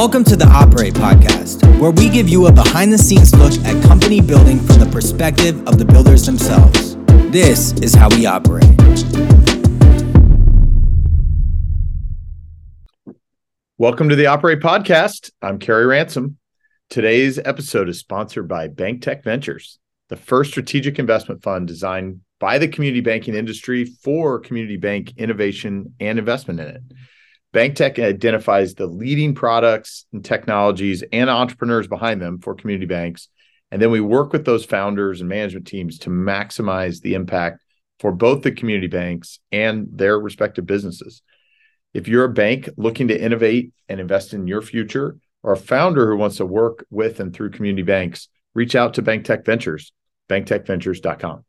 Welcome 0.00 0.24
to 0.24 0.36
the 0.36 0.46
Operate 0.46 0.94
Podcast, 0.94 1.78
where 1.78 1.90
we 1.90 2.08
give 2.08 2.26
you 2.26 2.46
a 2.46 2.52
behind 2.52 2.90
the 2.90 2.96
scenes 2.96 3.34
look 3.34 3.52
at 3.66 3.84
company 3.84 4.22
building 4.22 4.58
from 4.58 4.78
the 4.78 4.88
perspective 4.90 5.62
of 5.68 5.76
the 5.76 5.84
builders 5.84 6.24
themselves. 6.24 6.96
This 7.30 7.72
is 7.82 7.94
how 7.94 8.08
we 8.08 8.24
operate. 8.24 8.64
Welcome 13.76 14.08
to 14.08 14.16
the 14.16 14.24
Operate 14.24 14.60
Podcast. 14.60 15.32
I'm 15.42 15.58
Kerry 15.58 15.84
Ransom. 15.84 16.38
Today's 16.88 17.38
episode 17.38 17.90
is 17.90 17.98
sponsored 17.98 18.48
by 18.48 18.68
Bank 18.68 19.02
Tech 19.02 19.22
Ventures, 19.22 19.78
the 20.08 20.16
first 20.16 20.50
strategic 20.50 20.98
investment 20.98 21.42
fund 21.42 21.68
designed 21.68 22.22
by 22.38 22.56
the 22.56 22.68
community 22.68 23.02
banking 23.02 23.34
industry 23.34 23.84
for 23.84 24.40
community 24.40 24.78
bank 24.78 25.12
innovation 25.18 25.92
and 26.00 26.18
investment 26.18 26.58
in 26.58 26.68
it. 26.68 26.82
BankTech 27.52 28.02
identifies 28.02 28.74
the 28.74 28.86
leading 28.86 29.34
products 29.34 30.06
and 30.12 30.24
technologies 30.24 31.02
and 31.12 31.28
entrepreneurs 31.28 31.88
behind 31.88 32.22
them 32.22 32.38
for 32.38 32.54
community 32.54 32.86
banks. 32.86 33.28
And 33.70 33.82
then 33.82 33.90
we 33.90 34.00
work 34.00 34.32
with 34.32 34.44
those 34.44 34.64
founders 34.64 35.20
and 35.20 35.28
management 35.28 35.66
teams 35.66 35.98
to 36.00 36.10
maximize 36.10 37.00
the 37.00 37.14
impact 37.14 37.60
for 37.98 38.12
both 38.12 38.42
the 38.42 38.52
community 38.52 38.86
banks 38.86 39.40
and 39.50 39.88
their 39.92 40.18
respective 40.18 40.66
businesses. 40.66 41.22
If 41.92 42.06
you're 42.06 42.24
a 42.24 42.32
bank 42.32 42.68
looking 42.76 43.08
to 43.08 43.20
innovate 43.20 43.72
and 43.88 44.00
invest 44.00 44.32
in 44.32 44.46
your 44.46 44.62
future, 44.62 45.16
or 45.42 45.52
a 45.52 45.56
founder 45.56 46.10
who 46.10 46.16
wants 46.16 46.36
to 46.36 46.46
work 46.46 46.84
with 46.90 47.20
and 47.20 47.34
through 47.34 47.50
community 47.50 47.82
banks, 47.82 48.28
reach 48.54 48.74
out 48.74 48.94
to 48.94 49.02
BankTech 49.02 49.44
Ventures, 49.44 49.92
banktechventures.com. 50.28 51.44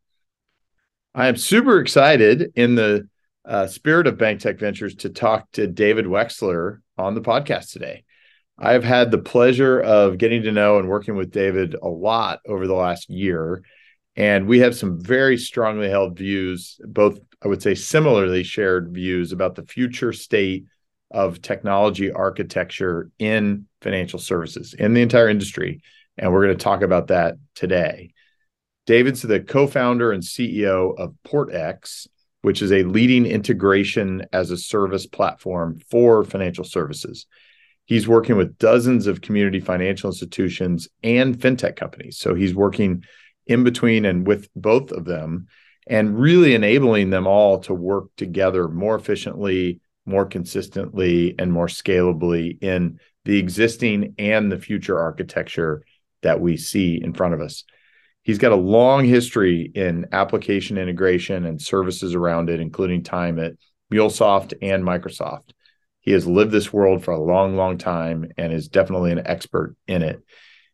I 1.14 1.28
am 1.28 1.36
super 1.36 1.78
excited 1.78 2.52
in 2.54 2.74
the 2.74 3.08
uh, 3.44 3.66
spirit 3.66 4.06
of 4.06 4.18
Bank 4.18 4.40
Tech 4.40 4.58
Ventures 4.58 4.94
to 4.96 5.10
talk 5.10 5.50
to 5.52 5.66
David 5.66 6.06
Wexler 6.06 6.80
on 6.96 7.14
the 7.14 7.20
podcast 7.20 7.72
today. 7.72 8.04
I've 8.58 8.84
had 8.84 9.10
the 9.10 9.18
pleasure 9.18 9.80
of 9.80 10.18
getting 10.18 10.42
to 10.42 10.52
know 10.52 10.78
and 10.78 10.88
working 10.88 11.16
with 11.16 11.30
David 11.32 11.74
a 11.80 11.88
lot 11.88 12.40
over 12.46 12.66
the 12.66 12.74
last 12.74 13.10
year. 13.10 13.64
And 14.14 14.46
we 14.46 14.60
have 14.60 14.76
some 14.76 15.00
very 15.00 15.38
strongly 15.38 15.88
held 15.88 16.18
views, 16.18 16.78
both, 16.84 17.18
I 17.42 17.48
would 17.48 17.62
say, 17.62 17.74
similarly 17.74 18.42
shared 18.44 18.92
views 18.92 19.32
about 19.32 19.54
the 19.54 19.64
future 19.64 20.12
state 20.12 20.66
of 21.10 21.42
technology 21.42 22.12
architecture 22.12 23.10
in 23.18 23.66
financial 23.80 24.18
services, 24.18 24.74
in 24.74 24.94
the 24.94 25.02
entire 25.02 25.28
industry. 25.28 25.82
And 26.18 26.32
we're 26.32 26.44
going 26.44 26.56
to 26.56 26.62
talk 26.62 26.82
about 26.82 27.08
that 27.08 27.36
today. 27.54 28.12
David's 28.86 29.22
the 29.22 29.40
co 29.40 29.66
founder 29.66 30.12
and 30.12 30.22
CEO 30.22 30.98
of 30.98 31.14
PortX, 31.26 32.06
which 32.42 32.60
is 32.60 32.72
a 32.72 32.82
leading 32.82 33.26
integration 33.26 34.26
as 34.32 34.50
a 34.50 34.56
service 34.56 35.06
platform 35.06 35.80
for 35.90 36.24
financial 36.24 36.64
services. 36.64 37.26
He's 37.84 38.06
working 38.06 38.36
with 38.36 38.58
dozens 38.58 39.06
of 39.06 39.20
community 39.20 39.60
financial 39.60 40.10
institutions 40.10 40.88
and 41.02 41.38
fintech 41.38 41.76
companies. 41.76 42.18
So 42.18 42.34
he's 42.34 42.54
working 42.54 43.04
in 43.46 43.64
between 43.64 44.04
and 44.04 44.26
with 44.26 44.48
both 44.54 44.92
of 44.92 45.04
them 45.04 45.46
and 45.86 46.18
really 46.18 46.54
enabling 46.54 47.10
them 47.10 47.26
all 47.26 47.58
to 47.60 47.74
work 47.74 48.06
together 48.16 48.68
more 48.68 48.94
efficiently, 48.94 49.80
more 50.06 50.26
consistently, 50.26 51.34
and 51.38 51.52
more 51.52 51.66
scalably 51.66 52.62
in 52.62 53.00
the 53.24 53.38
existing 53.38 54.14
and 54.18 54.50
the 54.50 54.58
future 54.58 54.98
architecture 54.98 55.84
that 56.22 56.40
we 56.40 56.56
see 56.56 57.00
in 57.02 57.12
front 57.12 57.34
of 57.34 57.40
us. 57.40 57.64
He's 58.22 58.38
got 58.38 58.52
a 58.52 58.56
long 58.56 59.04
history 59.04 59.70
in 59.74 60.06
application 60.12 60.78
integration 60.78 61.44
and 61.44 61.60
services 61.60 62.14
around 62.14 62.50
it, 62.50 62.60
including 62.60 63.02
time 63.02 63.38
at 63.38 63.54
MuleSoft 63.92 64.54
and 64.62 64.84
Microsoft. 64.84 65.50
He 66.00 66.12
has 66.12 66.26
lived 66.26 66.52
this 66.52 66.72
world 66.72 67.04
for 67.04 67.12
a 67.12 67.22
long, 67.22 67.56
long 67.56 67.78
time 67.78 68.30
and 68.36 68.52
is 68.52 68.68
definitely 68.68 69.12
an 69.12 69.26
expert 69.26 69.76
in 69.86 70.02
it. 70.02 70.20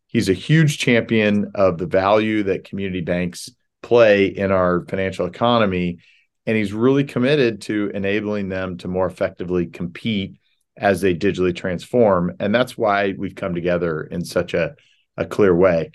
He's 0.07 0.29
a 0.29 0.35
huge 0.35 0.79
champion 0.79 1.53
of 1.55 1.79
the 1.79 1.87
value 1.87 2.45
that 2.45 2.65
community 2.65 3.03
banks 3.03 3.51
play 3.83 4.27
in 4.27 4.51
our 4.51 4.85
financial 4.87 5.27
economy. 5.27 5.99
And 6.47 6.57
he's 6.57 6.73
really 6.73 7.05
committed 7.05 7.61
to 7.63 7.91
enabling 7.93 8.49
them 8.49 8.79
to 8.79 8.89
more 8.89 9.07
effectively 9.07 9.67
compete 9.67 10.39
as 10.79 11.03
they 11.03 11.15
digitally 11.15 11.55
transform. 11.55 12.33
And 12.41 12.55
that's 12.55 12.79
why 12.79 13.15
we've 13.17 13.35
come 13.35 13.55
together 13.55 14.03
in 14.03 14.25
such 14.25 14.55
a, 14.55 14.75
a 15.19 15.27
clear 15.27 15.55
way. 15.55 15.91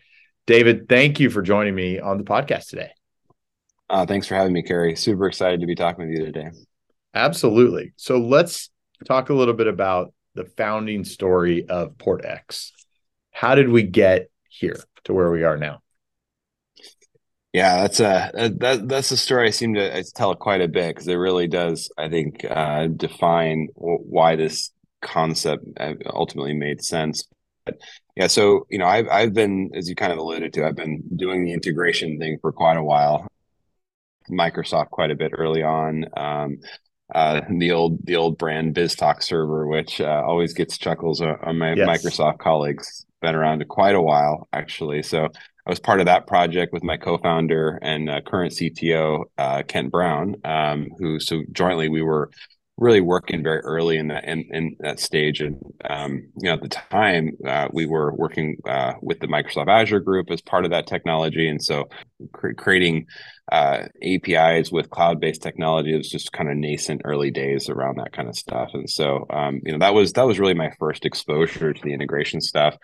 David, 0.45 0.89
thank 0.89 1.19
you 1.19 1.29
for 1.29 1.41
joining 1.41 1.73
me 1.73 1.99
on 1.99 2.17
the 2.17 2.23
podcast 2.23 2.67
today. 2.67 2.91
Uh, 3.89 4.05
thanks 4.05 4.27
for 4.27 4.35
having 4.35 4.53
me, 4.53 4.63
Kerry. 4.63 4.95
Super 4.95 5.27
excited 5.27 5.61
to 5.61 5.67
be 5.67 5.75
talking 5.75 6.05
with 6.05 6.17
you 6.17 6.25
today. 6.25 6.49
Absolutely. 7.13 7.93
So 7.95 8.17
let's 8.17 8.69
talk 9.05 9.29
a 9.29 9.33
little 9.33 9.53
bit 9.53 9.67
about 9.67 10.13
the 10.35 10.45
founding 10.45 11.03
story 11.03 11.67
of 11.69 11.97
PortX. 11.97 12.71
How 13.31 13.55
did 13.55 13.69
we 13.69 13.83
get 13.83 14.29
here 14.49 14.79
to 15.05 15.13
where 15.13 15.31
we 15.31 15.43
are 15.43 15.57
now? 15.57 15.81
Yeah, 17.53 17.81
that's 17.81 17.99
a 17.99 18.31
that 18.59 18.87
that's 18.87 19.11
a 19.11 19.17
story 19.17 19.47
I 19.47 19.51
seem 19.51 19.75
to 19.75 19.95
I 19.95 20.03
tell 20.15 20.33
quite 20.33 20.61
a 20.61 20.67
bit 20.67 20.95
because 20.95 21.07
it 21.07 21.13
really 21.13 21.47
does 21.47 21.91
I 21.99 22.09
think 22.09 22.43
uh, 22.49 22.87
define 22.87 23.67
why 23.75 24.35
this 24.35 24.71
concept 25.01 25.63
uh, 25.79 25.93
ultimately 26.07 26.53
made 26.53 26.83
sense. 26.83 27.27
But 27.66 27.81
yeah, 28.16 28.28
so 28.28 28.68
you 28.69 28.78
know, 28.78 28.85
I've 28.85 29.07
I've 29.09 29.34
been, 29.34 29.72
as 29.74 29.90
you 29.90 29.96
kind 29.96 30.12
of 30.12 30.19
alluded 30.19 30.53
to, 30.53 30.66
I've 30.66 30.75
been 30.75 31.03
doing 31.16 31.46
the 31.46 31.53
integration 31.53 32.19
thing 32.19 32.38
for 32.41 32.51
quite 32.51 32.78
a 32.78 32.84
while. 32.84 33.28
Microsoft 34.29 34.90
quite 34.90 35.12
a 35.12 35.16
bit 35.16 35.31
early 35.34 35.63
on. 35.63 36.06
Um, 36.16 36.59
uh, 37.13 37.41
the 37.57 37.72
old 37.72 38.06
the 38.06 38.16
old 38.16 38.38
brand 38.38 38.75
BizTalk 38.75 39.22
server, 39.22 39.68
which 39.68 40.01
uh, 40.01 40.24
always 40.25 40.53
gets 40.53 40.78
chuckles 40.78 41.22
on 41.22 41.57
my 41.57 41.74
yes. 41.74 41.88
Microsoft 41.88 42.40
colleagues. 42.40 43.06
Been 43.22 43.35
around 43.35 43.66
quite 43.69 43.95
a 43.95 44.01
while, 44.01 44.47
actually. 44.51 45.01
So 45.03 45.30
I 45.66 45.69
was 45.69 45.80
part 45.80 46.01
of 46.01 46.07
that 46.07 46.28
project 46.28 46.74
with 46.74 46.84
my 46.84 46.97
co-founder 46.97 47.80
and 47.81 48.09
uh, 48.09 48.19
current 48.22 48.51
CTO 48.51 49.24
uh, 49.38 49.63
Kent 49.66 49.91
Brown, 49.91 50.35
um, 50.44 50.90
who 50.97 51.19
so 51.19 51.44
jointly 51.53 51.88
we 51.88 52.01
were 52.01 52.31
really 52.78 53.01
working 53.01 53.44
very 53.44 53.59
early 53.59 53.97
in 53.97 54.07
that 54.07 54.25
in, 54.25 54.45
in 54.51 54.75
that 54.79 55.00
stage. 55.00 55.41
And 55.41 55.57
um, 55.88 56.28
you 56.38 56.47
know 56.47 56.53
at 56.53 56.61
the 56.61 56.69
time 56.69 57.38
uh, 57.47 57.67
we 57.72 57.85
were 57.85 58.13
working 58.16 58.57
uh, 58.67 58.94
with 59.01 59.19
the 59.19 59.28
microsoft 59.28 59.67
azure 59.67 60.00
group 60.00 60.31
as 60.31 60.41
part 60.41 60.66
of 60.66 60.72
that 60.72 60.88
technology. 60.88 61.47
And 61.47 61.63
so 61.63 61.88
cre- 62.31 62.53
creating 62.53 63.06
uh, 63.51 63.83
apis 64.01 64.72
with 64.72 64.89
cloud-based 64.89 65.41
technology 65.41 65.95
was 65.95 66.09
just 66.09 66.31
kind 66.31 66.50
of 66.50 66.57
nascent 66.57 67.01
early 67.06 67.29
days 67.29 67.69
around 67.69 67.97
that 67.97 68.13
kind 68.13 68.28
of 68.28 68.35
stuff. 68.35 68.69
And 68.73 68.89
so 68.89 69.25
um, 69.29 69.62
you 69.63 69.72
know 69.72 69.79
that 69.79 69.94
was 69.94 70.13
that 70.13 70.28
was 70.28 70.39
really 70.39 70.56
my 70.56 70.72
first 70.79 71.06
exposure 71.06 71.73
to 71.73 71.81
the 71.83 71.94
integration 71.94 72.41
stuff. 72.41 72.75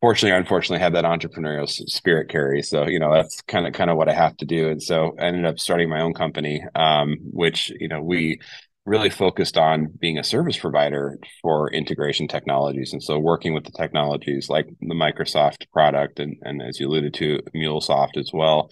Fortunately 0.00 0.32
or 0.32 0.38
unfortunately 0.38 0.82
had 0.82 0.94
that 0.94 1.04
entrepreneurial 1.04 1.66
spirit 1.66 2.28
Kerry. 2.28 2.60
so 2.62 2.86
you 2.86 2.98
know 2.98 3.12
that's 3.12 3.40
kind 3.42 3.66
of 3.66 3.72
kind 3.72 3.88
of 3.88 3.96
what 3.96 4.08
i 4.08 4.12
have 4.12 4.36
to 4.36 4.44
do. 4.44 4.68
And 4.68 4.82
so 4.82 5.16
i 5.18 5.24
ended 5.24 5.46
up 5.46 5.58
starting 5.58 5.88
my 5.88 6.02
own 6.02 6.12
company 6.12 6.62
um, 6.74 7.16
which 7.32 7.72
you 7.80 7.88
know 7.88 8.02
we 8.02 8.38
really 8.86 9.10
focused 9.10 9.56
on 9.56 9.88
being 9.98 10.18
a 10.18 10.24
service 10.24 10.58
provider 10.58 11.18
for 11.40 11.72
integration 11.72 12.28
technologies. 12.28 12.92
And 12.92 13.02
so 13.02 13.18
working 13.18 13.54
with 13.54 13.64
the 13.64 13.72
technologies 13.72 14.48
like 14.50 14.68
the 14.80 14.94
Microsoft 14.94 15.70
product 15.72 16.20
and, 16.20 16.36
and 16.42 16.62
as 16.62 16.78
you 16.78 16.88
alluded 16.88 17.14
to, 17.14 17.40
MuleSoft 17.54 18.18
as 18.18 18.30
well, 18.32 18.70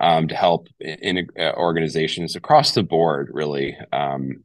um, 0.00 0.28
to 0.28 0.34
help 0.34 0.66
in, 0.80 1.28
uh, 1.38 1.52
organizations 1.52 2.36
across 2.36 2.72
the 2.72 2.82
board 2.82 3.30
really 3.32 3.76
um, 3.92 4.44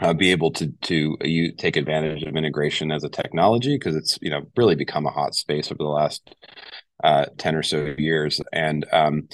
uh, 0.00 0.12
be 0.12 0.30
able 0.30 0.50
to 0.52 0.72
to 0.82 1.16
uh, 1.22 1.26
you 1.26 1.52
take 1.52 1.76
advantage 1.76 2.22
of 2.22 2.36
integration 2.36 2.90
as 2.90 3.04
a 3.04 3.08
technology 3.08 3.76
because 3.76 3.96
it's 3.96 4.18
you 4.20 4.30
know 4.30 4.42
really 4.56 4.74
become 4.74 5.06
a 5.06 5.10
hot 5.10 5.34
space 5.34 5.70
over 5.70 5.78
the 5.78 5.84
last 5.84 6.34
uh, 7.04 7.26
10 7.38 7.54
or 7.54 7.62
so 7.62 7.94
years 7.98 8.40
and 8.52 8.86
um, 8.92 9.28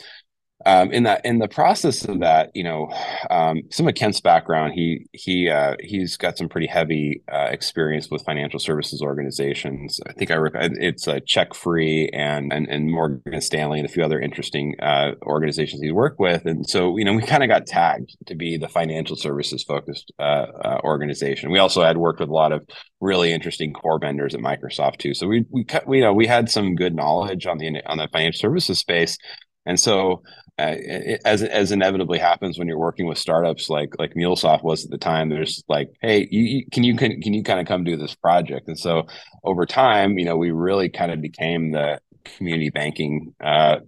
um, 0.67 0.93
in 0.93 1.05
that 1.05 1.25
in 1.25 1.39
the 1.39 1.49
process 1.49 2.05
of 2.05 2.21
that, 2.21 2.51
you 2.55 2.65
know, 2.65 2.93
um, 3.31 3.63
some 3.71 3.89
of 3.89 3.95
Kent's 3.95 4.21
background, 4.21 4.73
he 4.75 5.07
he 5.13 5.49
uh, 5.49 5.77
he's 5.81 6.17
got 6.17 6.39
some 6.39 6.49
pretty 6.49 6.67
heavy 6.67 7.23
uh, 7.33 7.49
experience 7.51 8.09
with 8.11 8.25
financial 8.25 8.59
services 8.59 9.03
organizations. 9.03 10.01
I 10.07 10.13
think 10.13 10.31
I 10.31 10.39
it's 10.53 11.07
a 11.07 11.21
CheckFree 11.21 12.11
and 12.13 12.53
and 12.53 12.69
and 12.69 12.91
Morgan 12.91 13.41
Stanley 13.41 13.79
and 13.79 13.89
a 13.89 13.93
few 13.93 14.05
other 14.05 14.21
interesting 14.21 14.75
uh, 14.81 15.13
organizations 15.23 15.83
he 15.83 15.93
worked 15.93 16.19
with, 16.19 16.47
and 16.47 16.69
so 16.69 16.97
you 16.97 17.05
know 17.05 17.15
we 17.15 17.23
kind 17.23 17.43
of 17.43 17.49
got 17.49 17.67
tagged 17.67 18.17
to 18.27 18.35
be 18.35 18.57
the 18.57 18.69
financial 18.69 19.17
services 19.17 19.63
focused 19.63 20.13
uh, 20.19 20.23
uh, 20.23 20.81
organization. 20.85 21.51
We 21.51 21.59
also 21.59 21.83
had 21.83 21.97
worked 21.97 22.21
with 22.21 22.29
a 22.29 22.35
lot 22.35 22.53
of 22.53 22.67
really 23.01 23.33
interesting 23.33 23.73
core 23.73 23.99
vendors 23.99 24.35
at 24.35 24.41
Microsoft 24.41 24.99
too, 24.99 25.15
so 25.15 25.27
we 25.27 25.45
we 25.51 25.67
we 25.87 25.99
you 25.99 26.05
know 26.05 26.13
we 26.13 26.27
had 26.27 26.51
some 26.51 26.75
good 26.75 26.95
knowledge 26.95 27.47
on 27.47 27.59
the 27.59 27.83
on 27.87 27.99
the 27.99 28.09
financial 28.13 28.39
services 28.39 28.79
space. 28.79 29.19
And 29.67 29.79
so 29.79 30.23
uh, 30.59 30.77
as 31.25 31.43
as 31.43 31.73
inevitably 31.73 32.19
happens 32.19 32.59
when 32.59 32.69
you're 32.69 32.79
working 32.79 33.07
with 33.07 33.19
startups 33.19 33.69
like 33.71 33.95
like 33.99 34.15
MuleSoft 34.15 34.63
was 34.63 34.85
at 34.85 34.91
the 34.91 34.99
time, 34.99 35.29
there's 35.29 35.63
like, 35.69 35.91
hey, 36.03 36.29
you, 36.31 36.67
can 36.71 36.85
you 36.85 36.97
can 36.97 37.21
can 37.21 37.35
you 37.35 37.43
kind 37.43 37.61
of 37.61 37.67
come 37.67 37.85
do 37.85 37.97
this 37.97 38.15
project? 38.15 38.69
And 38.69 38.79
so 38.79 39.07
over 39.45 39.67
time, 39.67 40.19
you 40.19 40.25
know, 40.25 40.37
we 40.37 40.51
really 40.51 40.89
kind 40.89 41.11
of 41.11 41.21
became 41.21 41.73
the 41.73 42.01
community 42.25 42.71
banking, 42.71 43.35
uh, 43.43 43.79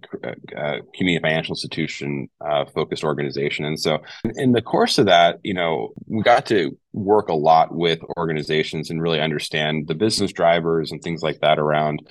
uh, 0.57 0.77
community 0.93 1.21
financial 1.21 1.53
institution 1.53 2.29
uh, 2.41 2.65
focused 2.65 3.03
organization. 3.03 3.65
And 3.65 3.79
so, 3.79 3.99
in 4.35 4.51
the 4.51 4.61
course 4.61 4.97
of 4.97 5.05
that, 5.05 5.39
you 5.43 5.53
know, 5.53 5.93
we 6.07 6.23
got 6.23 6.45
to 6.47 6.77
work 6.93 7.29
a 7.29 7.33
lot 7.33 7.73
with 7.73 7.99
organizations 8.17 8.89
and 8.89 9.01
really 9.01 9.19
understand 9.19 9.87
the 9.87 9.95
business 9.95 10.31
drivers 10.31 10.91
and 10.91 11.01
things 11.01 11.21
like 11.21 11.39
that 11.41 11.59
around 11.59 12.07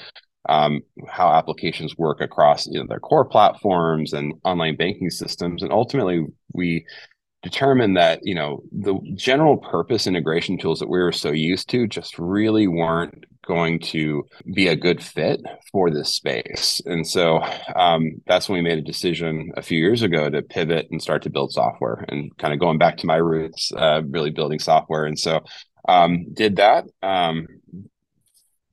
um, 0.48 0.80
how 1.08 1.32
applications 1.32 1.96
work 1.96 2.20
across 2.20 2.66
you 2.66 2.78
know, 2.78 2.86
their 2.86 3.00
core 3.00 3.24
platforms 3.24 4.12
and 4.12 4.34
online 4.44 4.76
banking 4.76 5.10
systems. 5.10 5.62
And 5.62 5.72
ultimately, 5.72 6.26
we 6.52 6.84
determined 7.44 7.96
that 7.96 8.20
you 8.22 8.34
know 8.34 8.62
the 8.72 8.98
general 9.14 9.58
purpose 9.58 10.06
integration 10.06 10.58
tools 10.58 10.80
that 10.80 10.88
we 10.88 10.98
were 10.98 11.12
so 11.12 11.30
used 11.30 11.68
to 11.68 11.86
just 11.86 12.18
really 12.18 12.66
weren't 12.66 13.26
going 13.46 13.78
to 13.78 14.24
be 14.54 14.66
a 14.68 14.74
good 14.74 15.02
fit 15.02 15.42
for 15.70 15.90
this 15.90 16.14
space 16.14 16.80
and 16.86 17.06
so 17.06 17.44
um, 17.76 18.12
that's 18.26 18.48
when 18.48 18.56
we 18.56 18.62
made 18.62 18.78
a 18.78 18.82
decision 18.82 19.52
a 19.58 19.62
few 19.62 19.78
years 19.78 20.00
ago 20.00 20.30
to 20.30 20.40
pivot 20.40 20.88
and 20.90 21.02
start 21.02 21.22
to 21.22 21.28
build 21.28 21.52
software 21.52 22.06
and 22.08 22.34
kind 22.38 22.54
of 22.54 22.58
going 22.58 22.78
back 22.78 22.96
to 22.96 23.06
my 23.06 23.16
roots 23.16 23.70
uh, 23.76 24.00
really 24.08 24.30
building 24.30 24.58
software 24.58 25.04
and 25.04 25.18
so 25.18 25.44
um, 25.86 26.32
did 26.32 26.56
that 26.56 26.86
um, 27.02 27.46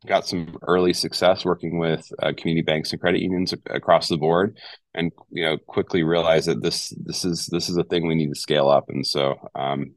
got 0.07 0.27
some 0.27 0.57
early 0.68 0.94
success 0.94 1.45
working 1.45 1.77
with 1.77 2.12
uh, 2.21 2.33
community 2.36 2.63
banks 2.63 2.92
and 2.92 3.01
credit 3.01 3.21
unions 3.21 3.53
across 3.69 4.07
the 4.07 4.18
board 4.18 4.57
and 4.94 5.12
you 5.30 5.44
know 5.44 5.57
quickly 5.57 6.03
realized 6.03 6.48
that 6.48 6.62
this 6.62 6.94
this 7.06 7.24
is 7.24 7.48
this 7.48 7.69
is 7.69 7.77
a 7.77 7.83
thing 7.83 8.07
we 8.07 8.15
need 8.15 8.33
to 8.33 8.39
scale 8.39 8.69
up. 8.69 8.86
And 8.89 9.06
so 9.06 9.36
um, 9.56 9.94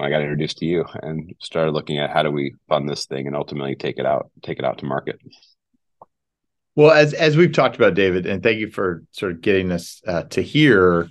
I 0.00 0.10
got 0.10 0.22
introduced 0.22 0.58
to 0.58 0.66
you 0.66 0.84
and 1.02 1.34
started 1.40 1.72
looking 1.72 1.98
at 1.98 2.10
how 2.10 2.22
do 2.22 2.30
we 2.30 2.54
fund 2.68 2.88
this 2.88 3.06
thing 3.06 3.26
and 3.26 3.36
ultimately 3.36 3.76
take 3.76 3.98
it 3.98 4.06
out 4.06 4.30
take 4.42 4.58
it 4.58 4.64
out 4.64 4.78
to 4.78 4.86
market. 4.86 5.20
Well 6.74 6.90
as 6.90 7.14
as 7.14 7.36
we've 7.36 7.52
talked 7.52 7.76
about 7.76 7.94
David 7.94 8.26
and 8.26 8.42
thank 8.42 8.58
you 8.58 8.70
for 8.70 9.04
sort 9.12 9.32
of 9.32 9.40
getting 9.40 9.70
us 9.70 10.02
uh, 10.06 10.24
to 10.24 10.42
here 10.42 11.08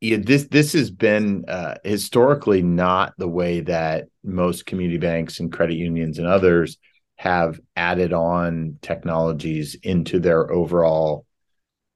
this 0.00 0.44
this 0.48 0.72
has 0.72 0.90
been 0.90 1.44
uh, 1.46 1.76
historically 1.84 2.60
not 2.60 3.14
the 3.18 3.28
way 3.28 3.60
that 3.60 4.08
most 4.24 4.66
community 4.66 4.98
banks 4.98 5.38
and 5.38 5.52
credit 5.52 5.74
unions 5.74 6.18
and 6.18 6.26
others 6.26 6.78
have 7.16 7.60
added 7.76 8.12
on 8.12 8.78
technologies 8.82 9.76
into 9.82 10.18
their 10.18 10.50
overall 10.50 11.26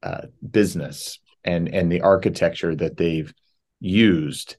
uh, 0.03 0.27
business 0.49 1.19
and 1.45 1.69
and 1.69 1.91
the 1.91 2.03
architecture 2.03 2.75
that 2.75 2.97
they've 2.97 3.33
used. 3.81 4.57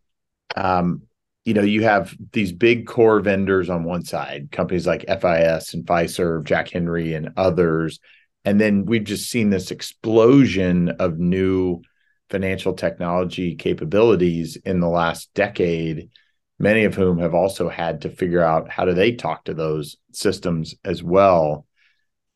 Um, 0.55 1.03
you 1.45 1.53
know, 1.53 1.61
you 1.61 1.83
have 1.83 2.13
these 2.33 2.51
big 2.51 2.87
core 2.87 3.21
vendors 3.21 3.69
on 3.69 3.85
one 3.85 4.03
side, 4.03 4.49
companies 4.51 4.85
like 4.85 5.05
FIS 5.07 5.73
and 5.73 5.85
Fiserv, 5.85 6.43
Jack 6.43 6.69
Henry, 6.69 7.13
and 7.13 7.29
others, 7.37 7.99
and 8.43 8.59
then 8.59 8.85
we've 8.85 9.03
just 9.03 9.29
seen 9.29 9.49
this 9.49 9.71
explosion 9.71 10.89
of 10.99 11.19
new 11.19 11.81
financial 12.29 12.73
technology 12.73 13.55
capabilities 13.55 14.57
in 14.57 14.79
the 14.79 14.89
last 14.89 15.33
decade 15.33 16.09
many 16.59 16.83
of 16.83 16.95
whom 16.95 17.19
have 17.19 17.33
also 17.33 17.69
had 17.69 18.01
to 18.01 18.09
figure 18.09 18.43
out 18.43 18.69
how 18.69 18.85
do 18.85 18.93
they 18.93 19.11
talk 19.13 19.43
to 19.45 19.53
those 19.53 19.95
systems 20.11 20.75
as 20.83 21.03
well 21.03 21.65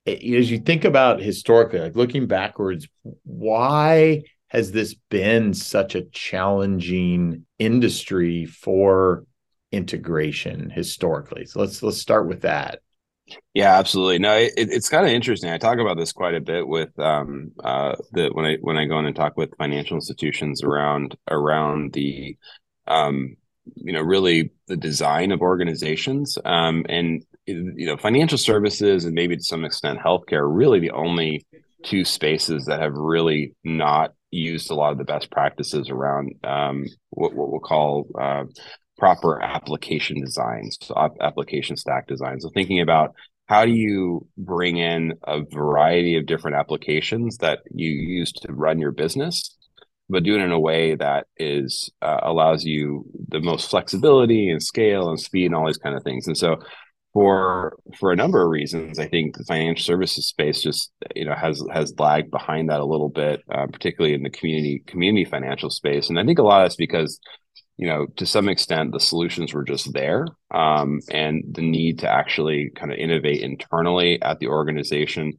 as 0.05 0.49
you 0.49 0.59
think 0.59 0.83
about 0.83 1.21
historically 1.21 1.79
like 1.79 1.95
looking 1.95 2.27
backwards 2.27 2.87
why 3.23 4.21
has 4.47 4.71
this 4.71 4.95
been 5.09 5.53
such 5.53 5.95
a 5.95 6.03
challenging 6.05 7.45
industry 7.59 8.45
for 8.45 9.25
integration 9.71 10.69
historically 10.69 11.45
so 11.45 11.59
let's 11.59 11.81
let's 11.83 11.97
start 11.97 12.27
with 12.27 12.41
that 12.41 12.79
yeah, 13.53 13.77
absolutely. 13.77 14.19
No, 14.19 14.35
it, 14.35 14.51
it's 14.57 14.89
kind 14.89 15.05
of 15.05 15.11
interesting. 15.11 15.51
I 15.51 15.57
talk 15.57 15.79
about 15.79 15.95
this 15.95 16.11
quite 16.11 16.35
a 16.35 16.41
bit 16.41 16.67
with 16.67 16.97
um, 16.99 17.51
uh, 17.63 17.95
the 18.11 18.29
when 18.33 18.45
I 18.45 18.57
when 18.59 18.77
I 18.77 18.85
go 18.85 18.99
in 18.99 19.05
and 19.05 19.15
talk 19.15 19.37
with 19.37 19.55
financial 19.57 19.95
institutions 19.95 20.63
around 20.63 21.15
around 21.29 21.93
the 21.93 22.35
um, 22.87 23.37
you 23.75 23.93
know 23.93 24.01
really 24.01 24.51
the 24.67 24.77
design 24.77 25.31
of 25.31 25.41
organizations. 25.41 26.37
Um, 26.43 26.85
and 26.89 27.23
you 27.45 27.85
know 27.85 27.97
financial 27.97 28.37
services 28.37 29.05
and 29.05 29.13
maybe 29.13 29.35
to 29.35 29.43
some 29.43 29.65
extent 29.65 29.99
healthcare 29.99 30.39
are 30.39 30.49
really 30.49 30.79
the 30.79 30.91
only 30.91 31.45
two 31.83 32.05
spaces 32.05 32.65
that 32.65 32.79
have 32.79 32.93
really 32.93 33.55
not 33.63 34.13
used 34.29 34.69
a 34.69 34.75
lot 34.75 34.91
of 34.91 34.97
the 34.97 35.03
best 35.03 35.31
practices 35.31 35.89
around 35.89 36.33
um, 36.43 36.85
what, 37.09 37.33
what 37.33 37.49
we'll 37.49 37.59
call 37.59 38.07
uh, 38.19 38.43
proper 38.97 39.41
application 39.41 40.23
designs 40.23 40.77
so 40.81 40.95
application 41.19 41.75
stack 41.75 42.07
design 42.07 42.39
so 42.39 42.49
thinking 42.53 42.81
about 42.81 43.15
how 43.47 43.65
do 43.65 43.71
you 43.71 44.25
bring 44.37 44.77
in 44.77 45.13
a 45.23 45.41
variety 45.51 46.15
of 46.15 46.25
different 46.25 46.55
applications 46.55 47.37
that 47.37 47.59
you 47.73 47.89
use 47.89 48.31
to 48.31 48.53
run 48.53 48.79
your 48.79 48.91
business 48.91 49.57
but 50.11 50.23
do 50.23 50.35
it 50.35 50.41
in 50.41 50.51
a 50.51 50.59
way 50.59 50.95
that 50.95 51.27
is 51.37 51.89
uh, 52.01 52.19
allows 52.23 52.65
you 52.65 53.05
the 53.29 53.39
most 53.39 53.69
flexibility 53.69 54.49
and 54.49 54.61
scale 54.61 55.09
and 55.09 55.19
speed 55.19 55.47
and 55.47 55.55
all 55.55 55.65
these 55.65 55.77
kind 55.77 55.95
of 55.95 56.03
things. 56.03 56.27
And 56.27 56.37
so 56.37 56.57
for 57.13 57.77
for 57.97 58.11
a 58.11 58.15
number 58.15 58.43
of 58.43 58.49
reasons, 58.49 58.99
I 58.99 59.07
think 59.07 59.37
the 59.37 59.43
financial 59.43 59.83
services 59.83 60.27
space 60.27 60.61
just 60.61 60.91
you 61.15 61.25
know 61.25 61.35
has 61.35 61.63
has 61.73 61.93
lagged 61.97 62.31
behind 62.31 62.69
that 62.69 62.79
a 62.79 62.85
little 62.85 63.09
bit, 63.09 63.41
uh, 63.49 63.67
particularly 63.67 64.13
in 64.13 64.23
the 64.23 64.29
community 64.29 64.83
community 64.85 65.25
financial 65.25 65.69
space. 65.69 66.09
And 66.09 66.19
I 66.19 66.25
think 66.25 66.39
a 66.39 66.43
lot 66.43 66.61
of 66.61 66.67
it's 66.67 66.75
because 66.75 67.19
you 67.77 67.87
know 67.87 68.05
to 68.17 68.25
some 68.25 68.47
extent 68.49 68.91
the 68.91 68.99
solutions 68.99 69.53
were 69.53 69.63
just 69.63 69.91
there, 69.93 70.25
um, 70.53 70.99
and 71.09 71.43
the 71.49 71.61
need 71.61 71.99
to 71.99 72.09
actually 72.09 72.71
kind 72.75 72.91
of 72.91 72.97
innovate 72.97 73.41
internally 73.41 74.21
at 74.21 74.39
the 74.39 74.47
organization 74.47 75.33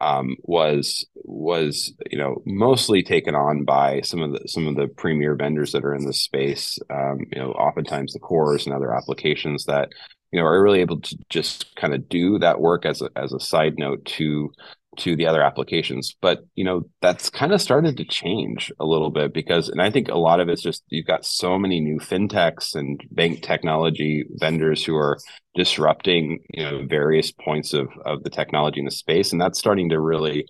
um, 0.00 0.36
was 0.42 1.06
was 1.14 1.92
you 2.10 2.18
know 2.18 2.42
mostly 2.44 3.02
taken 3.02 3.34
on 3.34 3.64
by 3.64 4.00
some 4.02 4.22
of 4.22 4.32
the 4.32 4.48
some 4.48 4.66
of 4.66 4.76
the 4.76 4.88
premier 4.88 5.34
vendors 5.34 5.72
that 5.72 5.84
are 5.84 5.94
in 5.94 6.06
this 6.06 6.22
space. 6.22 6.78
Um, 6.90 7.26
you 7.32 7.40
know, 7.40 7.52
oftentimes 7.52 8.12
the 8.12 8.18
cores 8.18 8.66
and 8.66 8.74
other 8.74 8.94
applications 8.94 9.64
that 9.64 9.90
you 10.32 10.40
know 10.40 10.46
are 10.46 10.62
really 10.62 10.80
able 10.80 11.00
to 11.00 11.16
just 11.30 11.74
kind 11.76 11.94
of 11.94 12.08
do 12.08 12.38
that 12.38 12.60
work 12.60 12.84
as 12.84 13.02
a 13.02 13.10
as 13.16 13.32
a 13.32 13.40
side 13.40 13.74
note 13.78 14.04
to 14.04 14.50
to 14.96 15.14
the 15.14 15.26
other 15.26 15.42
applications. 15.42 16.14
But 16.20 16.40
you 16.54 16.64
know 16.64 16.82
that's 17.00 17.30
kind 17.30 17.52
of 17.52 17.60
started 17.60 17.96
to 17.96 18.04
change 18.04 18.72
a 18.80 18.84
little 18.84 19.10
bit 19.10 19.32
because 19.32 19.68
and 19.68 19.80
i 19.80 19.90
think 19.90 20.08
a 20.08 20.18
lot 20.18 20.40
of 20.40 20.48
it's 20.48 20.62
just 20.62 20.82
you've 20.88 21.06
got 21.06 21.24
so 21.24 21.58
many 21.58 21.80
new 21.80 21.98
fintechs 21.98 22.74
and 22.74 23.00
bank 23.10 23.42
technology 23.42 24.24
vendors 24.40 24.84
who 24.84 24.96
are 24.96 25.18
disrupting 25.54 26.40
you 26.50 26.62
know 26.62 26.86
various 26.86 27.32
points 27.32 27.72
of 27.72 27.88
of 28.04 28.22
the 28.22 28.30
technology 28.30 28.80
in 28.80 28.84
the 28.84 28.90
space. 28.90 29.32
And 29.32 29.40
that's 29.40 29.58
starting 29.58 29.90
to 29.90 30.00
really 30.00 30.46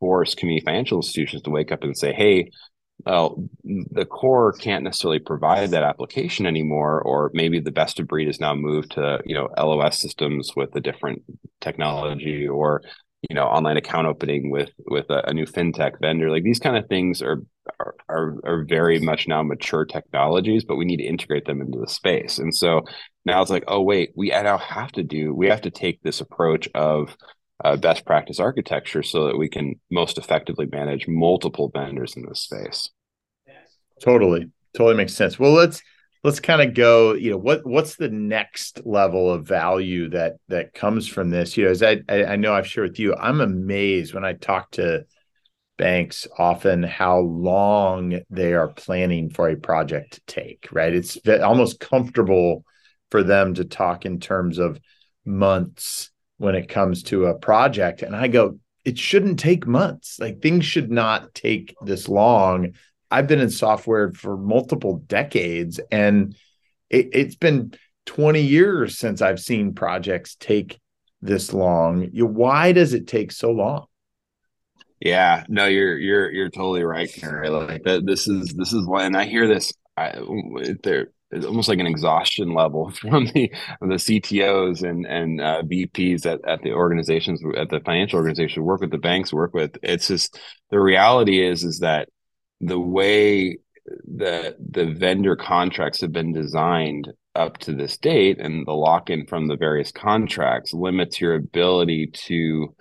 force 0.00 0.34
community 0.34 0.64
financial 0.64 0.98
institutions 0.98 1.42
to 1.42 1.50
wake 1.50 1.72
up 1.72 1.82
and 1.82 1.96
say 1.96 2.12
hey 2.12 2.50
well, 3.04 3.44
the 3.62 4.06
core 4.06 4.52
can't 4.52 4.84
necessarily 4.84 5.18
provide 5.18 5.70
that 5.70 5.82
application 5.82 6.46
anymore, 6.46 7.00
or 7.02 7.30
maybe 7.34 7.60
the 7.60 7.70
best 7.70 8.00
of 8.00 8.08
breed 8.08 8.28
is 8.28 8.40
now 8.40 8.54
moved 8.54 8.92
to 8.92 9.20
you 9.24 9.34
know 9.34 9.48
LOS 9.56 9.98
systems 9.98 10.52
with 10.56 10.74
a 10.74 10.80
different 10.80 11.22
technology, 11.60 12.48
or 12.48 12.82
you 13.28 13.34
know 13.34 13.44
online 13.44 13.76
account 13.76 14.06
opening 14.06 14.50
with 14.50 14.70
with 14.86 15.08
a, 15.10 15.28
a 15.28 15.34
new 15.34 15.46
fintech 15.46 16.00
vendor. 16.00 16.30
Like 16.30 16.42
these 16.42 16.58
kind 16.58 16.76
of 16.76 16.88
things 16.88 17.22
are, 17.22 17.42
are, 18.08 18.36
are 18.44 18.64
very 18.68 18.98
much 18.98 19.28
now 19.28 19.42
mature 19.42 19.84
technologies 19.84 20.64
but 20.64 20.76
we 20.76 20.84
need 20.84 20.98
to 20.98 21.06
integrate 21.06 21.44
them 21.46 21.60
into 21.60 21.78
the 21.78 21.88
space. 21.88 22.38
And 22.38 22.54
so 22.54 22.82
now 23.24 23.42
it's 23.42 23.50
like 23.50 23.64
oh 23.68 23.82
wait 23.82 24.12
we 24.16 24.30
now 24.30 24.58
have 24.58 24.92
to 24.92 25.02
do 25.02 25.34
we 25.34 25.48
have 25.48 25.62
to 25.62 25.70
take 25.70 26.02
this 26.02 26.20
approach 26.20 26.68
of 26.74 27.16
uh, 27.64 27.76
best 27.76 28.04
practice 28.04 28.38
architecture 28.38 29.02
so 29.02 29.26
that 29.26 29.38
we 29.38 29.48
can 29.48 29.74
most 29.90 30.18
effectively 30.18 30.66
manage 30.66 31.08
multiple 31.08 31.70
vendors 31.74 32.14
in 32.16 32.26
this 32.26 32.40
space 32.40 32.90
totally. 34.00 34.50
Totally 34.74 34.96
makes 34.96 35.14
sense. 35.14 35.38
Well 35.38 35.52
let's 35.52 35.82
let's 36.24 36.40
kind 36.40 36.60
of 36.60 36.74
go 36.74 37.14
you 37.14 37.30
know 37.30 37.36
what 37.36 37.64
what's 37.64 37.96
the 37.96 38.08
next 38.08 38.84
level 38.84 39.30
of 39.30 39.46
value 39.46 40.10
that 40.10 40.34
that 40.48 40.74
comes 40.74 41.06
from 41.06 41.30
this? 41.30 41.56
You 41.56 41.64
know 41.64 41.70
as 41.70 41.82
I, 41.82 42.02
I 42.08 42.36
know 42.36 42.52
i've 42.52 42.66
shared 42.66 42.90
with 42.90 42.98
you 42.98 43.14
i'm 43.14 43.40
amazed 43.40 44.12
when 44.12 44.24
i 44.24 44.32
talk 44.32 44.72
to 44.72 45.04
banks 45.78 46.26
often 46.38 46.82
how 46.82 47.18
long 47.18 48.20
they 48.30 48.54
are 48.54 48.68
planning 48.68 49.30
for 49.30 49.48
a 49.48 49.56
project 49.56 50.14
to 50.14 50.20
take 50.26 50.68
right? 50.72 50.94
It's 50.94 51.18
almost 51.26 51.80
comfortable 51.80 52.64
for 53.10 53.22
them 53.22 53.54
to 53.54 53.64
talk 53.64 54.04
in 54.04 54.18
terms 54.18 54.58
of 54.58 54.80
months 55.24 56.10
when 56.38 56.54
it 56.54 56.68
comes 56.68 57.02
to 57.04 57.26
a 57.26 57.38
project. 57.38 58.02
And 58.02 58.16
i 58.16 58.28
go 58.28 58.58
it 58.84 58.98
shouldn't 58.98 59.40
take 59.40 59.66
months. 59.66 60.18
Like 60.20 60.40
things 60.40 60.64
should 60.64 60.92
not 60.92 61.34
take 61.34 61.74
this 61.84 62.08
long 62.08 62.74
I've 63.10 63.26
been 63.26 63.40
in 63.40 63.50
software 63.50 64.12
for 64.12 64.36
multiple 64.36 64.98
decades, 65.06 65.80
and 65.90 66.36
it, 66.90 67.10
it's 67.12 67.36
been 67.36 67.72
20 68.06 68.40
years 68.40 68.98
since 68.98 69.22
I've 69.22 69.40
seen 69.40 69.74
projects 69.74 70.36
take 70.36 70.80
this 71.22 71.52
long. 71.52 72.08
Why 72.12 72.72
does 72.72 72.94
it 72.94 73.06
take 73.06 73.32
so 73.32 73.50
long? 73.50 73.86
Yeah, 75.00 75.44
no, 75.48 75.66
you're 75.66 75.98
you're 75.98 76.32
you're 76.32 76.48
totally 76.48 76.82
right, 76.82 77.12
Kerry. 77.12 77.50
Like 77.50 77.82
that, 77.84 78.06
this 78.06 78.26
is 78.26 78.54
this 78.54 78.72
is 78.72 78.86
why, 78.86 79.04
and 79.04 79.16
I 79.16 79.24
hear 79.26 79.46
this. 79.46 79.72
I, 79.98 80.18
almost 81.44 81.68
like 81.68 81.78
an 81.78 81.86
exhaustion 81.86 82.54
level 82.54 82.90
from 83.00 83.26
the 83.26 83.50
the 83.80 83.96
CTOs 83.96 84.88
and 84.88 85.06
and 85.06 85.40
uh, 85.40 85.62
VPs 85.62 86.24
at, 86.26 86.40
at 86.48 86.62
the 86.62 86.72
organizations 86.72 87.42
at 87.56 87.68
the 87.68 87.80
financial 87.80 88.18
organization 88.18 88.64
work 88.64 88.80
with 88.80 88.90
the 88.90 88.98
banks 88.98 89.32
work 89.32 89.52
with. 89.52 89.76
It's 89.82 90.08
just 90.08 90.38
the 90.70 90.80
reality 90.80 91.44
is 91.44 91.64
is 91.64 91.80
that 91.80 92.08
the 92.60 92.78
way 92.78 93.58
that 94.16 94.56
the 94.58 94.86
vendor 94.86 95.36
contracts 95.36 96.00
have 96.00 96.12
been 96.12 96.32
designed 96.32 97.08
up 97.34 97.58
to 97.58 97.72
this 97.72 97.96
date 97.98 98.38
and 98.40 98.66
the 98.66 98.72
lock 98.72 99.10
in 99.10 99.26
from 99.26 99.46
the 99.46 99.56
various 99.56 99.92
contracts 99.92 100.72
limits 100.72 101.20
your 101.20 101.34
ability 101.34 102.08
to 102.12 102.74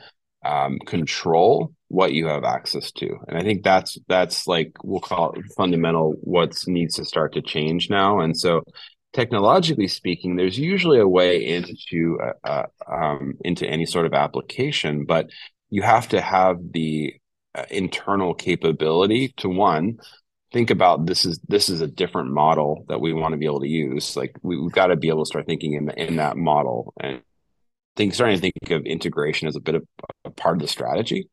um, 0.46 0.80
control 0.86 1.74
what 1.90 2.14
you 2.14 2.28
have 2.28 2.44
access 2.44 2.92
to. 2.92 3.18
And 3.28 3.38
i 3.38 3.42
think 3.42 3.64
that's 3.64 3.98
that's 4.08 4.48
like 4.48 4.72
we'll 4.84 5.02
call 5.02 5.34
it 5.34 5.46
fundamental 5.58 6.16
what 6.22 6.56
needs 6.68 6.96
to 6.96 7.06
start 7.06 7.34
to 7.34 7.42
change 7.42 7.90
now. 7.90 8.20
And 8.20 8.38
so 8.38 8.64
technologically 9.14 9.88
speaking 9.88 10.36
there's 10.36 10.60
usually 10.60 11.00
a 11.00 11.08
way 11.08 11.46
into 11.46 12.20
uh, 12.22 12.48
uh, 12.48 12.66
um, 12.92 13.36
into 13.42 13.66
any 13.66 13.86
sort 13.86 14.06
of 14.06 14.14
application 14.14 15.06
but 15.06 15.28
you 15.70 15.82
have 15.82 16.10
to 16.10 16.20
have 16.20 16.58
the 16.72 17.14
internal 17.70 18.34
capability 18.34 19.34
to 19.38 19.50
one 19.50 19.98
think 20.56 20.70
about 20.70 21.06
this 21.06 21.26
is 21.26 21.38
this 21.50 21.68
is 21.68 21.82
a 21.82 21.88
different 21.88 22.32
model 22.32 22.86
that 22.88 23.02
we 23.02 23.12
want 23.12 23.34
to 23.34 23.38
be 23.38 23.46
able 23.46 23.60
to 23.60 23.68
use. 23.68 24.16
Like 24.16 24.38
we, 24.42 24.56
have 24.56 24.72
got 24.72 24.88
to 24.88 24.96
be 24.96 25.10
able 25.10 25.24
to 25.24 25.28
start 25.28 25.46
thinking 25.46 25.74
in 25.74 25.90
in 25.92 26.16
that 26.16 26.38
model. 26.38 26.94
And 27.00 27.22
think 27.98 28.14
starting 28.14 28.38
to 28.38 28.42
think 28.42 28.72
of 28.72 28.86
integration 28.86 29.50
as 29.50 29.58
a 29.58 29.60
bit 29.60 29.76
of 29.76 29.84
a 30.24 30.30
part 30.30 30.56
of 30.56 30.62
the 30.62 30.68
strategy. 30.70 31.30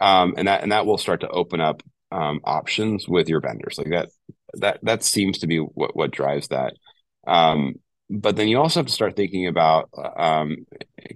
Um, 0.00 0.34
and 0.36 0.48
that 0.48 0.62
and 0.62 0.72
that 0.72 0.86
will 0.86 0.98
start 0.98 1.20
to 1.20 1.28
open 1.28 1.60
up 1.60 1.82
um, 2.10 2.40
options 2.44 3.06
with 3.08 3.28
your 3.28 3.40
vendors. 3.40 3.78
Like 3.78 3.90
that 3.90 4.08
that 4.54 4.80
that 4.82 5.04
seems 5.04 5.38
to 5.38 5.46
be 5.46 5.58
what 5.58 5.94
what 5.94 6.10
drives 6.10 6.48
that. 6.48 6.74
Um, 7.28 7.76
but 8.10 8.36
then 8.36 8.48
you 8.48 8.58
also 8.58 8.80
have 8.80 8.86
to 8.86 8.92
start 8.92 9.16
thinking 9.16 9.46
about 9.46 9.88
um, 10.16 10.66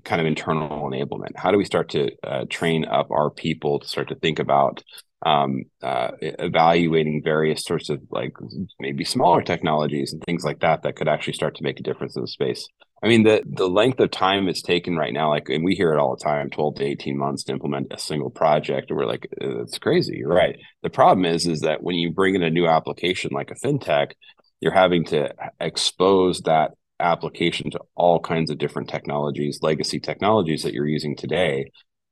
kind 0.04 0.21
of 0.21 0.26
internal 0.26 0.90
enablement 0.90 1.33
how 1.37 1.50
do 1.50 1.59
we 1.59 1.64
start 1.64 1.90
to 1.90 2.11
uh, 2.25 2.45
train 2.49 2.85
up 2.87 3.11
our 3.11 3.30
people 3.30 3.78
to 3.78 3.88
start 3.88 4.09
to 4.09 4.14
think 4.16 4.38
about 4.38 4.83
um, 5.26 5.64
uh, 5.83 6.11
evaluating 6.21 7.23
various 7.25 7.64
sorts 7.64 7.90
of 7.90 8.00
like 8.11 8.33
maybe 8.78 9.04
smaller 9.04 9.42
technologies 9.42 10.12
and 10.12 10.23
things 10.23 10.45
like 10.45 10.61
that 10.61 10.83
that 10.83 10.97
could 10.97 11.09
actually 11.09 11.33
start 11.33 11.57
to 11.57 11.64
make 11.64 11.80
a 11.80 11.83
difference 11.83 12.14
in 12.14 12.23
the 12.23 12.28
space. 12.28 12.68
I 13.02 13.09
mean, 13.09 13.23
the 13.23 13.42
the 13.47 13.68
length 13.68 14.00
of 14.00 14.11
time 14.11 14.49
it's 14.49 14.62
taken 14.62 14.97
right 14.97 15.12
now, 15.12 15.30
like, 15.30 15.49
and 15.49 15.64
we 15.64 15.75
hear 15.75 15.92
it 15.92 15.99
all 15.99 16.16
the 16.16 16.25
time, 16.25 16.50
twelve 16.50 16.76
to 16.76 16.85
eighteen 16.85 17.16
months 17.16 17.45
to 17.45 17.52
implement 17.52 17.92
a 17.92 17.99
single 17.99 18.30
project, 18.30 18.90
and 18.90 18.97
we're 18.97 19.07
like, 19.07 19.28
it's 19.40 19.78
crazy. 19.78 20.16
You're 20.18 20.35
right. 20.35 20.57
The 20.83 20.90
problem 20.90 21.25
is, 21.25 21.47
is 21.47 21.61
that 21.61 21.83
when 21.83 21.97
you 21.97 22.12
bring 22.12 22.35
in 22.35 22.42
a 22.42 22.50
new 22.50 22.66
application 22.66 23.30
like 23.33 23.50
a 23.50 23.54
fintech, 23.54 24.12
you're 24.61 24.73
having 24.73 25.04
to 25.07 25.33
expose 25.61 26.40
that 26.42 26.73
application 27.00 27.71
to 27.71 27.81
all 27.95 28.21
kinds 28.21 28.50
of 28.50 28.59
different 28.59 28.88
technologies, 28.88 29.61
legacy 29.62 30.00
technologies 30.00 30.62
that 30.62 30.73
you're 30.73 30.87
using 30.87 31.17
today, 31.17 31.71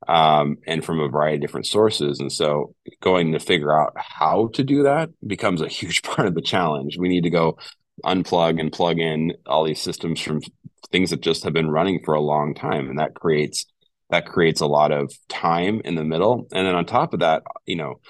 um, 0.09 0.59
and 0.67 0.85
from 0.85 1.01
a 1.01 1.09
variety 1.09 1.37
of 1.37 1.41
different 1.41 1.67
sources. 1.67 2.21
And 2.21 2.31
so 2.31 2.75
going 3.01 3.33
to 3.33 3.41
figure 3.41 3.79
out 3.79 3.93
how 3.97 4.49
to 4.55 4.63
do 4.63 4.83
that 4.85 5.11
becomes 5.27 5.61
a 5.61 5.69
huge 5.69 6.03
part 6.03 6.29
of 6.29 6.35
the 6.35 6.43
challenge. 6.43 6.97
We 6.99 7.09
need 7.09 7.25
to 7.25 7.31
go 7.31 7.59
unplug 8.05 8.61
and 8.61 8.73
plug 8.73 8.99
in 8.99 9.33
all 9.47 9.65
these 9.65 9.81
systems 9.81 10.21
from 10.21 10.43
things 10.91 11.11
that 11.11 11.21
just 11.21 11.45
have 11.45 11.53
been 11.53 11.71
running 11.71 12.03
for 12.05 12.15
a 12.15 12.21
long 12.21 12.55
time. 12.55 12.89
And 12.89 12.99
that 12.99 13.15
creates 13.15 13.67
that 14.11 14.27
creates 14.27 14.61
a 14.61 14.67
lot 14.67 14.93
of 14.93 15.13
time 15.29 15.81
in 15.85 15.97
the 15.97 16.05
middle. 16.05 16.47
And 16.53 16.67
then 16.67 16.77
on 16.77 16.87
top 16.87 17.13
of 17.13 17.21
that, 17.21 17.43
you 17.65 17.75
know, 17.75 18.01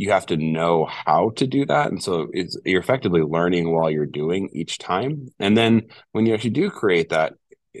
you 0.00 0.10
have 0.10 0.24
to 0.24 0.38
know 0.38 0.86
how 0.86 1.30
to 1.36 1.46
do 1.46 1.66
that. 1.66 1.90
And 1.90 2.02
so 2.02 2.28
it's 2.32 2.56
you're 2.64 2.80
effectively 2.80 3.20
learning 3.20 3.70
while 3.70 3.90
you're 3.90 4.06
doing 4.06 4.48
each 4.54 4.78
time. 4.78 5.28
And 5.38 5.58
then 5.58 5.88
when 6.12 6.24
you 6.24 6.32
actually 6.32 6.50
do 6.62 6.70
create 6.70 7.10
that 7.10 7.34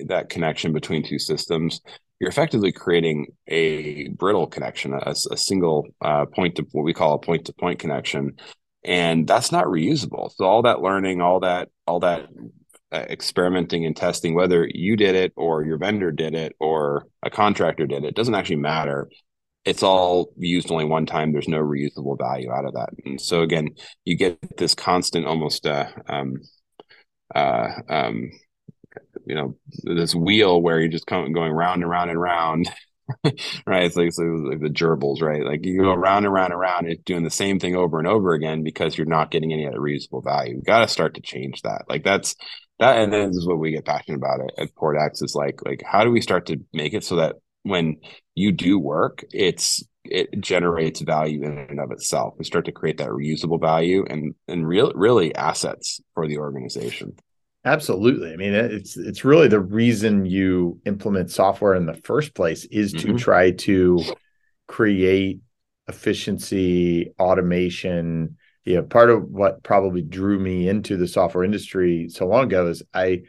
that 0.06 0.28
connection 0.28 0.74
between 0.74 1.02
two 1.02 1.18
systems, 1.18 1.80
you're 2.18 2.28
effectively 2.28 2.72
creating 2.72 3.28
a 3.48 4.08
brittle 4.08 4.46
connection, 4.46 4.92
a, 4.92 5.14
a 5.30 5.36
single 5.36 5.86
uh, 6.02 6.26
point 6.26 6.56
to 6.56 6.66
what 6.72 6.84
we 6.84 6.92
call 6.92 7.14
a 7.14 7.18
point 7.18 7.46
to 7.46 7.54
point 7.54 7.78
connection, 7.78 8.36
and 8.84 9.26
that's 9.26 9.50
not 9.50 9.64
reusable. 9.64 10.30
So 10.36 10.44
all 10.44 10.62
that 10.62 10.82
learning, 10.82 11.22
all 11.22 11.40
that, 11.40 11.70
all 11.86 12.00
that 12.00 12.28
uh, 12.92 13.06
experimenting 13.08 13.86
and 13.86 13.96
testing, 13.96 14.34
whether 14.34 14.68
you 14.70 14.94
did 14.94 15.14
it 15.14 15.32
or 15.36 15.64
your 15.64 15.78
vendor 15.78 16.12
did 16.12 16.34
it 16.34 16.54
or 16.60 17.06
a 17.22 17.30
contractor 17.30 17.86
did 17.86 18.04
it, 18.04 18.14
doesn't 18.14 18.34
actually 18.34 18.56
matter. 18.56 19.08
It's 19.64 19.82
all 19.82 20.32
used 20.36 20.70
only 20.70 20.86
one 20.86 21.06
time. 21.06 21.32
There's 21.32 21.48
no 21.48 21.58
reusable 21.58 22.18
value 22.18 22.50
out 22.50 22.64
of 22.64 22.74
that, 22.74 22.90
and 23.04 23.20
so 23.20 23.42
again, 23.42 23.68
you 24.04 24.16
get 24.16 24.38
this 24.56 24.74
constant, 24.74 25.26
almost 25.26 25.66
uh, 25.66 25.88
um, 26.08 26.36
uh, 27.34 27.68
um, 27.88 28.30
you 29.26 29.34
know 29.34 29.56
this 29.82 30.14
wheel 30.14 30.62
where 30.62 30.80
you're 30.80 30.88
just 30.88 31.06
going 31.06 31.34
round 31.34 31.82
and 31.82 31.90
round 31.90 32.10
and 32.10 32.20
round 32.20 32.70
right? 33.66 33.84
It's 33.84 33.96
like, 33.96 34.08
it's 34.08 34.18
like 34.18 34.60
the 34.60 34.68
gerbils 34.68 35.20
right? 35.20 35.44
Like 35.44 35.64
you 35.64 35.82
go 35.82 35.94
round 35.94 36.24
and 36.24 36.34
round 36.34 36.52
and 36.52 36.60
round 36.60 36.88
it's 36.88 37.02
doing 37.04 37.24
the 37.24 37.30
same 37.30 37.58
thing 37.58 37.76
over 37.76 37.98
and 37.98 38.06
over 38.06 38.32
again 38.32 38.62
because 38.62 38.96
you're 38.96 39.06
not 39.06 39.30
getting 39.30 39.52
any 39.52 39.66
of 39.66 39.72
the 39.72 39.78
reusable 39.78 40.22
value. 40.22 40.60
Got 40.62 40.80
to 40.80 40.88
start 40.88 41.14
to 41.14 41.20
change 41.20 41.62
that. 41.62 41.82
Like 41.88 42.04
that's 42.04 42.36
that 42.78 42.98
and 42.98 43.12
then 43.12 43.28
this 43.28 43.36
is 43.36 43.46
what 43.46 43.58
we 43.58 43.72
get 43.72 43.84
passionate 43.84 44.16
about 44.16 44.40
it 44.40 44.52
at 44.58 44.74
PortX 44.74 45.22
is 45.22 45.34
like 45.34 45.60
like 45.64 45.82
how 45.84 46.04
do 46.04 46.10
we 46.10 46.20
start 46.20 46.46
to 46.46 46.58
make 46.72 46.94
it 46.94 47.04
so 47.04 47.16
that 47.16 47.36
when 47.62 47.96
you 48.34 48.52
do 48.52 48.78
work 48.78 49.24
it's 49.32 49.84
it 50.04 50.40
generates 50.40 51.00
value 51.00 51.42
in 51.44 51.58
and 51.58 51.78
of 51.78 51.92
itself 51.92 52.34
we 52.38 52.44
start 52.44 52.64
to 52.64 52.72
create 52.72 52.98
that 52.98 53.10
reusable 53.10 53.60
value 53.60 54.04
and 54.08 54.34
and 54.48 54.66
real 54.66 54.92
really 54.94 55.34
assets 55.34 56.00
for 56.14 56.26
the 56.26 56.38
organization 56.38 57.14
Absolutely. 57.64 58.32
I 58.32 58.36
mean, 58.36 58.54
it's 58.54 58.96
it's 58.96 59.24
really 59.24 59.48
the 59.48 59.60
reason 59.60 60.24
you 60.24 60.80
implement 60.86 61.30
software 61.30 61.74
in 61.74 61.84
the 61.84 62.00
first 62.04 62.34
place 62.34 62.64
is 62.64 62.92
to 62.92 63.08
mm-hmm. 63.08 63.16
try 63.16 63.50
to 63.50 64.02
create 64.66 65.40
efficiency, 65.86 67.12
automation. 67.18 68.38
You 68.64 68.76
know, 68.76 68.82
part 68.82 69.10
of 69.10 69.24
what 69.24 69.62
probably 69.62 70.00
drew 70.00 70.38
me 70.38 70.68
into 70.68 70.96
the 70.96 71.08
software 71.08 71.44
industry 71.44 72.08
so 72.08 72.26
long 72.26 72.44
ago 72.44 72.68
is 72.68 72.82
I 72.94 73.24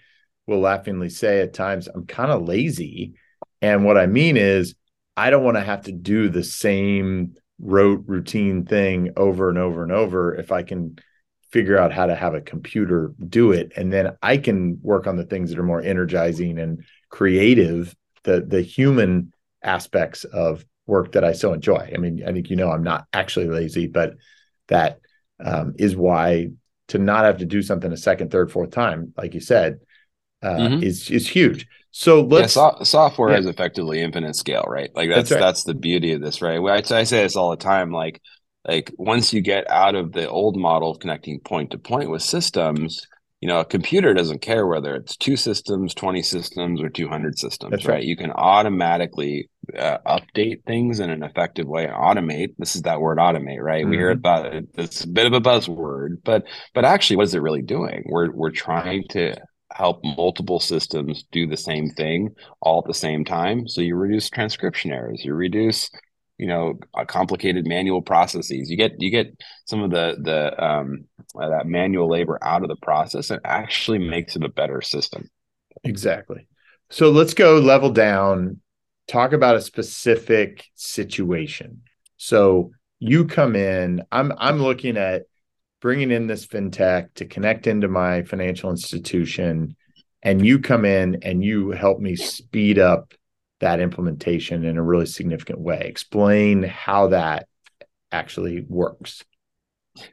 will 0.48 0.60
laughingly 0.60 1.10
say 1.10 1.42
at 1.42 1.54
times 1.54 1.88
I'm 1.88 2.06
kind 2.06 2.32
of 2.32 2.48
lazy. 2.48 3.16
And 3.62 3.86
what 3.86 3.98
I 3.98 4.08
mean 4.08 4.38
is 4.38 4.76
I 5.16 5.30
don't 5.30 5.44
want 5.44 5.58
to 5.58 5.64
have 5.64 5.84
to 5.84 5.92
do 5.92 6.30
the 6.30 6.44
same 6.44 7.36
rote 7.60 8.04
routine 8.08 8.66
thing 8.66 9.12
over 9.16 9.50
and 9.50 9.58
over 9.58 9.84
and 9.84 9.92
over 9.92 10.36
if 10.36 10.52
I 10.52 10.64
can 10.64 10.98
figure 11.52 11.78
out 11.78 11.92
how 11.92 12.06
to 12.06 12.16
have 12.16 12.34
a 12.34 12.42
computer 12.42 13.14
do 13.28 13.52
it. 13.52 13.74
And 13.76 13.92
then 13.92 14.16
i 14.22 14.38
can 14.38 14.80
work 14.82 15.06
on 15.06 15.18
the 15.18 15.26
things 15.26 15.50
that 15.50 15.60
are 15.60 15.64
more 15.64 15.82
energizing 15.82 16.58
and 16.60 16.84
creative 17.10 17.96
the 18.24 18.42
the 18.42 18.62
human 18.62 19.34
aspects 19.64 20.24
of 20.24 20.66
work 20.88 21.12
that 21.12 21.24
i 21.24 21.34
so 21.34 21.54
enjoy. 21.54 21.92
I 21.94 21.98
mean 21.98 22.24
i 22.26 22.32
think 22.32 22.50
you 22.50 22.56
know 22.56 22.72
i'm 22.72 22.84
not 22.84 23.06
actually 23.14 23.48
lazy 23.48 23.88
but 23.88 24.16
that 24.68 25.00
um, 25.44 25.74
is 25.78 25.96
why 25.96 26.50
to 26.90 26.98
not 26.98 27.26
have 27.26 27.38
to 27.38 27.46
do 27.46 27.62
something 27.62 27.92
a 27.92 27.98
second 27.98 28.32
third 28.32 28.52
fourth 28.52 28.72
time 28.72 29.14
like 29.18 29.34
you 29.34 29.42
said 29.42 29.80
uh, 30.42 30.56
mm-hmm. 30.56 30.84
is 30.84 31.10
is 31.12 31.28
huge 31.28 31.68
so 31.92 32.22
let's 32.22 32.56
yeah, 32.56 32.72
so- 32.78 32.84
software 32.84 33.32
yeah. 33.32 33.40
is 33.40 33.46
effectively 33.46 34.02
infinite 34.02 34.36
scale 34.36 34.66
right 34.68 34.90
like 34.96 35.10
that's 35.10 35.30
that's, 35.30 35.32
right. 35.32 35.40
that's 35.40 35.64
the 35.64 35.74
beauty 35.74 36.14
of 36.14 36.22
this 36.22 36.42
right 36.42 36.60
I, 36.60 36.98
I 36.98 37.04
say 37.04 37.24
this 37.24 37.36
all 37.36 37.52
the 37.52 37.58
time 37.58 37.92
like 37.92 38.22
like 38.68 38.92
once 38.98 39.34
you 39.34 39.42
get 39.42 39.70
out 39.70 39.96
of 39.96 40.12
the 40.12 40.30
old 40.30 40.56
model 40.58 40.92
of 40.92 41.00
connecting 41.00 41.40
point 41.40 41.72
to 41.72 41.78
point 41.78 42.10
with 42.10 42.22
systems 42.22 43.06
you 43.42 43.48
know 43.48 43.60
a 43.60 43.66
computer 43.66 44.14
doesn't 44.14 44.42
care 44.42 44.66
whether 44.68 44.96
it's 44.96 45.18
two 45.18 45.36
systems 45.36 45.94
20 45.94 46.22
systems 46.22 46.82
or 46.82 46.90
200 46.90 47.38
systems 47.38 47.86
right. 47.86 47.96
right. 47.96 48.04
you 48.04 48.16
can 48.16 48.32
automatically 48.32 49.50
uh, 49.78 49.98
update 50.06 50.64
things 50.66 51.00
in 51.00 51.10
an 51.10 51.24
effective 51.24 51.68
way 51.68 51.88
automate 51.88 52.54
this 52.58 52.76
is 52.76 52.84
that 52.84 53.02
word 53.02 53.18
automate 53.18 53.62
right 53.62 53.82
mm-hmm. 53.82 53.92
we 53.92 53.98
hear 53.98 54.12
mm-hmm. 54.12 54.20
about 54.20 54.46
it 54.54 54.68
it's 54.76 55.04
a 55.04 55.08
bit 55.08 55.26
of 55.26 55.34
a 55.34 55.42
buzzword 55.42 56.18
but 56.24 56.44
but 56.74 56.86
actually 56.86 57.16
what 57.18 57.26
is 57.26 57.34
it 57.34 57.42
really 57.42 57.62
doing 57.62 58.04
we're 58.06 58.32
we're 58.32 58.52
trying 58.52 59.04
to 59.10 59.36
help 59.72 60.04
multiple 60.04 60.60
systems 60.60 61.26
do 61.32 61.48
the 61.48 61.58
same 61.58 61.90
thing 61.92 62.36
all 62.62 62.80
at 62.80 62.88
the 62.88 62.94
same 62.94 63.26
time. 63.26 63.68
So 63.68 63.82
you 63.82 63.96
reduce 63.96 64.30
transcription 64.30 64.92
errors 64.92 65.24
you 65.24 65.34
reduce 65.34 65.90
you 66.38 66.48
know 66.48 66.80
uh, 66.94 67.06
complicated 67.06 67.66
manual 67.68 68.02
processes. 68.02 68.70
You 68.70 68.78
get 68.78 69.00
you 69.00 69.12
get 69.12 69.28
some 69.66 69.82
of 69.84 69.92
the 69.92 70.18
the 70.22 70.64
um, 70.64 71.06
uh, 71.40 71.50
that 71.50 71.68
manual 71.68 72.10
labor 72.10 72.40
out 72.42 72.64
of 72.64 72.70
the 72.70 72.76
process 72.78 73.30
and 73.30 73.42
actually 73.46 74.00
makes 74.00 74.36
it 74.36 74.44
a 74.44 74.50
better 74.50 74.82
system. 74.82 75.30
Exactly. 75.84 76.48
So 76.90 77.12
let's 77.12 77.34
go 77.34 77.60
level 77.60 77.92
down. 77.92 78.60
Talk 79.08 79.34
about 79.34 79.56
a 79.56 79.62
specific 79.62 80.66
situation. 80.76 81.82
So 82.18 82.72
you 83.02 83.26
come 83.26 83.56
in 83.56 84.04
i'm 84.12 84.32
i'm 84.38 84.62
looking 84.62 84.96
at 84.96 85.24
bringing 85.82 86.12
in 86.12 86.28
this 86.28 86.46
fintech 86.46 87.14
to 87.16 87.26
connect 87.26 87.68
into 87.68 87.88
my 87.88 88.24
financial 88.24 88.70
institution 88.70 89.76
and 90.24 90.46
you 90.46 90.60
come 90.60 90.86
in 90.86 91.18
and 91.24 91.44
you 91.44 91.72
help 91.72 92.00
me 92.00 92.16
speed 92.16 92.78
up 92.78 93.14
that 93.60 93.80
implementation 93.80 94.64
in 94.64 94.78
a 94.78 94.84
really 94.84 95.06
significant 95.06 95.60
way. 95.60 95.82
Explain 95.86 96.64
how 96.64 97.08
that 97.08 97.48
actually 98.12 98.66
works. 98.68 99.24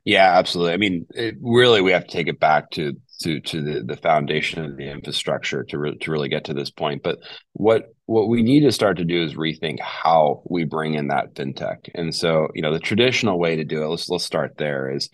Yeah, 0.04 0.36
absolutely. 0.36 0.72
I 0.72 0.76
mean, 0.76 1.06
it, 1.14 1.36
really, 1.40 1.80
we 1.80 1.92
have 1.92 2.06
to 2.06 2.10
take 2.10 2.28
it 2.28 2.40
back 2.40 2.70
to 2.72 2.94
to 3.22 3.40
to 3.40 3.62
the, 3.62 3.84
the 3.84 3.96
foundation 3.96 4.64
of 4.64 4.76
the 4.76 4.90
infrastructure 4.90 5.64
to 5.64 5.78
re- 5.78 5.98
to 5.98 6.10
really 6.10 6.28
get 6.28 6.44
to 6.44 6.54
this 6.54 6.70
point. 6.70 7.02
But 7.02 7.18
what 7.52 7.84
what 8.06 8.28
we 8.28 8.42
need 8.42 8.62
to 8.62 8.72
start 8.72 8.96
to 8.98 9.04
do 9.04 9.22
is 9.22 9.34
rethink 9.34 9.78
how 9.80 10.42
we 10.48 10.64
bring 10.64 10.94
in 10.94 11.08
that 11.08 11.34
fintech. 11.34 11.90
And 11.94 12.12
so, 12.14 12.48
you 12.54 12.62
know, 12.62 12.72
the 12.72 12.80
traditional 12.80 13.38
way 13.38 13.56
to 13.56 13.64
do 13.64 13.82
it, 13.82 13.88
let's 13.88 14.08
let's 14.08 14.24
start 14.24 14.54
there 14.58 14.90
is 14.90 15.10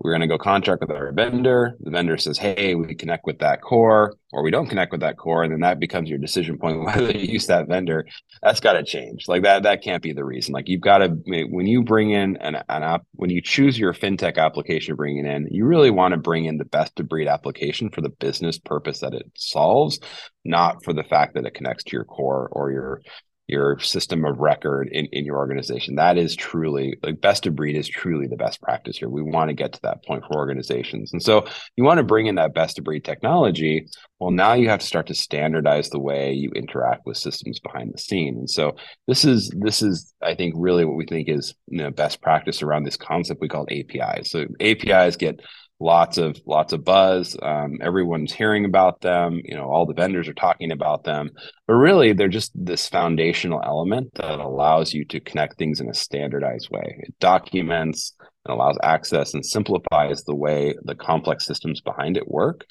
we're 0.00 0.12
going 0.12 0.20
to 0.20 0.26
go 0.26 0.36
contract 0.36 0.82
with 0.82 0.90
our 0.90 1.12
vendor. 1.12 1.76
The 1.80 1.90
vendor 1.90 2.18
says, 2.18 2.36
"Hey, 2.36 2.74
we 2.74 2.94
connect 2.94 3.24
with 3.24 3.38
that 3.38 3.62
core, 3.62 4.14
or 4.32 4.42
we 4.42 4.50
don't 4.50 4.68
connect 4.68 4.92
with 4.92 5.00
that 5.00 5.16
core," 5.16 5.42
and 5.42 5.50
then 5.52 5.60
that 5.60 5.80
becomes 5.80 6.10
your 6.10 6.18
decision 6.18 6.58
point 6.58 6.80
whether 6.84 7.10
you 7.10 7.32
use 7.32 7.46
that 7.46 7.68
vendor. 7.68 8.06
That's 8.42 8.60
got 8.60 8.74
to 8.74 8.84
change. 8.84 9.28
Like 9.28 9.42
that, 9.44 9.62
that 9.62 9.82
can't 9.82 10.02
be 10.02 10.12
the 10.12 10.24
reason. 10.24 10.52
Like 10.52 10.68
you've 10.68 10.82
got 10.82 10.98
to 10.98 11.08
when 11.08 11.66
you 11.66 11.82
bring 11.82 12.10
in 12.10 12.36
an, 12.36 12.56
an 12.56 12.82
app, 12.82 13.02
when 13.12 13.30
you 13.30 13.40
choose 13.40 13.78
your 13.78 13.94
fintech 13.94 14.36
application, 14.36 14.94
bringing 14.94 15.26
in, 15.26 15.48
you 15.50 15.64
really 15.64 15.90
want 15.90 16.12
to 16.12 16.18
bring 16.18 16.44
in 16.44 16.58
the 16.58 16.66
best 16.66 17.00
of 17.00 17.08
breed 17.08 17.26
application 17.26 17.88
for 17.90 18.02
the 18.02 18.10
business 18.10 18.58
purpose 18.58 19.00
that 19.00 19.14
it 19.14 19.30
solves, 19.36 20.00
not 20.44 20.84
for 20.84 20.92
the 20.92 21.04
fact 21.04 21.34
that 21.34 21.46
it 21.46 21.54
connects 21.54 21.84
to 21.84 21.92
your 21.96 22.04
core 22.04 22.48
or 22.52 22.70
your 22.70 23.00
your 23.48 23.78
system 23.78 24.26
of 24.26 24.38
record 24.38 24.88
in, 24.92 25.06
in 25.06 25.24
your 25.24 25.38
organization. 25.38 25.94
That 25.94 26.18
is 26.18 26.36
truly 26.36 26.98
like 27.02 27.20
best 27.20 27.46
of 27.46 27.56
breed 27.56 27.76
is 27.76 27.88
truly 27.88 28.26
the 28.26 28.36
best 28.36 28.60
practice 28.60 28.98
here. 28.98 29.08
We 29.08 29.22
want 29.22 29.48
to 29.48 29.54
get 29.54 29.72
to 29.72 29.82
that 29.82 30.04
point 30.04 30.22
for 30.24 30.36
organizations. 30.36 31.12
And 31.12 31.22
so 31.22 31.46
you 31.74 31.82
want 31.82 31.96
to 31.96 32.04
bring 32.04 32.26
in 32.26 32.34
that 32.34 32.54
best 32.54 32.78
of 32.78 32.84
breed 32.84 33.04
technology. 33.04 33.86
Well, 34.18 34.30
now 34.30 34.52
you 34.52 34.68
have 34.68 34.80
to 34.80 34.86
start 34.86 35.06
to 35.06 35.14
standardize 35.14 35.88
the 35.88 35.98
way 35.98 36.32
you 36.34 36.50
interact 36.50 37.06
with 37.06 37.16
systems 37.16 37.58
behind 37.58 37.92
the 37.94 37.98
scene. 37.98 38.36
And 38.36 38.50
so 38.50 38.76
this 39.06 39.24
is 39.24 39.50
this 39.56 39.80
is 39.80 40.12
I 40.22 40.34
think 40.34 40.54
really 40.56 40.84
what 40.84 40.96
we 40.96 41.06
think 41.06 41.28
is 41.30 41.54
you 41.68 41.78
know 41.78 41.90
best 41.90 42.20
practice 42.20 42.62
around 42.62 42.84
this 42.84 42.98
concept 42.98 43.40
we 43.40 43.48
call 43.48 43.66
APIs. 43.70 44.30
So 44.30 44.44
APIs 44.60 45.16
get 45.16 45.40
lots 45.80 46.18
of 46.18 46.40
lots 46.46 46.72
of 46.72 46.84
buzz. 46.84 47.36
Um, 47.42 47.78
everyone's 47.80 48.32
hearing 48.32 48.64
about 48.64 49.00
them 49.00 49.40
you 49.44 49.56
know 49.56 49.64
all 49.64 49.86
the 49.86 49.94
vendors 49.94 50.28
are 50.28 50.34
talking 50.34 50.72
about 50.72 51.04
them. 51.04 51.30
But 51.66 51.74
really 51.74 52.12
they're 52.12 52.28
just 52.28 52.52
this 52.54 52.88
foundational 52.88 53.60
element 53.64 54.10
that 54.14 54.40
allows 54.40 54.92
you 54.92 55.04
to 55.06 55.20
connect 55.20 55.58
things 55.58 55.80
in 55.80 55.88
a 55.88 55.94
standardized 55.94 56.68
way. 56.70 56.96
It 57.00 57.14
documents 57.20 58.14
and 58.44 58.54
allows 58.54 58.78
access 58.82 59.34
and 59.34 59.44
simplifies 59.44 60.24
the 60.24 60.34
way 60.34 60.74
the 60.82 60.94
complex 60.94 61.44
systems 61.46 61.80
behind 61.80 62.16
it 62.16 62.28
work 62.28 62.64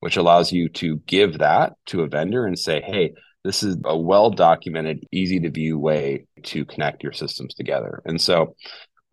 which 0.00 0.18
allows 0.18 0.52
you 0.52 0.68
to 0.68 0.98
give 1.06 1.38
that 1.38 1.72
to 1.86 2.02
a 2.02 2.08
vendor 2.08 2.44
and 2.44 2.58
say 2.58 2.82
hey 2.82 3.12
this 3.44 3.62
is 3.62 3.76
a 3.84 3.96
well 3.96 4.30
documented 4.30 5.06
easy 5.12 5.38
to 5.40 5.50
view 5.50 5.78
way 5.78 6.26
to 6.42 6.64
connect 6.64 7.02
your 7.02 7.12
systems 7.12 7.54
together. 7.54 8.02
And 8.04 8.20
so 8.20 8.56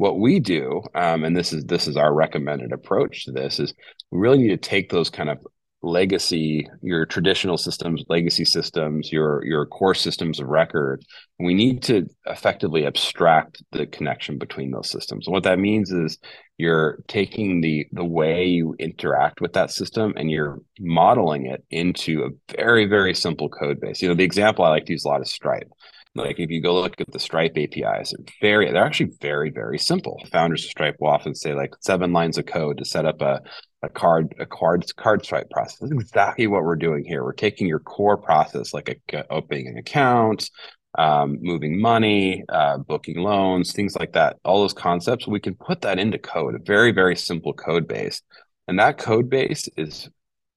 what 0.02 0.20
we 0.20 0.40
do 0.40 0.82
um, 0.96 1.24
and 1.24 1.38
this 1.38 1.54
is 1.54 1.64
this 1.66 1.88
is 1.88 1.96
our 1.96 2.14
recommended 2.14 2.72
approach 2.72 3.26
to 3.26 3.32
this 3.32 3.60
is 3.60 3.74
we 4.10 4.20
really 4.20 4.40
need 4.40 4.50
to 4.50 4.70
take 4.70 4.90
those 4.90 5.10
kind 5.10 5.30
of 5.30 5.38
legacy 5.84 6.68
your 6.82 7.06
traditional 7.06 7.58
systems 7.58 8.04
legacy 8.08 8.46
systems 8.46 9.12
your 9.12 9.44
your 9.46 9.66
core 9.66 9.96
systems 9.96 10.40
of 10.40 10.48
record. 10.48 11.04
We 11.40 11.56
need 11.56 11.82
to 11.84 12.08
effectively 12.28 12.86
abstract 12.86 13.64
the 13.72 13.88
connection 13.88 14.38
between 14.38 14.72
those 14.72 14.92
systems. 14.92 15.26
And 15.26 15.34
what 15.34 15.44
that 15.44 15.58
means 15.58 15.92
is 15.92 16.20
you're 16.58 17.00
taking 17.08 17.62
the 17.62 17.88
the 17.92 18.06
way 18.06 18.46
you 18.46 18.76
interact 18.78 19.42
with 19.42 19.54
that 19.54 19.72
system 19.72 20.14
and 20.18 20.30
you're 20.30 20.60
modeling 20.80 21.48
it 21.48 21.64
into 21.72 22.24
a 22.24 22.56
very 22.56 22.86
very 22.86 23.16
simple 23.16 23.50
code 23.50 23.80
base. 23.80 24.02
You 24.02 24.10
know 24.10 24.16
the 24.16 24.24
example 24.24 24.66
i 24.66 24.70
like 24.70 24.86
to 24.86 24.94
use 24.94 25.06
a 25.06 25.08
lot 25.08 25.22
is 25.22 25.32
stripe 25.32 25.70
like 26.16 26.40
if 26.40 26.50
you 26.50 26.62
go 26.62 26.82
look 26.82 27.00
at 27.00 27.12
the 27.12 27.20
Stripe 27.20 27.58
APIs, 27.58 28.12
they're 28.12 28.26
very 28.42 28.72
they're 28.72 28.86
actually 28.86 29.12
very, 29.22 29.50
very 29.50 29.78
simple. 29.78 30.22
Founders 30.32 30.66
of 30.66 30.72
Stripe 30.72 30.98
will 31.00 31.10
often 31.10 31.34
say 31.34 31.54
like 31.54 31.74
seven 31.80 32.12
lines 32.12 32.38
of 32.38 32.46
code 32.46 32.78
to 32.80 32.86
set 32.86 33.06
up 33.06 33.22
a, 33.22 33.42
a 33.82 33.90
card, 33.90 34.36
a 34.40 34.46
card 34.46 34.86
card 34.98 35.24
stripe 35.24 35.50
process. 35.50 35.80
That's 35.80 35.92
exactly 35.92 36.48
what 36.48 36.64
we're 36.64 36.76
doing 36.76 37.06
here. 37.06 37.24
We're 37.24 37.34
taking 37.34 37.68
your 37.68 37.80
core 37.80 38.18
process, 38.18 38.74
like 38.74 39.02
a, 39.14 39.26
opening 39.32 39.68
an 39.68 39.78
account, 39.78 40.50
um, 40.98 41.38
moving 41.42 41.80
money, 41.80 42.44
uh, 42.50 42.80
booking 42.80 43.20
loans, 43.20 43.72
things 43.72 43.96
like 43.96 44.14
that. 44.14 44.38
All 44.44 44.62
those 44.62 44.74
concepts, 44.74 45.28
we 45.28 45.40
can 45.40 45.56
put 45.56 45.82
that 45.82 45.98
into 45.98 46.18
code, 46.18 46.56
a 46.56 46.60
very, 46.60 46.92
very 46.92 47.16
simple 47.16 47.54
code 47.54 47.88
base. 47.88 48.22
And 48.68 48.80
that 48.80 48.98
code 48.98 49.30
base 49.30 49.70
is 49.78 50.10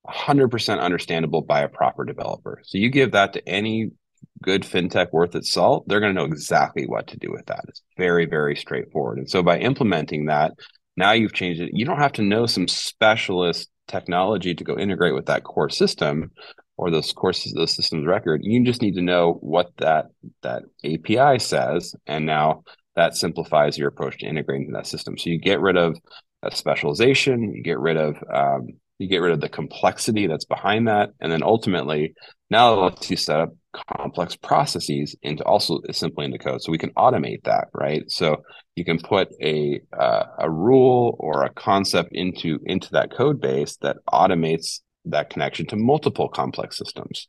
100% 0.07 0.81
understandable 0.81 1.43
by 1.43 1.61
a 1.61 1.69
proper 1.69 2.05
developer. 2.05 2.61
So 2.65 2.79
you 2.79 2.91
give 2.91 3.13
that 3.13 3.33
to 3.35 3.49
any 3.49 3.93
good 4.45 4.63
fintech 4.63 5.11
worth 5.13 5.35
its 5.35 5.51
salt, 5.51 5.85
they're 5.89 6.01
going 6.01 6.15
to 6.15 6.21
know 6.21 6.27
exactly 6.27 6.85
what 6.87 7.07
to 7.09 7.17
do 7.17 7.33
with 7.33 7.47
that. 7.47 7.65
It's 7.69 7.83
very, 7.97 8.27
very 8.27 8.55
straightforward. 8.55 9.19
And 9.19 9.29
so 9.29 9.43
by 9.43 9.59
implementing 9.59 10.27
that, 10.27 10.53
now 10.97 11.13
you've 11.13 11.33
changed 11.33 11.61
it. 11.61 11.71
You 11.73 11.87
don't 11.87 11.99
have 11.99 12.13
to 12.13 12.23
know 12.23 12.47
some 12.47 12.69
specialist 12.69 13.71
technology 13.89 14.55
to 14.55 14.65
go 14.65 14.79
integrate 14.79 15.15
with 15.15 15.27
that 15.27 15.45
core 15.45 15.71
system 15.71 16.31
or 16.77 16.91
those 16.91 17.13
courses, 17.13 17.53
those 17.53 17.75
systems 17.75 18.07
record. 18.07 18.41
You 18.45 18.65
just 18.65 18.83
need 18.83 18.95
to 18.95 19.03
know 19.03 19.39
what 19.41 19.71
that 19.79 20.07
that 20.43 20.65
API 20.85 21.39
says, 21.39 21.95
and 22.07 22.27
now 22.27 22.65
that 22.97 23.17
simplifies 23.17 23.79
your 23.79 23.89
approach 23.89 24.19
to 24.19 24.27
integrating 24.27 24.73
that 24.73 24.87
system. 24.87 25.17
So 25.17 25.31
you 25.31 25.39
get 25.39 25.61
rid 25.61 25.77
of 25.77 25.97
a 26.43 26.55
specialization, 26.55 27.55
you 27.55 27.63
get 27.63 27.79
rid 27.79 27.97
of 27.97 28.17
um, 28.33 28.69
you 28.99 29.09
get 29.09 29.19
rid 29.19 29.33
of 29.33 29.41
the 29.41 29.49
complexity 29.49 30.27
that's 30.27 30.45
behind 30.45 30.89
that, 30.89 31.11
and 31.21 31.31
then 31.33 31.43
ultimately 31.43 32.15
now 32.51 32.75
it 32.75 32.83
lets 32.83 33.11
you 33.11 33.17
set 33.17 33.41
up 33.41 33.51
complex 33.99 34.37
processes 34.37 35.17
into 35.23 35.45
also 35.45 35.81
simply 35.91 36.25
into 36.25 36.39
code. 36.39 36.63
So 36.63 36.73
we 36.73 36.79
can 36.79 36.91
automate 36.91 37.45
that 37.45 37.69
right? 37.75 38.03
So 38.11 38.43
you 38.77 38.85
can 38.85 38.99
put 38.99 39.29
a 39.43 39.81
uh, 39.93 40.25
a 40.39 40.51
rule 40.51 41.17
or 41.19 41.45
a 41.45 41.51
concept 41.51 42.11
into 42.13 42.59
into 42.67 42.91
that 42.93 43.13
code 43.13 43.41
base 43.41 43.77
that 43.79 43.97
automates 44.09 44.81
that 45.07 45.31
connection 45.31 45.67
to 45.67 45.77
multiple 45.77 46.29
complex 46.29 46.79
systems. 46.79 47.29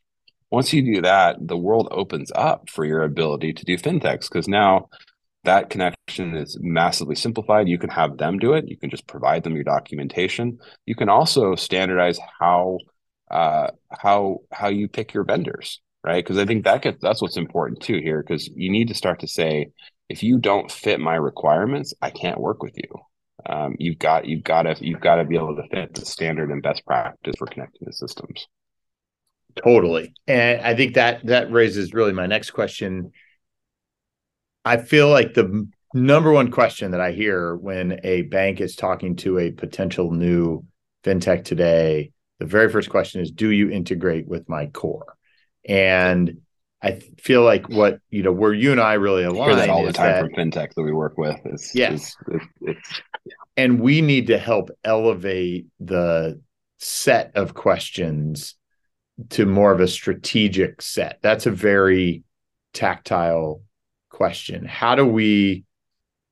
Once 0.51 0.71
you 0.73 0.81
do 0.81 1.01
that 1.01 1.37
the 1.41 1.57
world 1.57 1.87
opens 1.91 2.31
up 2.35 2.69
for 2.69 2.85
your 2.85 3.03
ability 3.03 3.53
to 3.53 3.65
do 3.65 3.77
fintechs 3.77 4.29
because 4.29 4.47
now 4.47 4.87
that 5.45 5.69
connection 5.69 6.35
is 6.35 6.57
massively 6.59 7.15
simplified. 7.15 7.67
You 7.67 7.77
can 7.77 7.91
have 7.91 8.17
them 8.17 8.39
do 8.39 8.53
it. 8.53 8.67
You 8.67 8.77
can 8.77 8.89
just 8.89 9.07
provide 9.07 9.43
them 9.43 9.55
your 9.55 9.63
documentation. 9.63 10.57
You 10.85 10.95
can 10.95 11.07
also 11.07 11.55
standardize 11.55 12.19
how 12.39 12.79
uh, 13.31 13.67
how 13.89 14.39
how 14.51 14.67
you 14.67 14.87
pick 14.87 15.13
your 15.13 15.23
vendors 15.23 15.81
right? 16.05 16.23
Because 16.23 16.37
I 16.37 16.45
think 16.45 16.63
that 16.63 16.83
gets 16.83 17.01
that's 17.01 17.21
what's 17.21 17.37
important 17.37 17.81
too 17.81 17.99
here, 17.99 18.21
because 18.21 18.47
you 18.47 18.69
need 18.69 18.89
to 18.89 18.93
start 18.93 19.21
to 19.21 19.27
say, 19.27 19.71
if 20.07 20.21
you 20.21 20.37
don't 20.37 20.71
fit 20.71 20.99
my 20.99 21.15
requirements, 21.15 21.93
I 22.01 22.11
can't 22.11 22.39
work 22.39 22.61
with 22.61 22.77
you. 22.77 22.89
Um, 23.47 23.75
you've 23.79 23.97
got 23.97 24.25
you've 24.25 24.43
got 24.43 24.63
to 24.63 24.75
you've 24.79 25.01
got 25.01 25.15
to 25.15 25.23
be 25.23 25.35
able 25.35 25.55
to 25.55 25.67
fit 25.69 25.95
the 25.95 26.05
standard 26.05 26.51
and 26.51 26.61
best 26.61 26.85
practice 26.85 27.35
for 27.37 27.47
connecting 27.47 27.85
the 27.85 27.93
systems. 27.93 28.47
Totally, 29.63 30.13
and 30.27 30.61
I 30.61 30.75
think 30.75 30.95
that 30.95 31.25
that 31.25 31.51
raises 31.51 31.93
really 31.93 32.13
my 32.13 32.27
next 32.27 32.51
question. 32.51 33.11
I 34.63 34.77
feel 34.77 35.09
like 35.09 35.33
the 35.33 35.67
number 35.93 36.31
one 36.31 36.51
question 36.51 36.91
that 36.91 37.01
I 37.01 37.11
hear 37.13 37.55
when 37.55 37.99
a 38.03 38.23
bank 38.23 38.61
is 38.61 38.75
talking 38.75 39.15
to 39.17 39.39
a 39.39 39.51
potential 39.51 40.11
new 40.11 40.65
fintech 41.03 41.45
today, 41.45 42.11
the 42.39 42.45
very 42.45 42.69
first 42.69 42.89
question 42.89 43.21
is, 43.21 43.31
"Do 43.31 43.49
you 43.49 43.69
integrate 43.69 44.27
with 44.27 44.47
my 44.49 44.67
core?" 44.67 45.14
And 45.67 46.41
I 46.81 46.99
feel 47.17 47.43
like 47.43 47.67
what 47.67 47.99
you 48.09 48.21
know 48.21 48.31
where 48.31 48.53
you 48.53 48.71
and 48.71 48.79
I 48.79 48.93
really 48.93 49.23
align 49.23 49.49
hear 49.49 49.55
that 49.55 49.69
all 49.69 49.85
the 49.85 49.93
time 49.93 50.11
that, 50.11 50.19
from 50.21 50.51
fintech 50.51 50.73
that 50.75 50.83
we 50.83 50.93
work 50.93 51.17
with. 51.17 51.39
Is, 51.45 51.71
yes, 51.73 52.15
is, 52.27 52.41
it's, 52.61 53.01
and 53.57 53.79
we 53.79 54.01
need 54.01 54.27
to 54.27 54.37
help 54.37 54.69
elevate 54.83 55.65
the 55.79 56.39
set 56.77 57.31
of 57.35 57.53
questions 57.53 58.55
to 59.29 59.45
more 59.45 59.71
of 59.71 59.79
a 59.79 59.87
strategic 59.87 60.81
set. 60.81 61.19
That's 61.21 61.45
a 61.45 61.51
very 61.51 62.23
tactile 62.73 63.61
question. 64.09 64.65
How 64.65 64.95
do 64.95 65.05
we 65.05 65.63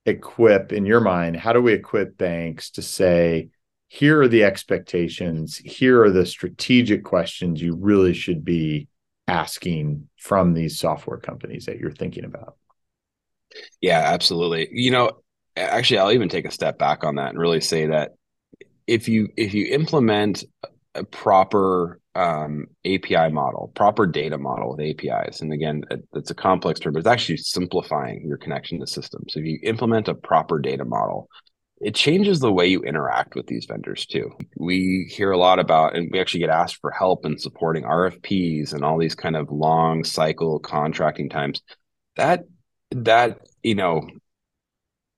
equip, 0.06 0.72
in 0.72 0.84
your 0.84 1.00
mind, 1.00 1.36
how 1.36 1.52
do 1.52 1.62
we 1.62 1.72
equip 1.72 2.18
banks 2.18 2.70
to 2.72 2.82
say, 2.82 3.48
here 3.88 4.20
are 4.20 4.28
the 4.28 4.44
expectations, 4.44 5.56
here 5.56 6.02
are 6.02 6.10
the 6.10 6.26
strategic 6.26 7.04
questions 7.04 7.62
you 7.62 7.74
really 7.74 8.12
should 8.12 8.44
be 8.44 8.86
asking 9.26 10.08
from 10.18 10.54
these 10.54 10.78
software 10.78 11.18
companies 11.18 11.66
that 11.66 11.78
you're 11.78 11.90
thinking 11.90 12.24
about? 12.24 12.56
Yeah, 13.80 14.00
absolutely. 14.00 14.68
You 14.72 14.90
know, 14.90 15.10
actually 15.56 15.98
I'll 15.98 16.12
even 16.12 16.28
take 16.28 16.44
a 16.44 16.50
step 16.50 16.78
back 16.78 17.04
on 17.04 17.16
that 17.16 17.30
and 17.30 17.38
really 17.38 17.60
say 17.60 17.86
that 17.86 18.12
if 18.86 19.08
you 19.08 19.28
if 19.36 19.54
you 19.54 19.66
implement 19.66 20.44
a 20.94 21.04
proper 21.04 22.00
um, 22.14 22.66
API 22.84 23.30
model, 23.30 23.72
proper 23.74 24.06
data 24.06 24.38
model 24.38 24.76
with 24.76 24.80
APIs, 24.80 25.40
and 25.40 25.52
again, 25.52 25.82
it's 26.12 26.30
a 26.30 26.34
complex 26.34 26.78
term, 26.78 26.92
but 26.92 27.00
it's 27.00 27.08
actually 27.08 27.38
simplifying 27.38 28.24
your 28.26 28.36
connection 28.36 28.78
to 28.80 28.86
systems. 28.86 29.34
If 29.34 29.44
you 29.44 29.58
implement 29.62 30.08
a 30.08 30.14
proper 30.14 30.58
data 30.60 30.84
model, 30.84 31.28
it 31.80 31.94
changes 31.94 32.40
the 32.40 32.52
way 32.52 32.66
you 32.66 32.82
interact 32.82 33.34
with 33.34 33.46
these 33.46 33.66
vendors 33.66 34.06
too. 34.06 34.30
We 34.56 35.10
hear 35.14 35.32
a 35.32 35.38
lot 35.38 35.58
about, 35.58 35.96
and 35.96 36.08
we 36.10 36.20
actually 36.20 36.40
get 36.40 36.50
asked 36.50 36.76
for 36.80 36.90
help 36.90 37.26
in 37.26 37.38
supporting 37.38 37.84
RFPs 37.84 38.72
and 38.72 38.84
all 38.84 38.98
these 38.98 39.14
kind 39.14 39.36
of 39.36 39.50
long 39.50 40.04
cycle 40.04 40.58
contracting 40.60 41.28
times. 41.28 41.62
That 42.16 42.44
that 42.92 43.40
you 43.62 43.74
know, 43.74 44.08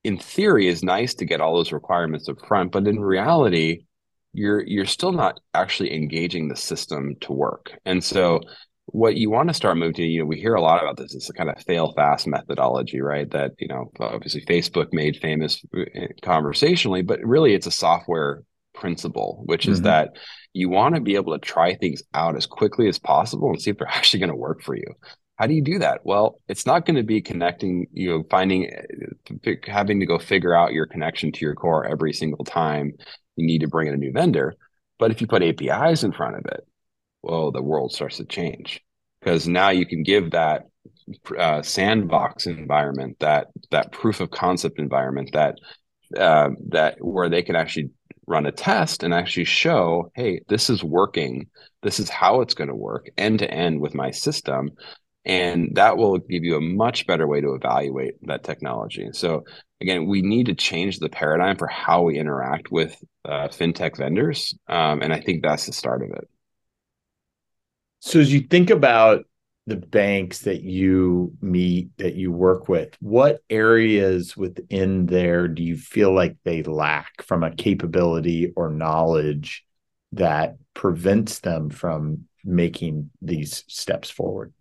in 0.02 0.18
theory, 0.18 0.68
is 0.68 0.82
nice 0.82 1.14
to 1.14 1.26
get 1.26 1.40
all 1.40 1.56
those 1.56 1.72
requirements 1.72 2.28
up 2.28 2.44
front, 2.46 2.72
but 2.72 2.86
in 2.86 3.00
reality, 3.00 3.84
you're 4.32 4.66
you're 4.66 4.86
still 4.86 5.12
not 5.12 5.40
actually 5.52 5.94
engaging 5.94 6.48
the 6.48 6.56
system 6.56 7.16
to 7.20 7.32
work. 7.32 7.72
And 7.84 8.02
so 8.02 8.40
what 8.86 9.16
you 9.16 9.30
want 9.30 9.48
to 9.48 9.54
start 9.54 9.76
moving 9.76 9.94
to, 9.94 10.04
you 10.04 10.20
know, 10.20 10.26
we 10.26 10.38
hear 10.40 10.54
a 10.54 10.60
lot 10.60 10.82
about 10.82 10.96
this. 10.96 11.14
It's 11.14 11.28
a 11.28 11.32
kind 11.32 11.50
of 11.50 11.60
fail 11.64 11.92
fast 11.92 12.26
methodology, 12.26 13.00
right? 13.00 13.28
That, 13.30 13.52
you 13.58 13.68
know, 13.68 13.90
obviously 13.98 14.44
Facebook 14.44 14.88
made 14.92 15.16
famous 15.16 15.62
uh, 15.76 16.06
conversationally, 16.22 17.02
but 17.02 17.20
really 17.22 17.54
it's 17.54 17.66
a 17.66 17.72
software 17.72 18.42
principle, 18.74 19.42
which 19.46 19.62
mm-hmm. 19.62 19.72
is 19.72 19.82
that 19.82 20.10
you 20.52 20.68
want 20.68 20.94
to 20.94 21.00
be 21.00 21.16
able 21.16 21.32
to 21.32 21.44
try 21.44 21.74
things 21.74 22.02
out 22.14 22.36
as 22.36 22.46
quickly 22.46 22.88
as 22.88 22.98
possible 22.98 23.50
and 23.50 23.60
see 23.60 23.70
if 23.70 23.78
they're 23.78 23.88
actually 23.92 24.20
going 24.20 24.30
to 24.30 24.36
work 24.36 24.62
for 24.62 24.76
you. 24.76 24.86
How 25.36 25.46
do 25.46 25.52
you 25.52 25.62
do 25.62 25.80
that? 25.80 26.00
Well, 26.04 26.40
it's 26.48 26.64
not 26.64 26.86
going 26.86 26.96
to 26.96 27.02
be 27.02 27.20
connecting, 27.20 27.88
you 27.92 28.08
know, 28.08 28.24
finding, 28.30 28.70
uh, 28.72 29.50
having 29.66 30.00
to 30.00 30.06
go 30.06 30.18
figure 30.18 30.54
out 30.54 30.72
your 30.72 30.86
connection 30.86 31.32
to 31.32 31.44
your 31.44 31.54
core 31.54 31.84
every 31.84 32.12
single 32.12 32.44
time 32.44 32.92
you 33.34 33.46
need 33.46 33.60
to 33.60 33.68
bring 33.68 33.88
in 33.88 33.94
a 33.94 33.98
new 33.98 34.12
vendor. 34.12 34.54
But 34.98 35.10
if 35.10 35.20
you 35.20 35.26
put 35.26 35.42
APIs 35.42 36.04
in 36.04 36.12
front 36.12 36.36
of 36.36 36.46
it, 36.46 36.66
well, 37.26 37.50
the 37.50 37.62
world 37.62 37.92
starts 37.92 38.18
to 38.18 38.24
change 38.24 38.80
because 39.20 39.48
now 39.48 39.70
you 39.70 39.84
can 39.84 40.02
give 40.02 40.30
that 40.30 40.62
uh, 41.36 41.62
sandbox 41.62 42.46
environment, 42.46 43.16
that 43.18 43.48
that 43.70 43.92
proof 43.92 44.20
of 44.20 44.30
concept 44.30 44.78
environment, 44.78 45.30
that 45.32 45.58
uh, 46.16 46.50
that 46.68 46.96
where 47.00 47.28
they 47.28 47.42
can 47.42 47.56
actually 47.56 47.90
run 48.28 48.46
a 48.46 48.52
test 48.52 49.02
and 49.02 49.12
actually 49.12 49.44
show, 49.44 50.10
hey, 50.14 50.40
this 50.48 50.70
is 50.70 50.82
working. 50.82 51.48
This 51.82 51.98
is 52.00 52.08
how 52.08 52.40
it's 52.40 52.54
going 52.54 52.68
to 52.68 52.74
work 52.74 53.08
end 53.16 53.40
to 53.40 53.50
end 53.50 53.80
with 53.80 53.94
my 53.94 54.10
system. 54.10 54.70
And 55.24 55.74
that 55.74 55.96
will 55.96 56.18
give 56.18 56.44
you 56.44 56.56
a 56.56 56.60
much 56.60 57.06
better 57.06 57.26
way 57.26 57.40
to 57.40 57.54
evaluate 57.54 58.14
that 58.22 58.44
technology. 58.44 59.08
So, 59.12 59.42
again, 59.80 60.06
we 60.06 60.22
need 60.22 60.46
to 60.46 60.54
change 60.54 61.00
the 61.00 61.08
paradigm 61.08 61.56
for 61.56 61.66
how 61.66 62.02
we 62.02 62.18
interact 62.18 62.70
with 62.70 62.96
uh, 63.24 63.48
fintech 63.48 63.96
vendors. 63.96 64.54
Um, 64.68 65.02
and 65.02 65.12
I 65.12 65.20
think 65.20 65.42
that's 65.42 65.66
the 65.66 65.72
start 65.72 66.02
of 66.02 66.10
it. 66.10 66.28
So, 68.00 68.20
as 68.20 68.32
you 68.32 68.40
think 68.40 68.70
about 68.70 69.24
the 69.66 69.76
banks 69.76 70.40
that 70.40 70.62
you 70.62 71.32
meet 71.40 71.90
that 71.98 72.14
you 72.14 72.30
work 72.30 72.68
with 72.68 72.96
what 73.00 73.40
areas 73.50 74.36
within 74.36 75.06
there 75.06 75.48
do 75.48 75.62
you 75.62 75.76
feel 75.76 76.14
like 76.14 76.36
they 76.44 76.62
lack 76.62 77.20
from 77.22 77.42
a 77.42 77.54
capability 77.54 78.52
or 78.54 78.70
knowledge 78.70 79.64
that 80.12 80.56
prevents 80.74 81.40
them 81.40 81.68
from 81.68 82.24
making 82.44 83.10
these 83.20 83.64
steps 83.66 84.08
forward? 84.08 84.52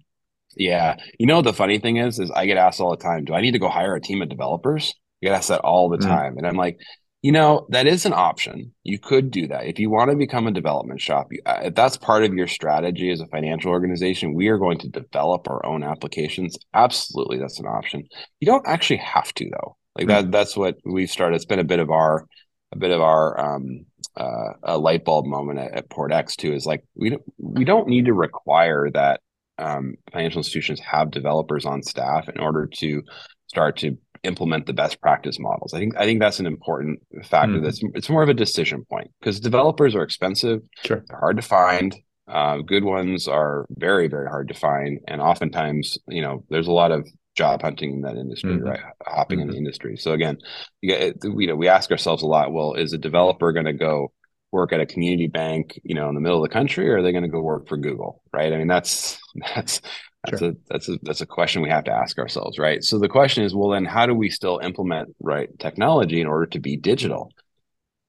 Yeah. 0.57 0.95
You 1.19 1.27
know 1.27 1.43
the 1.43 1.53
funny 1.53 1.77
thing 1.77 1.97
is 1.97 2.19
is 2.19 2.31
i 2.31 2.45
get 2.45 2.57
asked 2.57 2.79
all 2.79 2.91
the 2.91 2.97
time 2.97 3.25
do 3.25 3.33
i 3.33 3.41
need 3.41 3.51
to 3.51 3.59
go 3.59 3.69
hire 3.69 3.95
a 3.95 4.01
team 4.01 4.21
of 4.21 4.29
developers? 4.29 4.93
I 5.21 5.27
get 5.27 5.35
asked 5.35 5.49
that 5.49 5.61
all 5.61 5.89
the 5.89 5.97
mm. 5.97 6.07
time. 6.07 6.37
And 6.37 6.47
i'm 6.47 6.57
like 6.57 6.79
you 7.25 7.31
know, 7.31 7.65
that 7.69 7.87
is 7.87 8.05
an 8.05 8.13
option. 8.13 8.71
You 8.83 8.99
could 8.99 9.31
do 9.31 9.47
that. 9.47 9.65
If 9.65 9.79
you 9.79 9.89
want 9.89 10.11
to 10.11 10.15
become 10.15 10.45
a 10.45 10.51
development 10.51 11.01
shop, 11.01 11.31
uh, 11.47 11.61
if 11.63 11.73
that's 11.73 11.97
part 11.97 12.23
of 12.23 12.35
your 12.35 12.45
strategy 12.45 13.09
as 13.09 13.19
a 13.19 13.25
financial 13.25 13.71
organization, 13.71 14.35
we 14.35 14.47
are 14.49 14.59
going 14.59 14.77
to 14.77 14.89
develop 14.89 15.49
our 15.49 15.65
own 15.65 15.81
applications. 15.81 16.55
Absolutely, 16.75 17.39
that's 17.39 17.59
an 17.59 17.65
option. 17.65 18.03
You 18.39 18.45
don't 18.45 18.67
actually 18.67 18.97
have 18.97 19.33
to 19.33 19.49
though. 19.49 19.75
Like 19.97 20.05
that 20.05 20.31
that's 20.31 20.55
what 20.55 20.75
we've 20.85 21.09
started. 21.09 21.37
It's 21.37 21.45
been 21.45 21.57
a 21.57 21.63
bit 21.63 21.79
of 21.79 21.89
our 21.89 22.27
a 22.71 22.77
bit 22.77 22.91
of 22.91 23.01
our 23.01 23.55
um 23.55 23.87
uh, 24.15 24.53
a 24.61 24.77
light 24.77 25.03
bulb 25.03 25.25
moment 25.25 25.57
at, 25.57 25.73
at 25.73 26.11
X 26.11 26.35
too. 26.35 26.53
is 26.53 26.67
like 26.67 26.83
we 26.93 27.09
don't 27.09 27.23
we 27.39 27.65
don't 27.65 27.87
need 27.87 28.05
to 28.05 28.13
require 28.13 28.91
that 28.93 29.21
um, 29.57 29.95
financial 30.11 30.41
institutions 30.41 30.79
have 30.79 31.09
developers 31.09 31.65
on 31.65 31.81
staff 31.81 32.29
in 32.29 32.39
order 32.39 32.67
to 32.67 33.01
start 33.47 33.77
to 33.77 33.97
implement 34.25 34.65
the 34.65 34.73
best 34.73 35.01
practice 35.01 35.39
models. 35.39 35.73
I 35.73 35.79
think 35.79 35.95
I 35.97 36.05
think 36.05 36.19
that's 36.19 36.39
an 36.39 36.45
important 36.45 36.99
factor. 37.23 37.59
Mm. 37.59 37.63
That's 37.63 37.81
it's 37.93 38.09
more 38.09 38.23
of 38.23 38.29
a 38.29 38.33
decision 38.33 38.85
point 38.89 39.11
because 39.19 39.39
developers 39.39 39.95
are 39.95 40.03
expensive. 40.03 40.61
Sure, 40.83 41.03
they're 41.07 41.19
hard 41.19 41.37
to 41.37 41.41
find. 41.41 41.95
Uh, 42.27 42.57
good 42.57 42.83
ones 42.83 43.27
are 43.27 43.67
very 43.69 44.07
very 44.07 44.27
hard 44.27 44.47
to 44.47 44.53
find, 44.53 44.99
and 45.07 45.21
oftentimes 45.21 45.97
you 46.07 46.21
know 46.21 46.43
there's 46.49 46.67
a 46.67 46.73
lot 46.73 46.91
of 46.91 47.07
job 47.35 47.61
hunting 47.61 47.91
in 47.91 48.01
that 48.01 48.15
industry, 48.15 48.53
mm-hmm. 48.53 48.67
right? 48.67 48.79
Hopping 49.05 49.39
mm-hmm. 49.39 49.41
in 49.41 49.47
the 49.47 49.53
mm-hmm. 49.53 49.57
industry. 49.59 49.97
So 49.97 50.13
again, 50.13 50.37
you, 50.81 50.89
get, 50.89 51.17
you 51.23 51.47
know 51.47 51.55
we 51.55 51.67
ask 51.67 51.91
ourselves 51.91 52.23
a 52.23 52.27
lot. 52.27 52.51
Well, 52.53 52.73
is 52.73 52.93
a 52.93 52.97
developer 52.97 53.51
going 53.51 53.65
to 53.65 53.73
go 53.73 54.11
work 54.51 54.71
at 54.71 54.79
a 54.79 54.85
community 54.85 55.27
bank, 55.27 55.79
you 55.83 55.93
know, 55.93 56.07
in 56.07 56.15
the 56.15 56.21
middle 56.21 56.43
of 56.43 56.49
the 56.49 56.53
country, 56.53 56.89
or 56.89 56.97
are 56.97 57.01
they 57.01 57.11
going 57.11 57.23
to 57.23 57.29
go 57.29 57.41
work 57.41 57.67
for 57.67 57.77
Google, 57.77 58.21
right? 58.33 58.53
I 58.53 58.57
mean, 58.57 58.67
that's 58.67 59.19
that's 59.55 59.81
that's 60.25 60.39
sure. 60.39 60.49
a 60.49 60.55
that's 60.69 60.89
a 60.89 60.97
that's 61.03 61.21
a 61.21 61.25
question 61.25 61.61
we 61.61 61.69
have 61.69 61.85
to 61.85 61.91
ask 61.91 62.17
ourselves, 62.17 62.57
right? 62.57 62.83
So 62.83 62.99
the 62.99 63.09
question 63.09 63.43
is, 63.43 63.55
well, 63.55 63.69
then 63.69 63.85
how 63.85 64.05
do 64.05 64.13
we 64.13 64.29
still 64.29 64.59
implement 64.59 65.15
right 65.19 65.49
technology 65.59 66.21
in 66.21 66.27
order 66.27 66.45
to 66.47 66.59
be 66.59 66.77
digital? 66.77 67.31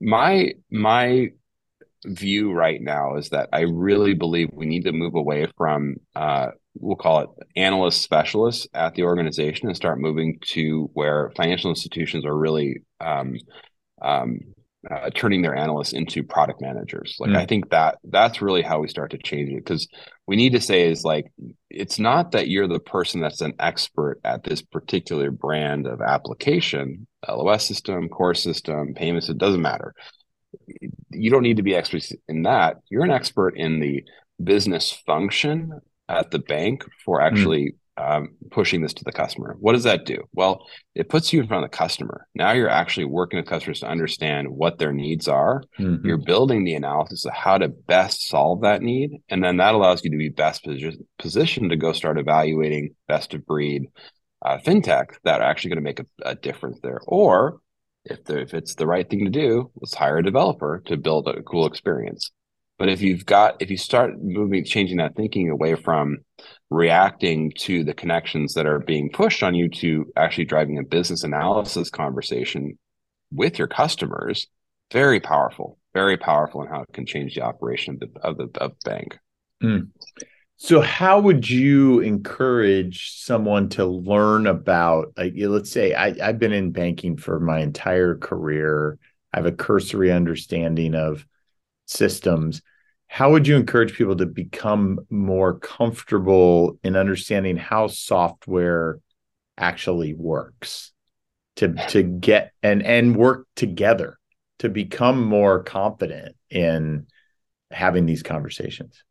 My 0.01 0.53
my 0.71 1.31
view 2.05 2.53
right 2.53 2.81
now 2.81 3.17
is 3.17 3.31
that 3.31 3.49
I 3.53 3.61
really 3.61 4.15
believe 4.15 4.51
we 4.53 4.67
need 4.67 4.85
to 4.85 4.93
move 4.93 5.15
away 5.15 5.47
from 5.57 5.97
uh, 6.15 6.49
we'll 6.81 6.97
call 6.97 7.21
it 7.21 7.31
analyst 7.57 8.03
specialists 8.03 8.67
at 8.75 8.95
the 8.95 9.03
organization 9.03 9.69
and 9.69 9.77
start 9.77 10.01
moving 10.01 10.39
to 10.43 10.91
where 10.93 11.33
financial 11.37 11.71
institutions 11.71 12.25
are 12.25 12.37
really 12.37 12.83
um, 13.01 13.37
um, 14.03 14.41
uh, 14.91 15.11
turning 15.11 15.43
their 15.43 15.57
analysts 15.57 15.93
into 15.93 16.23
product 16.23 16.61
managers. 16.61 17.17
Like 17.19 17.31
mm. 17.31 17.37
I 17.37 17.47
think 17.47 17.71
that 17.71 17.99
that's 18.05 18.43
really 18.43 18.63
how 18.63 18.81
we 18.81 18.89
start 18.89 19.11
to 19.13 19.19
change 19.19 19.51
it 19.51 19.57
because 19.57 19.89
we 20.27 20.37
need 20.37 20.53
to 20.53 20.61
say 20.61 20.89
is 20.89 21.05
like 21.05 21.33
it's 21.71 21.99
not 21.99 22.33
that 22.33 22.49
you're 22.49 22.69
the 22.69 22.81
person 22.81 23.21
that's 23.21 23.41
an 23.41 23.55
expert 23.59 24.21
at 24.25 24.45
this 24.45 24.63
particular 24.63 25.31
brand 25.31 25.87
of 25.87 26.01
application, 26.01 27.07
LOS 27.29 27.67
system, 27.67 28.09
core 28.09 28.35
system, 28.35 28.95
payments. 28.95 29.29
It 29.29 29.39
doesn't 29.39 29.63
matter. 29.63 29.95
You 31.11 31.31
don't 31.31 31.43
need 31.43 31.57
to 31.57 31.63
be 31.63 31.75
expert 31.75 32.05
in 32.29 32.43
that. 32.43 32.77
You're 32.89 33.05
an 33.05 33.11
expert 33.11 33.57
in 33.57 33.81
the 33.81 34.05
business 34.43 34.93
function 35.07 35.81
at 36.09 36.31
the 36.31 36.39
bank 36.39 36.85
for 37.05 37.21
mm. 37.21 37.27
Um, 37.99 38.37
pushing 38.51 38.83
this 38.83 38.95
to 38.95 39.05
the 39.05 39.13
customer. 39.13 39.57
What 39.59 39.73
does 39.73 39.85
that 39.85 40.05
do? 40.05 40.23
Well, 40.33 40.67
it 40.95 41.09
puts 41.09 41.33
you 41.33 41.41
in 41.41 41.47
front 41.47 41.65
of 41.65 41.71
the 41.71 41.77
customer. 41.77 42.27
Now 42.35 42.53
you're 42.53 42.69
actually 42.69 43.07
working 43.07 43.39
with 43.39 43.49
customers 43.49 43.81
to 43.81 43.89
understand 43.89 44.49
what 44.49 44.79
their 44.79 44.93
needs 44.93 45.29
are. 45.29 45.63
Mm-hmm. 45.79 46.07
You're 46.07 46.19
building 46.19 46.65
the 46.65 46.75
analysis 46.75 47.25
of 47.25 47.33
how 47.33 47.59
to 47.59 47.69
best 47.69 48.29
solve 48.29 48.63
that 48.63 48.83
need. 48.83 49.23
And 49.29 49.43
then 49.43 49.57
that 49.59 49.75
allows 49.75 50.05
you 50.05 50.11
to 50.11 50.17
be 50.17 50.29
best 50.29 50.65
posi- 50.65 51.05
positioned 51.19 51.71
to 51.71 51.77
go 51.77 51.93
start 51.93 52.19
evaluating 52.19 52.95
best 53.09 53.35
of 53.35 53.47
breed 53.47 53.87
uh, 54.45 54.59
fintech 54.59 55.17
that 55.25 55.41
are 55.41 55.49
actually 55.49 55.71
going 55.71 55.79
to 55.79 55.83
make 55.83 56.01
a, 56.01 56.07
a 56.23 56.35
difference 56.35 56.79
there. 56.83 57.01
Or 57.07 57.61
if, 58.05 58.29
if 58.31 58.55
it's 58.55 58.75
the 58.75 58.87
right 58.87 59.09
thing 59.09 59.25
to 59.25 59.31
do, 59.31 59.71
let's 59.81 59.95
hire 59.95 60.19
a 60.19 60.23
developer 60.23 60.83
to 60.87 60.97
build 60.97 61.29
a 61.29 61.43
cool 61.43 61.67
experience. 61.67 62.31
But 62.79 62.89
if 62.91 63.01
you've 63.01 63.25
got, 63.25 63.61
if 63.61 63.71
you 63.71 63.79
start 63.79 64.21
moving, 64.21 64.65
changing 64.65 64.99
that 64.99 65.17
thinking 65.17 65.51
away 65.51 65.75
from 65.77 66.19
reacting 66.69 67.53
to 67.59 67.85
the 67.85 67.95
connections 67.95 68.55
that 68.55 68.67
are 68.67 68.81
being 68.81 69.11
pushed 69.11 69.43
on 69.43 69.55
you 69.55 69.69
to 69.69 70.13
actually 70.17 70.45
driving 70.45 70.79
a 70.79 70.83
business 70.83 71.23
analysis 71.23 71.91
conversation 71.91 72.79
with 73.33 73.59
your 73.59 73.69
customers, 73.69 74.47
very 74.93 75.21
powerful, 75.21 75.79
very 75.95 76.17
powerful 76.17 76.63
in 76.63 76.69
how 76.69 76.83
it 76.83 76.93
can 76.93 77.07
change 77.07 77.35
the 77.35 77.43
operation 77.43 77.95
of 77.95 78.01
the, 78.13 78.21
of 78.21 78.37
the, 78.37 78.61
of 78.61 78.73
bank. 78.85 79.19
Mm. 79.63 79.89
So, 80.59 80.81
how 80.81 81.21
would 81.21 81.49
you 81.49 82.01
encourage 82.01 83.13
someone 83.17 83.69
to 83.71 83.85
learn 83.85 84.47
about, 84.47 85.13
like, 85.17 85.35
let's 85.37 85.71
say 85.71 85.93
I, 85.95 86.15
I've 86.23 86.39
been 86.39 86.53
in 86.53 86.73
banking 86.73 87.17
for 87.17 87.39
my 87.41 87.61
entire 87.61 88.17
career. 88.17 88.99
I 89.33 89.39
have 89.39 89.47
a 89.47 89.53
cursory 89.53 90.11
understanding 90.11 90.95
of 90.95 91.27
systems 91.87 92.63
how 93.09 93.31
would 93.31 93.47
you 93.47 93.57
encourage 93.57 93.95
people 93.95 94.17
to 94.17 94.27
become 94.27 95.01
more 95.11 95.59
comfortable 95.59 96.79
in 96.83 96.97
understanding 96.97 97.57
how 97.57 97.87
software 97.87 98.99
actually 99.57 100.15
works? 100.15 100.93
To 101.57 101.73
to 101.89 102.03
get 102.03 102.53
and 102.63 102.83
and 102.83 103.17
work 103.17 103.47
together 103.57 104.19
to 104.59 104.69
become 104.69 105.25
more 105.25 105.63
confident 105.63 106.37
in 106.51 107.07
having 107.71 108.05
these 108.05 108.23
conversations 108.23 109.03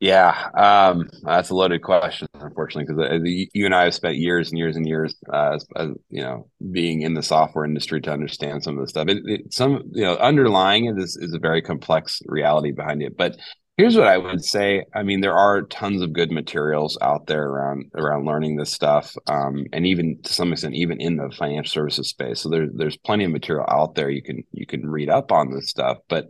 yeah, 0.00 0.48
um, 0.54 1.10
that's 1.22 1.50
a 1.50 1.54
loaded 1.54 1.82
question, 1.82 2.26
unfortunately, 2.32 2.94
because 2.94 3.10
uh, 3.10 3.22
you 3.22 3.66
and 3.66 3.74
I 3.74 3.84
have 3.84 3.94
spent 3.94 4.16
years 4.16 4.48
and 4.48 4.58
years 4.58 4.74
and 4.76 4.86
years, 4.86 5.14
uh, 5.30 5.56
as, 5.56 5.66
as, 5.76 5.88
you 6.08 6.22
know, 6.22 6.48
being 6.72 7.02
in 7.02 7.12
the 7.12 7.22
software 7.22 7.66
industry 7.66 8.00
to 8.00 8.10
understand 8.10 8.64
some 8.64 8.78
of 8.78 8.82
this 8.82 8.90
stuff. 8.90 9.08
It, 9.08 9.18
it, 9.26 9.52
some, 9.52 9.82
you 9.92 10.02
know, 10.02 10.16
underlying 10.16 10.86
it 10.86 10.98
is, 10.98 11.18
is 11.20 11.34
a 11.34 11.38
very 11.38 11.60
complex 11.60 12.22
reality 12.24 12.72
behind 12.72 13.02
it. 13.02 13.14
But 13.14 13.36
here's 13.76 13.94
what 13.94 14.06
I 14.06 14.16
would 14.16 14.42
say. 14.42 14.86
I 14.94 15.02
mean, 15.02 15.20
there 15.20 15.36
are 15.36 15.62
tons 15.62 16.00
of 16.00 16.14
good 16.14 16.32
materials 16.32 16.96
out 17.02 17.26
there 17.26 17.44
around 17.44 17.90
around 17.94 18.24
learning 18.24 18.56
this 18.56 18.72
stuff, 18.72 19.14
um, 19.26 19.66
and 19.74 19.86
even 19.86 20.22
to 20.22 20.32
some 20.32 20.50
extent, 20.50 20.76
even 20.76 20.98
in 20.98 21.16
the 21.16 21.30
financial 21.30 21.70
services 21.70 22.08
space. 22.08 22.40
So 22.40 22.48
there's 22.48 22.70
there's 22.74 22.96
plenty 22.96 23.24
of 23.24 23.32
material 23.32 23.66
out 23.68 23.96
there 23.96 24.08
you 24.08 24.22
can 24.22 24.44
you 24.52 24.64
can 24.64 24.88
read 24.88 25.10
up 25.10 25.30
on 25.30 25.50
this 25.50 25.68
stuff, 25.68 25.98
but 26.08 26.26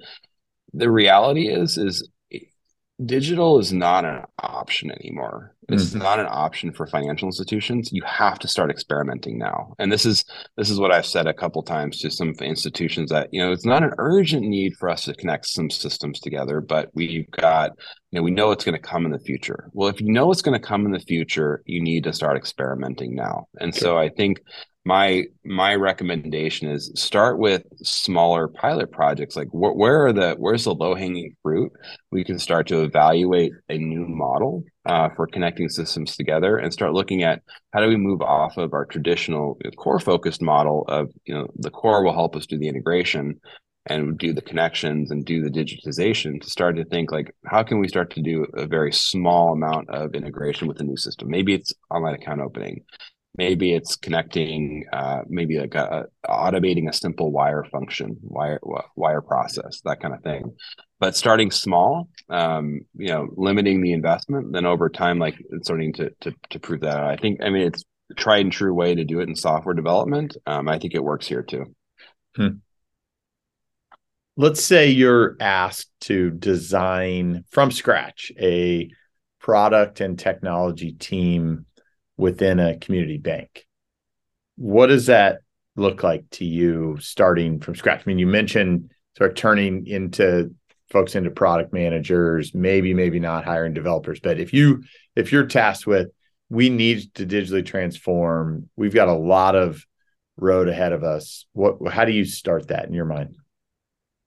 the 0.73 0.91
reality 0.91 1.49
is 1.49 1.79
is 1.79 2.09
digital 3.05 3.59
is 3.59 3.73
not 3.73 4.05
an 4.05 4.25
option 4.39 4.91
anymore. 4.91 5.55
This 5.71 5.87
mm-hmm. 5.87 5.97
is 5.99 6.03
not 6.03 6.19
an 6.19 6.27
option 6.29 6.73
for 6.73 6.87
financial 6.87 7.29
institutions. 7.29 7.91
You 7.93 8.03
have 8.05 8.39
to 8.41 8.49
start 8.49 8.71
experimenting 8.71 9.39
now. 9.39 9.75
And 9.79 9.91
this 9.91 10.05
is 10.05 10.25
this 10.57 10.69
is 10.69 10.81
what 10.81 10.93
I've 10.93 11.07
said 11.07 11.27
a 11.27 11.35
couple 11.35 11.63
times 11.63 12.01
to 12.01 12.11
some 12.11 12.35
institutions 12.41 13.11
that 13.11 13.29
you 13.33 13.41
know 13.41 13.53
it's 13.53 13.65
not 13.65 13.83
an 13.83 13.93
urgent 13.99 14.47
need 14.47 14.75
for 14.77 14.89
us 14.89 15.05
to 15.05 15.15
connect 15.15 15.47
some 15.47 15.71
systems 15.71 16.21
together, 16.21 16.61
but 16.61 16.91
we've 16.95 17.31
got 17.31 17.71
you 18.11 18.19
know 18.19 18.23
we 18.23 18.31
know 18.31 18.51
it's 18.51 18.65
going 18.65 18.81
to 18.81 18.83
come 18.83 19.05
in 19.05 19.13
the 19.13 19.19
future. 19.21 19.71
Well, 19.73 19.89
if 19.89 20.01
you 20.01 20.13
know 20.13 20.31
it's 20.33 20.43
going 20.43 20.61
to 20.61 20.67
come 20.67 20.85
in 20.87 20.93
the 20.93 21.01
future, 21.01 21.63
you 21.67 21.81
need 21.81 22.05
to 22.05 22.13
start 22.13 22.37
experimenting 22.37 23.15
now. 23.15 23.47
And 23.61 23.71
okay. 23.71 23.81
so 23.81 23.97
I 23.97 24.09
think 24.09 24.41
my 24.85 25.25
my 25.45 25.75
recommendation 25.75 26.69
is 26.71 26.91
start 26.95 27.39
with 27.39 27.63
smaller 27.83 28.49
pilot 28.49 28.91
projects 28.91 29.37
like 29.37 29.49
wh- 29.49 29.77
where 29.77 30.07
are 30.07 30.13
the 30.13 30.35
where's 30.39 30.65
the 30.65 30.75
low 30.75 30.95
hanging 30.95 31.37
fruit 31.43 31.71
we 32.11 32.25
can 32.25 32.39
start 32.39 32.67
to 32.67 32.83
evaluate 32.83 33.53
a 33.69 33.77
new 33.77 34.07
model 34.09 34.65
uh, 34.87 35.09
for 35.15 35.27
connecting 35.27 35.69
systems 35.69 36.17
together 36.17 36.57
and 36.57 36.73
start 36.73 36.93
looking 36.93 37.23
at 37.23 37.43
how 37.73 37.81
do 37.81 37.89
we 37.89 37.97
move 37.97 38.23
off 38.23 38.57
of 38.57 38.73
our 38.73 38.87
traditional 38.87 39.59
core 39.77 40.01
focused 40.01 40.41
model 40.41 40.85
of 40.89 41.11
you 41.25 41.35
know 41.35 41.47
the 41.57 41.71
core 41.71 42.03
will 42.03 42.15
help 42.15 42.35
us 42.35 42.47
do 42.47 42.59
the 42.59 42.69
integration 42.69 43.39
and 43.87 44.19
do 44.19 44.33
the 44.33 44.43
connections 44.43 45.11
and 45.11 45.25
do 45.25 45.43
the 45.43 45.51
digitization 45.51 46.41
to 46.41 46.51
start 46.51 46.77
to 46.77 46.85
think 46.85 47.11
like 47.11 47.35
how 47.47 47.63
can 47.63 47.79
we 47.79 47.89
start 47.89 48.11
to 48.11 48.23
do 48.23 48.47
a 48.55 48.67
very 48.67 48.93
small 48.93 49.53
amount 49.53 49.89
of 49.91 50.15
integration 50.15 50.69
with 50.69 50.77
the 50.77 50.85
new 50.85 50.97
system? 50.97 51.29
Maybe 51.29 51.55
it's 51.55 51.73
online 51.91 52.15
account 52.15 52.41
opening 52.41 52.85
maybe 53.37 53.75
it's 53.75 53.97
connecting 53.97 54.85
uh, 54.93 55.23
maybe 55.29 55.59
like 55.59 55.75
a, 55.75 56.07
automating 56.27 56.89
a 56.89 56.93
simple 56.93 57.31
wire 57.31 57.65
function 57.65 58.17
wire 58.23 58.61
wire 58.97 59.23
process 59.23 59.81
that 59.85 60.01
kind 60.01 60.15
of 60.15 60.23
thing. 60.23 60.57
But 60.99 61.17
starting 61.17 61.51
small 61.51 62.09
um, 62.29 62.81
you 62.97 63.09
know 63.09 63.29
limiting 63.37 63.83
the 63.83 63.93
investment 63.93 64.53
then 64.53 64.67
over 64.67 64.89
time 64.89 65.19
like 65.19 65.37
starting 65.63 65.93
to, 65.95 66.11
to 66.21 66.35
to 66.51 66.59
prove 66.59 66.81
that 66.81 66.99
i 66.99 67.17
think 67.17 67.43
i 67.43 67.51
mean 67.51 67.63
it's 67.63 67.85
a 68.11 68.15
tried 68.15 68.41
and 68.41 68.53
true 68.53 68.75
way 68.75 68.95
to 68.95 69.05
do 69.05 69.21
it 69.21 69.29
in 69.29 69.37
software 69.37 69.75
development. 69.75 70.37
Um, 70.47 70.69
i 70.69 70.79
think 70.79 70.95
it 70.95 71.03
works 71.03 71.27
here 71.27 71.43
too. 71.43 71.75
Hmm. 72.37 72.49
let's 74.37 74.63
say 74.63 74.91
you're 74.91 75.37
asked 75.41 75.91
to 76.03 76.31
design 76.31 77.45
from 77.51 77.71
scratch 77.71 78.31
a 78.39 78.91
product 79.41 80.01
and 80.01 80.19
technology 80.19 80.93
team 80.93 81.67
within 82.21 82.61
a 82.61 82.77
community 82.79 83.19
bank. 83.19 83.67
What 84.57 84.89
does 84.89 85.07
that 85.07 85.41
look 85.77 86.03
like 86.03 86.29
to 86.33 86.45
you 86.45 86.99
starting 87.01 87.61
from 87.61 87.75
scratch? 87.75 88.01
I 88.01 88.05
mean, 88.07 88.19
you 88.19 88.27
mentioned 88.27 88.91
sort 89.17 89.31
of 89.31 89.37
turning 89.37 89.87
into 89.87 90.55
folks 90.91 91.15
into 91.15 91.31
product 91.31 91.73
managers, 91.73 92.55
maybe, 92.55 92.95
maybe 92.95 93.21
not 93.21 93.45
hiring 93.45 93.75
developers. 93.75 94.21
But 94.21 94.39
if 94.39 94.53
you 94.53 94.83
if 95.17 95.33
you're 95.33 95.47
tasked 95.47 95.87
with 95.87 96.09
we 96.51 96.69
need 96.69 97.15
to 97.15 97.25
digitally 97.25 97.65
transform, 97.65 98.69
we've 98.77 98.93
got 98.93 99.09
a 99.09 99.15
lot 99.15 99.55
of 99.55 99.87
road 100.37 100.69
ahead 100.69 100.93
of 100.93 101.05
us. 101.05 101.47
What 101.53 101.93
how 101.93 102.05
do 102.05 102.13
you 102.13 102.25
start 102.25 102.69
that 102.69 102.87
in 102.87 102.93
your 102.93 103.07
mind? 103.07 103.37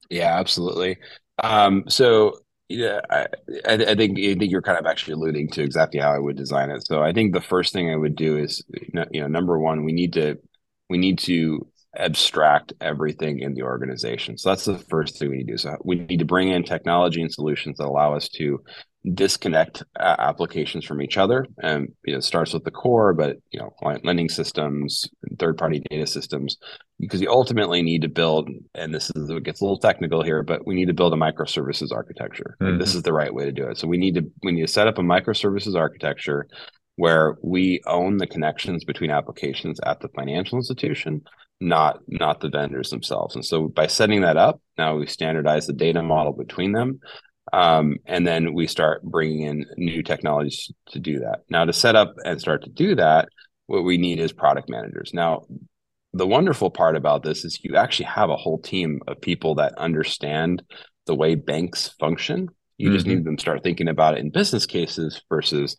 Yeah, 0.09 0.39
absolutely. 0.39 0.97
Um, 1.37 1.83
so 1.87 2.39
yeah, 2.69 3.01
I, 3.09 3.27
I, 3.65 3.95
think 3.95 4.17
I 4.17 4.35
think 4.35 4.51
you're 4.51 4.61
kind 4.61 4.79
of 4.79 4.85
actually 4.85 5.13
alluding 5.13 5.49
to 5.49 5.63
exactly 5.63 5.99
how 5.99 6.13
I 6.13 6.19
would 6.19 6.37
design 6.37 6.69
it. 6.71 6.85
So 6.85 7.01
I 7.01 7.13
think 7.13 7.33
the 7.33 7.41
first 7.41 7.73
thing 7.73 7.89
I 7.91 7.95
would 7.95 8.15
do 8.15 8.37
is, 8.37 8.63
you 9.11 9.21
know, 9.21 9.27
number 9.27 9.59
one, 9.59 9.83
we 9.83 9.91
need 9.91 10.13
to 10.13 10.37
we 10.89 10.97
need 10.97 11.19
to 11.19 11.67
abstract 11.95 12.73
everything 12.81 13.39
in 13.39 13.53
the 13.53 13.63
organization. 13.63 14.37
So 14.37 14.49
that's 14.49 14.65
the 14.65 14.79
first 14.79 15.19
thing 15.19 15.29
we 15.29 15.37
need 15.37 15.47
to 15.47 15.53
do. 15.53 15.57
So 15.57 15.77
we 15.83 15.95
need 15.95 16.19
to 16.19 16.25
bring 16.25 16.49
in 16.49 16.63
technology 16.63 17.21
and 17.21 17.31
solutions 17.31 17.77
that 17.77 17.85
allow 17.85 18.15
us 18.15 18.29
to 18.29 18.63
disconnect 19.11 19.83
uh, 19.99 20.15
applications 20.17 20.85
from 20.85 21.01
each 21.01 21.17
other. 21.17 21.45
And 21.61 21.89
you 22.05 22.13
know, 22.13 22.19
it 22.19 22.23
starts 22.23 22.53
with 22.53 22.63
the 22.63 22.71
core 22.71 23.13
but 23.13 23.37
you 23.51 23.59
know 23.59 23.69
client 23.71 24.05
lending 24.05 24.29
systems 24.29 25.09
third 25.39 25.57
party 25.57 25.83
data 25.89 26.07
systems 26.07 26.57
because 26.99 27.19
you 27.19 27.29
ultimately 27.29 27.81
need 27.81 28.03
to 28.03 28.07
build 28.07 28.49
and 28.75 28.93
this 28.95 29.11
is 29.13 29.29
it 29.29 29.43
gets 29.43 29.59
a 29.59 29.65
little 29.65 29.79
technical 29.79 30.23
here 30.23 30.41
but 30.41 30.65
we 30.65 30.73
need 30.73 30.87
to 30.87 30.93
build 30.93 31.13
a 31.13 31.17
microservices 31.17 31.91
architecture. 31.91 32.55
Mm-hmm. 32.61 32.79
this 32.79 32.95
is 32.95 33.01
the 33.01 33.13
right 33.13 33.33
way 33.33 33.45
to 33.45 33.51
do 33.51 33.67
it. 33.67 33.77
So 33.77 33.87
we 33.87 33.97
need 33.97 34.15
to 34.15 34.31
we 34.41 34.53
need 34.53 34.65
to 34.65 34.71
set 34.71 34.87
up 34.87 34.97
a 34.97 35.01
microservices 35.01 35.75
architecture 35.75 36.47
where 36.95 37.35
we 37.43 37.81
own 37.87 38.17
the 38.17 38.27
connections 38.27 38.85
between 38.85 39.11
applications 39.11 39.79
at 39.85 39.99
the 39.99 40.09
financial 40.09 40.57
institution 40.57 41.23
not 41.59 41.99
not 42.07 42.39
the 42.39 42.49
vendors 42.49 42.89
themselves. 42.89 43.35
And 43.35 43.43
so 43.43 43.67
by 43.67 43.87
setting 43.87 44.21
that 44.21 44.37
up 44.37 44.61
now 44.77 44.95
we 44.95 45.07
standardize 45.07 45.67
the 45.67 45.73
data 45.73 46.01
model 46.01 46.31
between 46.31 46.71
them 46.71 47.01
um, 47.53 47.97
and 48.07 48.25
then 48.25 48.53
we 48.53 48.65
start 48.65 49.03
bringing 49.03 49.41
in 49.43 49.65
new 49.77 50.01
technologies 50.01 50.71
to 50.87 50.99
do 50.99 51.19
that. 51.19 51.41
Now, 51.49 51.65
to 51.65 51.71
set 51.71 51.95
up 51.95 52.15
and 52.25 52.41
start 52.41 52.63
to 52.63 52.69
do 52.69 52.95
that, 52.95 53.29
what 53.67 53.83
we 53.83 53.97
need 53.97 54.19
is 54.19 54.33
product 54.33 54.69
managers. 54.69 55.11
Now, 55.13 55.43
the 56.13 56.25
wonderful 56.25 56.71
part 56.71 56.95
about 56.95 57.21
this 57.21 57.45
is 57.45 57.63
you 57.63 57.75
actually 57.75 58.07
have 58.07 58.31
a 58.31 58.35
whole 58.35 58.59
team 58.59 59.01
of 59.07 59.21
people 59.21 59.55
that 59.55 59.77
understand 59.77 60.63
the 61.05 61.13
way 61.13 61.35
banks 61.35 61.89
function. 61.99 62.49
You 62.77 62.87
mm-hmm. 62.87 62.95
just 62.95 63.05
need 63.05 63.23
them 63.23 63.37
to 63.37 63.41
start 63.41 63.61
thinking 63.61 63.87
about 63.87 64.15
it 64.15 64.21
in 64.21 64.31
business 64.31 64.65
cases 64.65 65.21
versus 65.29 65.77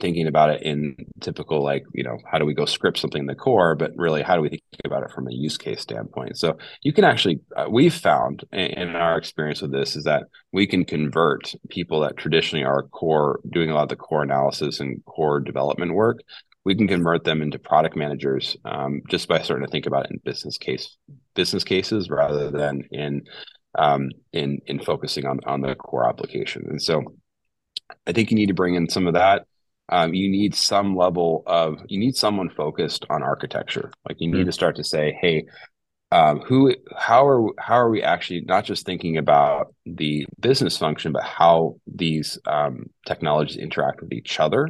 thinking 0.00 0.26
about 0.26 0.50
it 0.50 0.62
in 0.62 0.94
typical 1.20 1.62
like 1.62 1.84
you 1.94 2.04
know 2.04 2.18
how 2.30 2.38
do 2.38 2.44
we 2.44 2.54
go 2.54 2.66
script 2.66 2.98
something 2.98 3.20
in 3.20 3.26
the 3.26 3.34
core 3.34 3.74
but 3.74 3.90
really 3.96 4.22
how 4.22 4.36
do 4.36 4.42
we 4.42 4.50
think 4.50 4.62
about 4.84 5.02
it 5.02 5.10
from 5.10 5.26
a 5.26 5.32
use 5.32 5.56
case 5.56 5.80
standpoint? 5.80 6.38
So 6.38 6.58
you 6.82 6.92
can 6.92 7.04
actually 7.04 7.40
uh, 7.56 7.66
we've 7.70 7.94
found 7.94 8.44
in, 8.52 8.94
our 8.96 9.16
experience 9.16 9.62
with 9.62 9.72
this 9.72 9.96
is 9.96 10.04
that 10.04 10.24
we 10.52 10.66
can 10.66 10.84
convert 10.84 11.54
people 11.70 12.00
that 12.00 12.16
traditionally 12.16 12.64
are 12.64 12.82
core 12.84 13.40
doing 13.50 13.70
a 13.70 13.74
lot 13.74 13.84
of 13.84 13.88
the 13.88 13.96
core 13.96 14.22
analysis 14.22 14.80
and 14.80 15.02
core 15.06 15.40
development 15.40 15.94
work 15.94 16.18
we 16.64 16.74
can 16.74 16.86
convert 16.86 17.24
them 17.24 17.40
into 17.40 17.58
product 17.58 17.96
managers 17.96 18.56
um, 18.66 19.00
just 19.08 19.26
by 19.26 19.40
starting 19.40 19.66
to 19.66 19.70
think 19.70 19.86
about 19.86 20.04
it 20.04 20.10
in 20.10 20.20
business 20.24 20.58
case 20.58 20.98
business 21.34 21.64
cases 21.64 22.10
rather 22.10 22.50
than 22.50 22.82
in 22.90 23.22
um, 23.78 24.10
in 24.32 24.60
in 24.66 24.78
focusing 24.78 25.24
on 25.26 25.40
on 25.46 25.60
the 25.60 25.74
core 25.74 26.08
application. 26.08 26.66
And 26.68 26.82
so 26.82 27.02
I 28.06 28.12
think 28.12 28.30
you 28.30 28.36
need 28.36 28.48
to 28.48 28.54
bring 28.54 28.74
in 28.74 28.88
some 28.88 29.06
of 29.06 29.14
that 29.14 29.46
um, 29.88 30.14
you 30.14 30.28
need 30.28 30.54
some 30.54 30.96
level 30.96 31.42
of 31.46 31.80
you 31.88 31.98
need 31.98 32.16
someone 32.16 32.50
focused 32.50 33.06
on 33.10 33.22
architecture. 33.22 33.90
Like 34.08 34.18
you 34.20 34.30
need 34.30 34.38
mm-hmm. 34.38 34.46
to 34.46 34.52
start 34.52 34.76
to 34.76 34.84
say 34.84 35.16
hey 35.20 35.46
um, 36.10 36.40
who 36.40 36.74
how 36.96 37.26
are 37.26 37.52
how 37.58 37.74
are 37.74 37.90
we 37.90 38.02
actually 38.02 38.42
not 38.42 38.64
just 38.64 38.86
thinking 38.86 39.18
about 39.18 39.74
the 39.84 40.26
business 40.40 40.78
function 40.78 41.12
but 41.12 41.22
how 41.22 41.76
these 41.86 42.38
um, 42.46 42.86
technologies 43.06 43.58
interact 43.58 44.00
with 44.00 44.12
each 44.12 44.40
other 44.40 44.68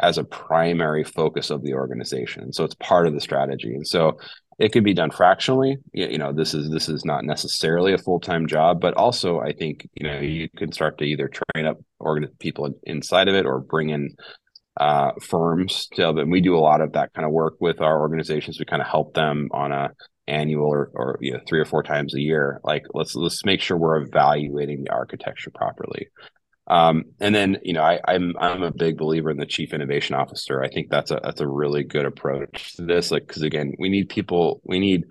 as 0.00 0.18
a 0.18 0.24
primary 0.24 1.04
focus 1.04 1.50
of 1.50 1.62
the 1.62 1.74
organization? 1.74 2.52
So 2.52 2.64
it's 2.64 2.74
part 2.74 3.06
of 3.06 3.14
the 3.14 3.20
strategy. 3.20 3.74
And 3.74 3.86
so 3.86 4.18
it 4.58 4.72
could 4.72 4.84
be 4.84 4.92
done 4.92 5.10
fractionally. 5.10 5.78
You 5.92 6.18
know 6.18 6.32
this 6.32 6.54
is 6.54 6.70
this 6.70 6.88
is 6.88 7.04
not 7.04 7.24
necessarily 7.24 7.92
a 7.92 7.98
full-time 7.98 8.46
job 8.46 8.80
but 8.80 8.94
also 8.94 9.40
i 9.40 9.52
think 9.52 9.88
you 9.94 10.06
know 10.06 10.18
you 10.18 10.48
can 10.56 10.72
start 10.72 10.98
to 10.98 11.04
either 11.04 11.28
train 11.28 11.66
up 11.66 11.78
organ- 11.98 12.28
people 12.38 12.68
inside 12.82 13.28
of 13.28 13.34
it 13.34 13.46
or 13.46 13.60
bring 13.60 13.90
in 13.90 14.10
uh, 14.80 15.12
firms 15.20 15.88
to 15.92 16.08
and 16.08 16.32
we 16.32 16.40
do 16.40 16.56
a 16.56 16.58
lot 16.58 16.80
of 16.80 16.92
that 16.92 17.12
kind 17.12 17.26
of 17.26 17.32
work 17.32 17.54
with 17.60 17.80
our 17.80 18.00
organizations 18.00 18.58
we 18.58 18.64
kind 18.64 18.82
of 18.82 18.88
help 18.88 19.14
them 19.14 19.48
on 19.52 19.72
a 19.72 19.90
annual 20.26 20.68
or, 20.68 20.90
or 20.94 21.18
you 21.20 21.32
know 21.32 21.40
three 21.46 21.60
or 21.60 21.64
four 21.64 21.82
times 21.82 22.14
a 22.14 22.20
year 22.20 22.60
like 22.64 22.84
let's 22.94 23.14
let's 23.14 23.44
make 23.44 23.60
sure 23.60 23.76
we're 23.76 24.00
evaluating 24.00 24.82
the 24.82 24.90
architecture 24.90 25.50
properly 25.54 26.08
um, 26.70 27.06
and 27.18 27.34
then 27.34 27.58
you 27.64 27.72
know 27.72 27.82
I, 27.82 27.98
I'm 28.06 28.34
I'm 28.38 28.62
a 28.62 28.72
big 28.72 28.96
believer 28.96 29.28
in 29.28 29.38
the 29.38 29.44
chief 29.44 29.74
innovation 29.74 30.14
officer. 30.14 30.62
I 30.62 30.68
think 30.68 30.88
that's 30.88 31.10
a 31.10 31.20
that's 31.20 31.40
a 31.40 31.48
really 31.48 31.82
good 31.82 32.04
approach 32.04 32.76
to 32.76 32.82
this. 32.84 33.10
Like 33.10 33.26
because 33.26 33.42
again, 33.42 33.74
we 33.76 33.88
need 33.88 34.08
people. 34.08 34.60
We 34.62 34.78
need 34.78 35.06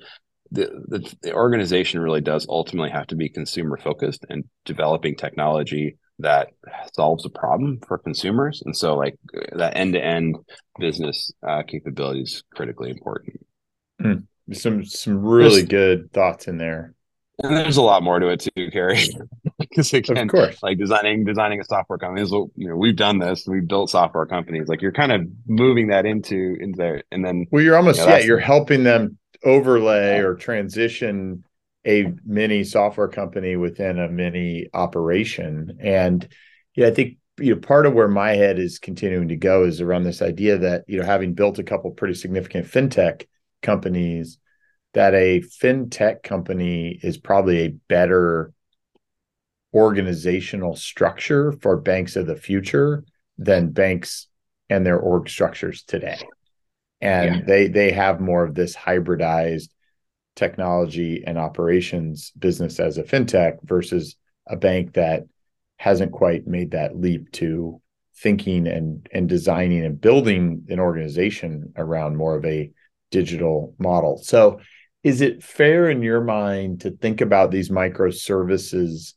the, 0.51 0.69
the 0.87 1.15
the 1.21 1.33
organization 1.33 1.99
really 1.99 2.21
does 2.21 2.47
ultimately 2.47 2.91
have 2.91 3.07
to 3.07 3.17
be 3.17 3.27
consumer 3.27 3.75
focused 3.75 4.25
and 4.29 4.45
developing 4.63 5.17
technology 5.17 5.97
that 6.19 6.49
solves 6.93 7.25
a 7.25 7.29
problem 7.29 7.79
for 7.87 7.97
consumers. 7.97 8.61
And 8.65 8.75
so, 8.75 8.95
like 8.95 9.15
that 9.53 9.75
end 9.75 9.93
to 9.93 10.03
end 10.03 10.37
business 10.79 11.31
uh, 11.47 11.63
capability 11.63 12.21
is 12.21 12.43
critically 12.53 12.91
important. 12.91 13.45
Mm. 14.01 14.25
Some 14.53 14.85
some 14.85 15.19
really 15.19 15.61
there's, 15.61 15.67
good 15.67 16.13
thoughts 16.13 16.47
in 16.47 16.57
there. 16.57 16.93
And 17.41 17.55
there's 17.55 17.77
a 17.77 17.81
lot 17.81 18.03
more 18.03 18.19
to 18.19 18.27
it 18.27 18.47
too, 18.55 18.71
Kerry. 18.71 18.99
Because 19.59 19.91
again, 19.93 20.17
of 20.17 20.29
course, 20.29 20.63
like 20.63 20.77
designing 20.77 21.25
designing 21.25 21.59
a 21.59 21.65
software 21.65 21.99
company 21.99 22.21
is 22.21 22.31
you 22.31 22.69
know 22.69 22.77
we've 22.77 22.95
done 22.95 23.19
this. 23.19 23.45
We've 23.45 23.67
built 23.67 23.89
software 23.89 24.25
companies. 24.25 24.69
Like 24.69 24.81
you're 24.81 24.93
kind 24.93 25.11
of 25.11 25.27
moving 25.47 25.87
that 25.87 26.05
into 26.05 26.55
into 26.61 26.77
there, 26.77 27.03
and 27.11 27.25
then 27.25 27.45
well, 27.51 27.61
you're 27.61 27.75
almost 27.75 27.99
you 27.99 28.05
know, 28.05 28.15
yeah, 28.15 28.23
you're 28.23 28.39
helping 28.39 28.85
them 28.85 29.17
overlay 29.43 30.17
yeah. 30.17 30.23
or 30.23 30.35
transition 30.35 31.43
a 31.85 32.13
mini 32.25 32.63
software 32.63 33.07
company 33.07 33.55
within 33.55 33.99
a 33.99 34.09
mini 34.09 34.67
operation. 34.73 35.77
And 35.79 36.27
yeah, 36.75 36.87
I 36.87 36.91
think 36.91 37.17
you 37.39 37.55
know 37.55 37.61
part 37.61 37.85
of 37.85 37.93
where 37.93 38.07
my 38.07 38.31
head 38.31 38.59
is 38.59 38.79
continuing 38.79 39.29
to 39.29 39.35
go 39.35 39.63
is 39.63 39.81
around 39.81 40.03
this 40.03 40.21
idea 40.21 40.57
that 40.57 40.83
you 40.87 40.99
know 40.99 41.05
having 41.05 41.33
built 41.33 41.59
a 41.59 41.63
couple 41.63 41.91
pretty 41.91 42.13
significant 42.13 42.67
fintech 42.67 43.25
companies 43.61 44.39
that 44.93 45.13
a 45.13 45.41
fintech 45.41 46.23
company 46.23 46.99
is 47.01 47.17
probably 47.17 47.59
a 47.59 47.75
better 47.87 48.51
organizational 49.73 50.75
structure 50.75 51.51
for 51.51 51.77
banks 51.77 52.15
of 52.15 52.25
the 52.25 52.35
future 52.35 53.03
than 53.37 53.71
banks 53.71 54.27
and 54.69 54.85
their 54.85 54.97
org 54.97 55.29
structures 55.29 55.83
today. 55.83 56.19
And 57.01 57.35
yeah. 57.35 57.41
they 57.45 57.67
they 57.67 57.91
have 57.91 58.19
more 58.19 58.43
of 58.43 58.55
this 58.55 58.75
hybridized 58.75 59.69
technology 60.39 61.21
and 61.27 61.37
operations 61.37 62.31
business 62.39 62.79
as 62.79 62.97
a 62.97 63.03
fintech 63.03 63.57
versus 63.63 64.15
a 64.47 64.55
bank 64.55 64.93
that 64.93 65.23
hasn't 65.75 66.13
quite 66.13 66.47
made 66.47 66.71
that 66.71 66.97
leap 66.97 67.29
to 67.33 67.81
thinking 68.15 68.65
and 68.67 69.07
and 69.13 69.27
designing 69.27 69.83
and 69.85 69.99
building 69.99 70.63
an 70.69 70.79
organization 70.79 71.73
around 71.75 72.15
more 72.15 72.37
of 72.37 72.45
a 72.45 72.71
digital 73.11 73.75
model. 73.77 74.17
So 74.17 74.61
is 75.03 75.19
it 75.19 75.43
fair 75.43 75.89
in 75.89 76.01
your 76.03 76.21
mind 76.21 76.81
to 76.81 76.91
think 76.91 77.19
about 77.21 77.51
these 77.51 77.69
microservices 77.69 79.13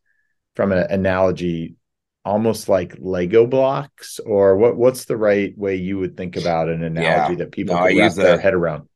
from 0.57 0.73
an 0.73 0.91
analogy 0.91 1.77
almost 2.25 2.69
like 2.69 2.97
Lego 2.99 3.47
blocks, 3.47 4.19
or 4.21 4.57
what? 4.57 4.77
What's 4.77 5.05
the 5.05 5.17
right 5.17 5.57
way 5.57 5.77
you 5.77 5.99
would 5.99 6.17
think 6.17 6.37
about 6.37 6.69
an 6.69 6.83
analogy 6.83 7.33
yeah. 7.33 7.39
that 7.39 7.53
people 7.53 7.77
no, 7.77 7.87
can 7.87 7.99
wrap 7.99 8.15
their 8.15 8.39
head 8.39 8.55
around? 8.55 8.89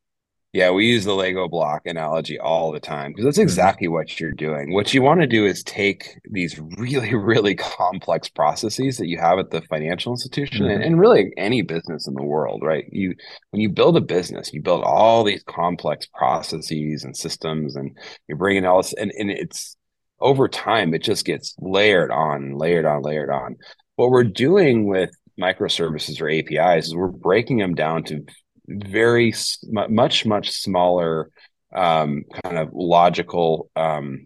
Yeah, 0.53 0.71
we 0.71 0.87
use 0.87 1.03
the 1.03 1.13
Lego 1.13 1.47
block 1.49 1.81
analogy 1.85 2.39
all 2.39 2.71
the 2.71 2.79
time 2.79 3.11
because 3.11 3.25
that's 3.25 3.37
mm-hmm. 3.37 3.43
exactly 3.43 3.87
what 3.89 4.19
you're 4.19 4.31
doing. 4.31 4.73
What 4.73 4.93
you 4.93 5.01
want 5.01 5.19
to 5.19 5.27
do 5.27 5.45
is 5.45 5.61
take 5.61 6.17
these 6.31 6.57
really, 6.77 7.13
really 7.15 7.53
complex 7.53 8.29
processes 8.29 8.97
that 8.97 9.07
you 9.07 9.19
have 9.19 9.39
at 9.39 9.51
the 9.51 9.61
financial 9.63 10.13
institution 10.13 10.65
mm-hmm. 10.65 10.75
and, 10.75 10.83
and, 10.83 10.99
really 10.99 11.33
any 11.37 11.61
business 11.63 12.07
in 12.07 12.13
the 12.13 12.23
world, 12.23 12.61
right? 12.63 12.85
You 12.91 13.13
when 13.51 13.61
you 13.61 13.69
build 13.69 13.97
a 13.97 14.01
business, 14.01 14.53
you 14.53 14.61
build 14.61 14.83
all 14.83 15.23
these 15.23 15.43
complex 15.43 16.07
processes 16.07 17.03
and 17.03 17.15
systems, 17.15 17.75
and 17.75 17.95
you're 18.27 18.37
bringing 18.37 18.65
all 18.65 18.81
this, 18.81 18.93
and, 18.93 19.11
and 19.17 19.29
it's 19.29 19.75
over 20.19 20.47
time, 20.47 20.93
it 20.93 21.03
just 21.03 21.25
gets 21.25 21.55
layered 21.59 22.09
on, 22.09 22.57
layered 22.57 22.85
on, 22.85 23.03
layered 23.03 23.29
on. 23.29 23.57
What 23.95 24.09
we're 24.09 24.23
doing 24.23 24.87
with 24.87 25.11
microservices 25.39 26.19
or 26.21 26.29
APIs 26.29 26.87
is 26.87 26.95
we're 26.95 27.09
breaking 27.09 27.57
them 27.57 27.75
down 27.75 28.03
to 28.05 28.25
very 28.67 29.33
much 29.71 30.25
much 30.25 30.51
smaller 30.51 31.29
um, 31.75 32.23
kind 32.43 32.57
of 32.57 32.69
logical 32.73 33.69
um, 33.75 34.25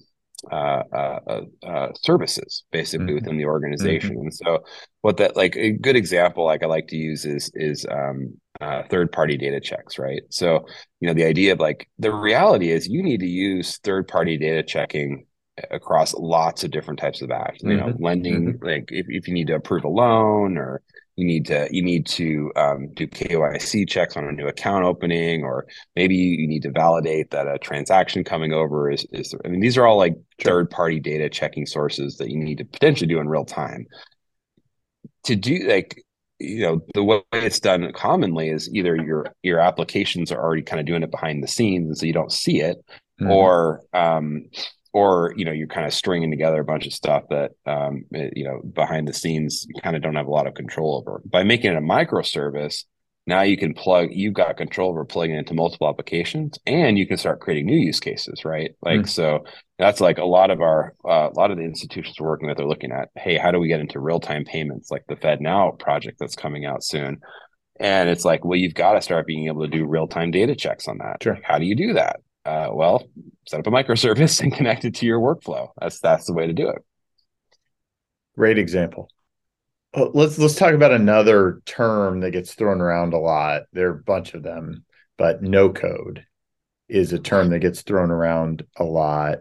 uh, 0.51 0.83
uh, 0.91 1.19
uh, 1.27 1.41
uh 1.65 1.87
services 2.01 2.63
basically 2.71 3.07
mm-hmm. 3.07 3.15
within 3.15 3.37
the 3.37 3.45
organization. 3.45 4.11
Mm-hmm. 4.11 4.21
And 4.21 4.33
so, 4.33 4.63
what 5.01 5.17
that 5.17 5.35
like 5.35 5.55
a 5.55 5.71
good 5.71 5.95
example 5.95 6.45
like 6.45 6.63
I 6.63 6.67
like 6.67 6.87
to 6.87 6.97
use 6.97 7.25
is 7.25 7.51
is 7.53 7.85
um, 7.89 8.33
uh, 8.59 8.83
third 8.89 9.11
party 9.11 9.37
data 9.37 9.59
checks, 9.59 9.99
right? 9.99 10.21
So 10.29 10.65
you 10.99 11.07
know 11.07 11.13
the 11.13 11.25
idea 11.25 11.53
of 11.53 11.59
like 11.59 11.87
the 11.99 12.13
reality 12.13 12.71
is 12.71 12.87
you 12.87 13.03
need 13.03 13.19
to 13.19 13.27
use 13.27 13.77
third 13.79 14.07
party 14.07 14.37
data 14.37 14.63
checking 14.63 15.25
across 15.69 16.13
lots 16.13 16.63
of 16.63 16.71
different 16.71 16.99
types 16.99 17.21
of 17.21 17.29
acts. 17.29 17.63
You 17.63 17.75
know, 17.75 17.87
mm-hmm. 17.87 18.03
lending 18.03 18.53
mm-hmm. 18.53 18.65
like 18.65 18.89
if, 18.89 19.05
if 19.09 19.27
you 19.27 19.33
need 19.33 19.47
to 19.47 19.55
approve 19.55 19.83
a 19.83 19.89
loan 19.89 20.57
or 20.57 20.81
you 21.21 21.27
need 21.27 21.45
to 21.45 21.67
you 21.69 21.83
need 21.83 22.07
to 22.07 22.51
um, 22.55 22.87
do 22.95 23.05
KYC 23.05 23.87
checks 23.87 24.17
on 24.17 24.27
a 24.27 24.31
new 24.31 24.47
account 24.47 24.85
opening, 24.85 25.43
or 25.43 25.67
maybe 25.95 26.15
you 26.15 26.47
need 26.47 26.63
to 26.63 26.71
validate 26.71 27.29
that 27.29 27.47
a 27.47 27.59
transaction 27.59 28.23
coming 28.23 28.53
over 28.53 28.89
is 28.89 29.05
is. 29.11 29.35
I 29.45 29.49
mean, 29.49 29.59
these 29.59 29.77
are 29.77 29.85
all 29.85 29.97
like 29.97 30.15
third 30.39 30.71
party 30.71 30.99
data 30.99 31.29
checking 31.29 31.67
sources 31.67 32.17
that 32.17 32.31
you 32.31 32.37
need 32.37 32.57
to 32.57 32.65
potentially 32.65 33.07
do 33.07 33.19
in 33.19 33.29
real 33.29 33.45
time. 33.45 33.85
To 35.25 35.35
do 35.35 35.59
like 35.67 36.03
you 36.39 36.61
know 36.61 36.81
the 36.95 37.03
way 37.03 37.21
it's 37.33 37.59
done 37.59 37.93
commonly 37.93 38.49
is 38.49 38.73
either 38.73 38.95
your 38.95 39.27
your 39.43 39.59
applications 39.59 40.31
are 40.31 40.41
already 40.41 40.63
kind 40.63 40.79
of 40.79 40.87
doing 40.87 41.03
it 41.03 41.11
behind 41.11 41.43
the 41.43 41.47
scenes 41.47 41.85
and 41.85 41.97
so 41.99 42.07
you 42.07 42.13
don't 42.13 42.31
see 42.31 42.61
it 42.61 42.77
mm-hmm. 43.21 43.29
or 43.29 43.83
um 43.93 44.45
or 44.93 45.33
you 45.37 45.45
know 45.45 45.51
you're 45.51 45.67
kind 45.67 45.87
of 45.87 45.93
stringing 45.93 46.31
together 46.31 46.61
a 46.61 46.65
bunch 46.65 46.85
of 46.85 46.93
stuff 46.93 47.23
that 47.29 47.51
um, 47.65 48.03
eh, 48.13 48.29
you 48.35 48.43
know 48.43 48.61
behind 48.73 49.07
the 49.07 49.13
scenes 49.13 49.65
you 49.67 49.81
kind 49.81 49.95
of 49.95 50.01
don't 50.01 50.15
have 50.15 50.27
a 50.27 50.31
lot 50.31 50.47
of 50.47 50.53
control 50.53 50.97
over. 50.97 51.21
By 51.25 51.43
making 51.43 51.71
it 51.71 51.77
a 51.77 51.81
microservice 51.81 52.83
now 53.27 53.41
you 53.41 53.57
can 53.57 53.73
plug 53.73 54.09
you've 54.11 54.33
got 54.33 54.57
control 54.57 54.89
over 54.89 55.05
plugging 55.05 55.35
into 55.35 55.53
multiple 55.53 55.87
applications 55.87 56.57
and 56.65 56.97
you 56.97 57.07
can 57.07 57.17
start 57.17 57.39
creating 57.39 57.65
new 57.65 57.77
use 57.77 57.99
cases 57.99 58.43
right? 58.43 58.71
Like 58.81 59.01
mm. 59.01 59.09
so 59.09 59.45
that's 59.77 60.01
like 60.01 60.17
a 60.17 60.25
lot 60.25 60.51
of 60.51 60.61
our 60.61 60.95
uh, 61.05 61.29
a 61.29 61.37
lot 61.37 61.51
of 61.51 61.57
the 61.57 61.63
institutions 61.63 62.17
we're 62.19 62.27
working 62.27 62.47
with 62.47 62.59
are 62.59 62.67
looking 62.67 62.91
at 62.91 63.09
hey 63.15 63.37
how 63.37 63.51
do 63.51 63.59
we 63.59 63.67
get 63.67 63.79
into 63.79 63.99
real-time 63.99 64.43
payments 64.43 64.91
like 64.91 65.05
the 65.07 65.15
FedNow 65.15 65.77
project 65.79 66.17
that's 66.19 66.35
coming 66.35 66.65
out 66.65 66.83
soon? 66.83 67.19
And 67.79 68.09
it's 68.09 68.25
like 68.25 68.43
well 68.43 68.59
you've 68.59 68.73
got 68.73 68.93
to 68.93 69.01
start 69.01 69.27
being 69.27 69.47
able 69.47 69.61
to 69.61 69.67
do 69.67 69.85
real-time 69.85 70.31
data 70.31 70.55
checks 70.55 70.87
on 70.87 70.97
that. 70.97 71.23
Sure. 71.23 71.39
how 71.43 71.59
do 71.59 71.65
you 71.65 71.75
do 71.75 71.93
that 71.93 72.21
uh, 72.45 72.69
well, 72.71 73.03
set 73.47 73.59
up 73.59 73.67
a 73.67 73.71
microservice 73.71 74.39
and 74.43 74.53
connect 74.53 74.85
it 74.85 74.95
to 74.95 75.05
your 75.05 75.19
workflow. 75.19 75.69
That's 75.79 75.99
that's 75.99 76.25
the 76.25 76.33
way 76.33 76.47
to 76.47 76.53
do 76.53 76.69
it. 76.69 76.83
Great 78.35 78.57
example. 78.57 79.09
let's 79.95 80.37
let's 80.37 80.55
talk 80.55 80.73
about 80.73 80.91
another 80.91 81.61
term 81.65 82.21
that 82.21 82.31
gets 82.31 82.53
thrown 82.53 82.81
around 82.81 83.13
a 83.13 83.19
lot. 83.19 83.63
There 83.73 83.89
are 83.89 83.99
a 83.99 84.03
bunch 84.03 84.33
of 84.33 84.43
them, 84.43 84.85
but 85.17 85.41
no 85.41 85.69
code 85.71 86.25
is 86.87 87.13
a 87.13 87.19
term 87.19 87.49
that 87.49 87.59
gets 87.59 87.81
thrown 87.81 88.11
around 88.11 88.63
a 88.77 88.83
lot. 88.83 89.39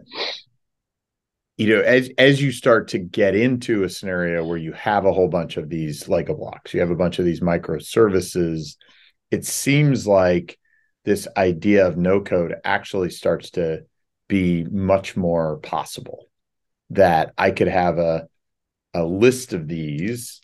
You 1.57 1.69
know, 1.69 1.81
as 1.81 2.09
as 2.17 2.41
you 2.41 2.51
start 2.51 2.89
to 2.89 2.99
get 2.99 3.35
into 3.35 3.83
a 3.83 3.89
scenario 3.89 4.45
where 4.45 4.57
you 4.57 4.73
have 4.73 5.05
a 5.05 5.13
whole 5.13 5.27
bunch 5.27 5.57
of 5.57 5.69
these 5.69 6.07
Lego 6.07 6.33
blocks, 6.35 6.73
you 6.73 6.79
have 6.79 6.91
a 6.91 6.95
bunch 6.95 7.19
of 7.19 7.25
these 7.25 7.41
microservices, 7.41 8.77
it 9.31 9.45
seems 9.45 10.05
like 10.05 10.57
this 11.03 11.27
idea 11.35 11.87
of 11.87 11.97
no 11.97 12.21
code 12.21 12.55
actually 12.63 13.09
starts 13.09 13.51
to 13.51 13.83
be 14.27 14.63
much 14.65 15.17
more 15.17 15.57
possible. 15.57 16.27
That 16.91 17.33
i 17.37 17.51
could 17.51 17.67
have 17.67 17.97
a 17.97 18.27
a 18.93 19.03
list 19.03 19.53
of 19.53 19.67
these. 19.67 20.41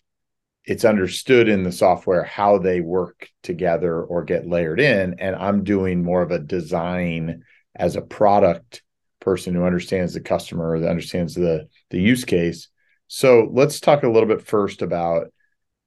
It's 0.63 0.85
understood 0.85 1.47
in 1.47 1.63
the 1.63 1.71
software 1.71 2.23
how 2.23 2.57
they 2.57 2.81
work 2.81 3.29
together 3.43 4.01
or 4.01 4.23
get 4.23 4.47
layered 4.47 4.79
in 4.81 5.15
and 5.19 5.35
i'm 5.35 5.63
doing 5.63 6.03
more 6.03 6.21
of 6.21 6.31
a 6.31 6.39
design 6.39 7.43
as 7.75 7.95
a 7.95 8.01
product 8.01 8.81
person 9.27 9.53
who 9.53 9.65
understands 9.65 10.13
the 10.13 10.21
customer 10.21 10.79
that 10.79 10.89
understands 10.89 11.35
the 11.35 11.67
the 11.89 11.99
use 11.99 12.23
case. 12.23 12.69
So 13.07 13.49
let's 13.51 13.79
talk 13.79 14.03
a 14.03 14.09
little 14.09 14.27
bit 14.27 14.45
first 14.45 14.81
about 14.81 15.33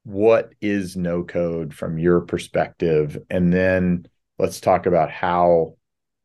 what 0.05 0.51
is 0.61 0.97
no 0.97 1.25
code 1.25 1.75
from 1.75 1.99
your 1.99 2.23
perspective 2.23 3.19
and 3.29 3.53
then 3.53 4.07
let's 4.41 4.61
talk 4.61 4.87
about 4.87 5.11
how 5.11 5.75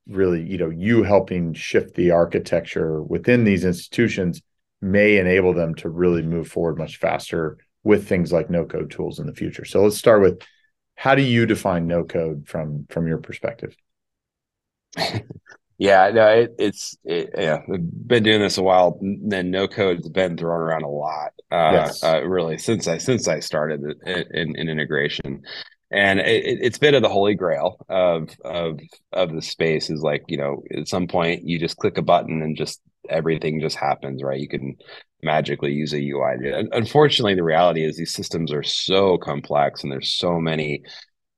really 0.07 0.41
you 0.41 0.57
know 0.57 0.69
you 0.69 1.03
helping 1.03 1.53
shift 1.53 1.95
the 1.95 2.11
architecture 2.11 3.01
within 3.01 3.43
these 3.43 3.65
institutions 3.65 4.41
may 4.81 5.17
enable 5.17 5.53
them 5.53 5.73
to 5.75 5.89
really 5.89 6.21
move 6.21 6.47
forward 6.47 6.77
much 6.77 6.97
faster 6.97 7.57
with 7.83 8.07
things 8.07 8.31
like 8.31 8.49
no 8.49 8.65
code 8.65 8.91
tools 8.91 9.19
in 9.19 9.27
the 9.27 9.33
future. 9.33 9.65
So 9.65 9.83
let's 9.83 9.97
start 9.97 10.21
with 10.21 10.41
how 10.95 11.15
do 11.15 11.21
you 11.21 11.45
define 11.45 11.87
no 11.87 12.03
code 12.03 12.47
from 12.47 12.85
from 12.89 13.07
your 13.07 13.19
perspective? 13.19 13.75
Yeah 15.77 16.09
no 16.13 16.27
it, 16.29 16.55
it's 16.57 16.97
it, 17.03 17.31
yeah 17.37 17.57
I've 17.71 18.07
been 18.07 18.23
doing 18.23 18.39
this 18.39 18.57
a 18.57 18.63
while 18.63 18.97
then 19.01 19.51
no 19.51 19.67
code's 19.67 20.07
been 20.07 20.37
thrown 20.37 20.61
around 20.61 20.83
a 20.83 20.87
lot 20.89 21.33
uh, 21.51 21.71
yes. 21.73 22.01
uh 22.01 22.23
really 22.23 22.57
since 22.57 22.87
i 22.87 22.97
since 22.97 23.27
i 23.27 23.41
started 23.41 23.81
in, 24.05 24.55
in 24.55 24.69
integration 24.69 25.41
and 25.95 26.19
it, 26.19 26.59
it's 26.61 26.77
been 26.77 26.93
of 26.93 27.01
the 27.01 27.09
holy 27.09 27.35
grail 27.35 27.77
of 27.89 28.29
of 28.43 28.79
of 29.13 29.33
the 29.33 29.41
space 29.41 29.89
is 29.89 30.01
like 30.01 30.23
you 30.27 30.37
know 30.37 30.61
at 30.75 30.87
some 30.87 31.07
point 31.07 31.43
you 31.43 31.57
just 31.57 31.77
click 31.77 31.97
a 31.97 32.01
button 32.01 32.41
and 32.41 32.57
just 32.57 32.81
everything 33.09 33.61
just 33.61 33.77
happens 33.77 34.21
right? 34.23 34.39
You 34.39 34.49
can 34.49 34.75
magically 35.23 35.71
use 35.71 35.93
a 35.93 35.97
ui 35.97 36.67
unfortunately 36.71 37.33
the 37.33 37.43
reality 37.43 37.83
is 37.83 37.97
these 37.97 38.13
systems 38.13 38.51
are 38.51 38.61
so 38.61 39.17
complex 39.17 39.81
and 39.81 39.91
there's 39.91 40.11
so 40.11 40.39
many 40.39 40.83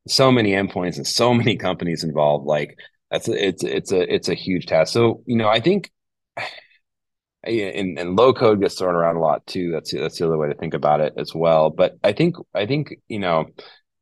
so 0.08 0.32
many 0.32 0.52
endpoints 0.52 0.98
and 0.98 1.08
so 1.08 1.34
many 1.42 1.56
companies 1.56 2.04
involved. 2.04 2.46
Like 2.46 2.78
that's 3.12 3.28
a, 3.28 3.48
it's 3.48 3.64
it's 3.64 3.92
a 3.92 4.14
it's 4.14 4.30
a 4.30 4.34
huge 4.34 4.66
task. 4.66 4.94
So 4.94 5.24
you 5.26 5.38
know 5.38 5.48
i 5.48 5.60
think 5.60 5.92
and, 7.44 7.98
and 7.98 8.16
low 8.16 8.34
code 8.34 8.60
gets 8.62 8.76
thrown 8.76 8.96
around 8.96 9.16
a 9.16 9.22
lot 9.22 9.46
too. 9.46 9.72
That's 9.72 9.94
that's 9.94 10.18
the 10.18 10.26
other 10.26 10.38
way 10.38 10.50
to 10.50 10.56
think 10.56 10.74
about 10.74 11.02
it 11.02 11.14
as 11.18 11.34
well. 11.34 11.70
But 11.70 11.98
i 12.04 12.14
think 12.14 12.36
i 12.54 12.66
think 12.66 12.96
you 13.08 13.20
know 13.20 13.46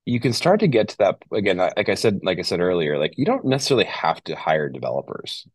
you 0.05 0.19
can 0.19 0.33
start 0.33 0.59
to 0.59 0.67
get 0.67 0.89
to 0.89 0.97
that 0.97 1.17
again 1.33 1.57
like 1.57 1.89
i 1.89 1.95
said 1.95 2.19
like 2.23 2.39
i 2.39 2.43
said 2.43 2.59
earlier 2.59 2.97
like 2.97 3.13
you 3.17 3.25
don't 3.25 3.45
necessarily 3.45 3.85
have 3.85 4.23
to 4.23 4.35
hire 4.35 4.69
developers 4.69 5.47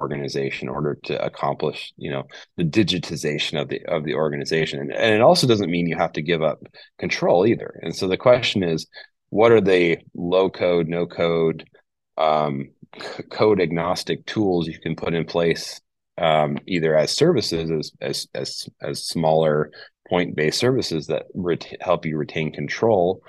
organization 0.00 0.68
in 0.68 0.74
order 0.74 0.98
to 1.04 1.22
accomplish 1.24 1.92
you 1.96 2.10
know 2.10 2.24
the 2.56 2.64
digitization 2.64 3.60
of 3.60 3.68
the 3.68 3.84
of 3.86 4.04
the 4.04 4.14
organization. 4.14 4.80
And, 4.80 4.92
and 4.92 5.14
it 5.14 5.20
also 5.20 5.46
doesn't 5.46 5.70
mean 5.70 5.86
you 5.86 5.96
have 5.96 6.12
to 6.12 6.22
give 6.22 6.42
up 6.42 6.60
control 6.98 7.46
either. 7.46 7.78
And 7.82 7.94
so 7.94 8.08
the 8.08 8.16
question 8.16 8.62
is 8.62 8.86
what 9.28 9.52
are 9.52 9.60
the 9.60 9.98
low 10.14 10.50
code 10.50 10.88
no 10.88 11.06
code 11.06 11.68
um, 12.16 12.70
c- 13.00 13.22
code 13.30 13.60
agnostic 13.60 14.26
tools 14.26 14.66
you 14.66 14.80
can 14.80 14.96
put 14.96 15.14
in 15.14 15.24
place 15.24 15.80
um, 16.18 16.58
either 16.66 16.96
as 16.96 17.14
services 17.14 17.70
as 17.70 17.92
as 18.00 18.26
as, 18.34 18.68
as 18.82 19.06
smaller 19.06 19.70
point 20.08 20.34
based 20.34 20.58
services 20.58 21.06
that 21.06 21.26
ret- 21.34 21.76
help 21.80 22.04
you 22.04 22.16
retain 22.16 22.52
control 22.52 23.22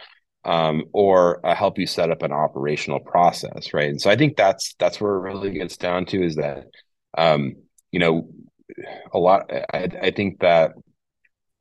um, 0.44 0.86
or 0.94 1.46
uh, 1.46 1.56
help 1.56 1.78
you 1.78 1.86
set 1.86 2.10
up 2.10 2.24
an 2.24 2.32
operational 2.32 3.00
process 3.00 3.74
right? 3.74 3.90
And 3.90 4.02
so 4.02 4.10
i 4.10 4.16
think 4.16 4.38
that's 4.38 4.76
that's 4.80 5.00
where 5.00 5.16
it 5.16 5.22
really 5.22 5.52
gets 5.52 5.78
down 5.78 6.06
to 6.08 6.24
is 6.24 6.36
that 6.36 6.66
um, 7.18 7.56
you 7.92 8.00
know 8.00 8.30
a 9.14 9.20
lot 9.20 9.52
I, 9.74 9.90
I 10.02 10.12
think 10.12 10.40
that 10.40 10.74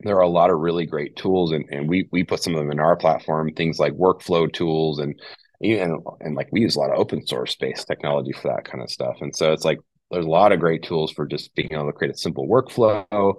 there 0.02 0.16
are 0.16 0.22
a 0.22 0.28
lot 0.28 0.50
of 0.50 0.58
really 0.58 0.86
great 0.86 1.16
tools 1.16 1.52
and, 1.52 1.64
and 1.70 1.88
we 1.88 2.08
we 2.10 2.24
put 2.24 2.42
some 2.42 2.54
of 2.54 2.60
them 2.60 2.70
in 2.70 2.80
our 2.80 2.96
platform 2.96 3.52
things 3.54 3.78
like 3.78 3.92
workflow 3.94 4.50
tools 4.50 4.98
and 4.98 5.20
and, 5.60 6.00
and 6.20 6.34
like 6.34 6.48
we 6.52 6.60
use 6.60 6.76
a 6.76 6.80
lot 6.80 6.90
of 6.90 6.98
open 6.98 7.26
source 7.26 7.54
based 7.54 7.86
technology 7.86 8.32
for 8.32 8.48
that 8.48 8.64
kind 8.64 8.82
of 8.82 8.90
stuff. 8.90 9.16
And 9.20 9.34
so 9.34 9.52
it's 9.52 9.64
like 9.64 9.78
there's 10.10 10.26
a 10.26 10.30
lot 10.30 10.52
of 10.52 10.60
great 10.60 10.82
tools 10.82 11.12
for 11.12 11.26
just 11.26 11.54
being 11.54 11.68
able 11.72 11.86
to 11.86 11.92
create 11.92 12.14
a 12.14 12.18
simple 12.18 12.48
workflow. 12.48 13.34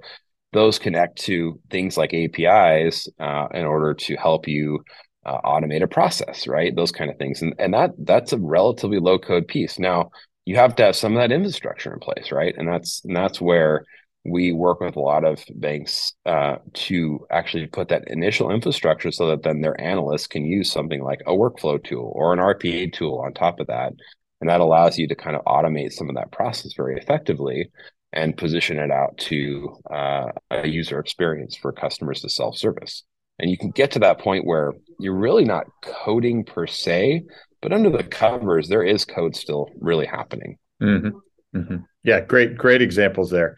Those 0.53 0.79
connect 0.79 1.19
to 1.23 1.59
things 1.69 1.97
like 1.97 2.13
apis 2.13 3.09
uh, 3.19 3.47
in 3.53 3.65
order 3.65 3.93
to 3.93 4.15
help 4.15 4.47
you 4.47 4.83
uh, 5.25 5.39
automate 5.41 5.83
a 5.83 5.87
process 5.87 6.47
right 6.47 6.75
those 6.75 6.91
kind 6.91 7.11
of 7.11 7.17
things 7.17 7.41
and, 7.41 7.53
and 7.59 7.73
that 7.73 7.91
that's 7.99 8.33
a 8.33 8.37
relatively 8.37 8.99
low 8.99 9.19
code 9.19 9.47
piece 9.47 9.77
now 9.77 10.09
you 10.45 10.55
have 10.55 10.75
to 10.75 10.83
have 10.83 10.95
some 10.95 11.13
of 11.13 11.21
that 11.21 11.31
infrastructure 11.31 11.93
in 11.93 11.99
place 11.99 12.31
right 12.31 12.55
and 12.57 12.67
that's 12.67 13.03
and 13.05 13.15
that's 13.15 13.39
where 13.39 13.85
we 14.23 14.51
work 14.51 14.79
with 14.79 14.95
a 14.95 14.99
lot 14.99 15.23
of 15.23 15.43
banks 15.55 16.13
uh, 16.25 16.57
to 16.73 17.25
actually 17.31 17.65
put 17.65 17.89
that 17.89 18.07
initial 18.07 18.51
infrastructure 18.51 19.11
so 19.11 19.27
that 19.27 19.43
then 19.43 19.61
their 19.61 19.79
analysts 19.81 20.27
can 20.27 20.45
use 20.45 20.71
something 20.71 21.03
like 21.03 21.21
a 21.25 21.31
workflow 21.31 21.83
tool 21.83 22.11
or 22.15 22.33
an 22.33 22.39
RPA 22.39 22.93
tool 22.93 23.19
on 23.25 23.33
top 23.33 23.59
of 23.59 23.67
that. 23.67 23.93
And 24.39 24.49
that 24.49 24.61
allows 24.61 24.97
you 24.97 25.07
to 25.07 25.15
kind 25.15 25.35
of 25.35 25.43
automate 25.45 25.91
some 25.93 26.09
of 26.09 26.15
that 26.15 26.31
process 26.31 26.73
very 26.73 26.97
effectively 26.97 27.71
and 28.13 28.37
position 28.37 28.77
it 28.77 28.91
out 28.91 29.17
to 29.17 29.75
uh, 29.89 30.31
a 30.51 30.67
user 30.67 30.99
experience 30.99 31.55
for 31.55 31.71
customers 31.71 32.21
to 32.21 32.29
self 32.29 32.57
service. 32.57 33.03
And 33.41 33.49
you 33.49 33.57
can 33.57 33.71
get 33.71 33.91
to 33.91 33.99
that 33.99 34.19
point 34.19 34.45
where 34.45 34.71
you're 34.99 35.15
really 35.15 35.45
not 35.45 35.65
coding 35.83 36.45
per 36.45 36.67
se, 36.67 37.23
but 37.61 37.73
under 37.73 37.89
the 37.89 38.03
covers, 38.03 38.69
there 38.69 38.83
is 38.83 39.03
code 39.03 39.35
still 39.35 39.67
really 39.79 40.05
happening. 40.05 40.57
Mm-hmm. 40.81 41.57
Mm-hmm. 41.57 41.77
Yeah, 42.03 42.21
great, 42.21 42.55
great 42.57 42.81
examples 42.81 43.29
there 43.29 43.55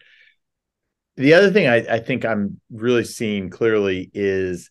the 1.16 1.34
other 1.34 1.50
thing 1.50 1.68
I, 1.68 1.76
I 1.76 1.98
think 2.00 2.24
I'm 2.24 2.60
really 2.70 3.04
seeing 3.04 3.50
clearly 3.50 4.10
is 4.14 4.70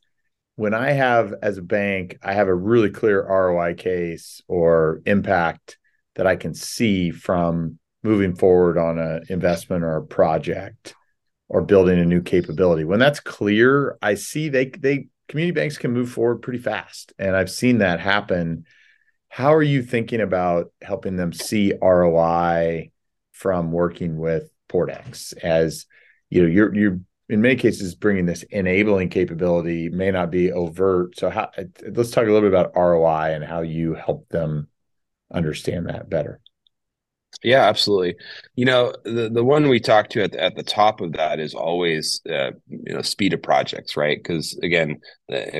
when 0.55 0.73
I 0.73 0.91
have 0.91 1.33
as 1.41 1.57
a 1.57 1.63
bank, 1.63 2.17
I 2.21 2.33
have 2.33 2.47
a 2.47 2.53
really 2.53 2.89
clear 2.89 3.25
ROI 3.25 3.75
case 3.75 4.41
or 4.47 5.01
impact 5.05 5.77
that 6.15 6.27
I 6.27 6.35
can 6.35 6.53
see 6.53 7.11
from 7.11 7.79
moving 8.03 8.35
forward 8.35 8.77
on 8.77 8.99
an 8.99 9.23
investment 9.29 9.83
or 9.83 9.97
a 9.97 10.05
project 10.05 10.93
or 11.53 11.61
building 11.61 11.99
a 11.99 12.05
new 12.05 12.19
capability. 12.19 12.83
When 12.83 12.97
that's 12.97 13.19
clear, 13.19 13.95
I 14.01 14.15
see 14.15 14.49
they 14.49 14.69
they 14.69 15.07
community 15.29 15.53
banks 15.53 15.77
can 15.77 15.93
move 15.93 16.11
forward 16.11 16.41
pretty 16.41 16.57
fast. 16.57 17.13
And 17.19 17.35
I've 17.35 17.51
seen 17.51 17.77
that 17.77 17.99
happen. 17.99 18.65
How 19.29 19.53
are 19.53 19.63
you 19.63 19.83
thinking 19.83 20.19
about 20.19 20.71
helping 20.81 21.15
them 21.15 21.31
see 21.31 21.73
ROI 21.79 22.89
from 23.31 23.71
working 23.71 24.17
with 24.17 24.49
PortX 24.67 25.37
as 25.43 25.85
you 26.31 26.41
know 26.41 26.47
you're 26.47 26.73
you're 26.73 26.99
in 27.29 27.41
many 27.41 27.55
cases 27.55 27.93
bringing 27.93 28.25
this 28.25 28.41
enabling 28.43 29.09
capability 29.09 29.89
may 29.89 30.09
not 30.09 30.31
be 30.31 30.51
overt 30.51 31.17
so 31.17 31.29
how 31.29 31.51
let's 31.91 32.09
talk 32.09 32.23
a 32.23 32.31
little 32.31 32.41
bit 32.41 32.49
about 32.49 32.75
roi 32.75 33.33
and 33.33 33.43
how 33.43 33.61
you 33.61 33.93
help 33.93 34.27
them 34.29 34.67
understand 35.31 35.89
that 35.89 36.09
better 36.09 36.39
yeah 37.41 37.63
absolutely. 37.63 38.15
You 38.55 38.65
know 38.65 38.93
the, 39.03 39.29
the 39.29 39.43
one 39.43 39.69
we 39.69 39.79
talked 39.79 40.11
to 40.13 40.23
at 40.23 40.33
the, 40.33 40.43
at 40.43 40.55
the 40.55 40.63
top 40.63 41.01
of 41.01 41.13
that 41.13 41.39
is 41.39 41.53
always 41.53 42.21
uh, 42.29 42.51
you 42.67 42.93
know 42.93 43.01
speed 43.01 43.33
of 43.33 43.41
projects 43.41 43.97
right? 43.97 44.17
Because 44.17 44.57
again 44.61 44.99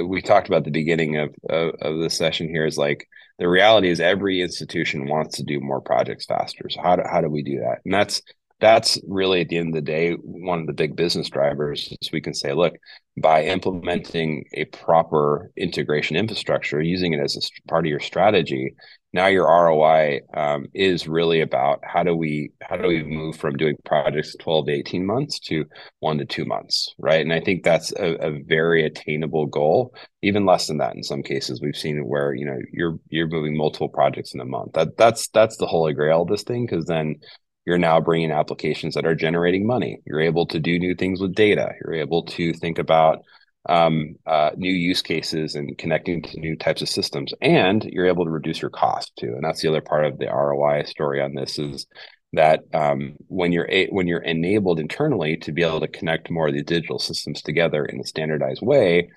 we 0.04 0.22
talked 0.22 0.48
about 0.48 0.66
the 0.66 0.72
beginning 0.72 1.18
of, 1.18 1.34
of 1.50 1.76
of 1.82 2.00
the 2.00 2.10
session 2.10 2.48
here 2.48 2.66
is 2.66 2.78
like 2.78 3.08
the 3.40 3.50
reality 3.50 3.90
is 3.90 4.00
every 4.00 4.42
institution 4.42 5.08
wants 5.08 5.38
to 5.38 5.44
do 5.44 5.60
more 5.60 5.82
projects 5.82 6.26
faster. 6.26 6.70
So 6.70 6.82
how 6.82 6.96
do, 6.96 7.04
how 7.10 7.22
do 7.22 7.30
we 7.30 7.42
do 7.42 7.60
that? 7.60 7.80
And 7.84 7.94
that's 7.94 8.22
that's 8.64 8.98
really 9.10 9.42
at 9.42 9.50
the 9.50 9.58
end 9.58 9.68
of 9.68 9.74
the 9.74 9.82
day 9.82 10.14
one 10.22 10.62
of 10.62 10.68
the 10.68 10.72
big 10.74 10.96
business 10.96 11.30
drivers 11.30 11.94
is 12.00 12.14
we 12.14 12.22
can 12.22 12.34
say 12.34 12.54
look 12.54 12.74
by 13.22 13.44
implementing 13.44 14.46
a 14.54 14.64
proper 14.66 15.52
integration 15.58 16.16
infrastructure 16.16 16.82
using 16.82 17.12
it 17.12 17.20
as 17.20 17.36
a 17.36 17.70
part 17.70 17.86
of 17.86 17.90
your 17.90 18.00
strategy 18.00 18.74
now 19.12 19.28
your 19.28 19.46
roi 19.48 20.22
um, 20.34 20.66
is 20.74 21.10
really 21.10 21.42
about 21.42 21.82
how 21.84 22.04
do 22.04 22.16
we 22.16 22.54
how 22.62 22.78
do 22.78 22.88
we 22.88 23.04
move 23.04 23.36
from 23.36 23.58
doing 23.58 23.76
projects 23.84 24.34
12 24.40 24.68
to 24.68 24.72
18 24.72 25.06
months 25.06 25.40
to 25.40 25.66
one 26.00 26.18
to 26.18 26.26
two 26.26 26.46
months 26.46 26.96
right? 26.98 27.20
And 27.20 27.34
i 27.34 27.42
think 27.42 27.64
that's 27.64 27.92
a, 27.92 28.16
a 28.26 28.40
very 28.48 28.86
attainable 28.86 29.46
goal 29.46 29.94
even 30.24 30.46
less 30.46 30.68
than 30.68 30.78
that 30.78 30.96
in 30.96 31.04
some 31.04 31.22
cases. 31.22 31.60
We've 31.62 31.76
seen 31.76 32.08
where 32.08 32.34
you 32.34 32.46
know 32.46 32.58
you're 32.72 32.98
you're 33.10 33.28
moving 33.28 33.58
multiple 33.58 33.90
projects 33.90 34.34
in 34.34 34.40
a 34.40 34.46
month. 34.46 34.72
That 34.74 34.98
that's 34.98 35.28
that's 35.28 35.58
the 35.58 35.68
holy 35.68 35.94
grail 35.94 36.22
of 36.22 36.30
this 36.30 36.44
thing 36.44 36.66
because 36.66 36.86
then 36.86 37.18
you're 37.66 37.78
now 37.78 38.00
bringing 38.00 38.32
applications 38.32 38.96
that 38.96 39.06
are 39.06 39.16
generating 39.16 39.66
money. 39.66 40.02
You're 40.06 40.22
able 40.22 40.46
to 40.48 40.60
do 40.60 40.80
new 40.80 40.96
things 40.96 41.22
with 41.22 41.36
data. 41.36 41.72
You're 41.84 41.96
able 41.96 42.24
to 42.26 42.54
think 42.54 42.78
about 42.80 43.24
um, 43.70 44.16
uh, 44.26 44.52
new 44.58 44.72
use 44.72 45.02
cases 45.02 45.56
and 45.56 45.78
connecting 45.78 46.22
to 46.22 46.40
new 46.40 46.58
types 46.58 46.82
of 46.82 46.90
systems, 46.90 47.34
and 47.42 47.84
you're 47.86 48.08
able 48.08 48.26
to 48.26 48.32
reduce 48.32 48.62
your 48.62 48.72
cost 48.72 49.14
too. 49.18 49.34
And 49.36 49.44
that's 49.44 49.62
the 49.62 49.70
other 49.70 49.82
part 49.82 50.06
of 50.06 50.18
the 50.18 50.28
ROI 50.28 50.84
story 50.84 51.22
on 51.22 51.34
this 51.34 51.58
is 51.58 51.88
that 52.34 52.62
um, 52.74 53.16
when 53.28 53.52
you're 53.52 53.70
a- 53.70 53.88
when 53.88 54.08
you're 54.08 54.24
enabled 54.24 54.80
internally 54.80 55.38
to 55.38 55.52
be 55.52 55.64
able 55.64 55.80
to 55.80 55.88
connect 55.88 56.30
more 56.30 56.48
of 56.48 56.54
the 56.54 56.64
digital 56.64 57.00
systems 57.00 57.42
together 57.42 57.86
in 57.86 58.02
a 58.02 58.06
standardized 58.06 58.62
way, 58.62 59.10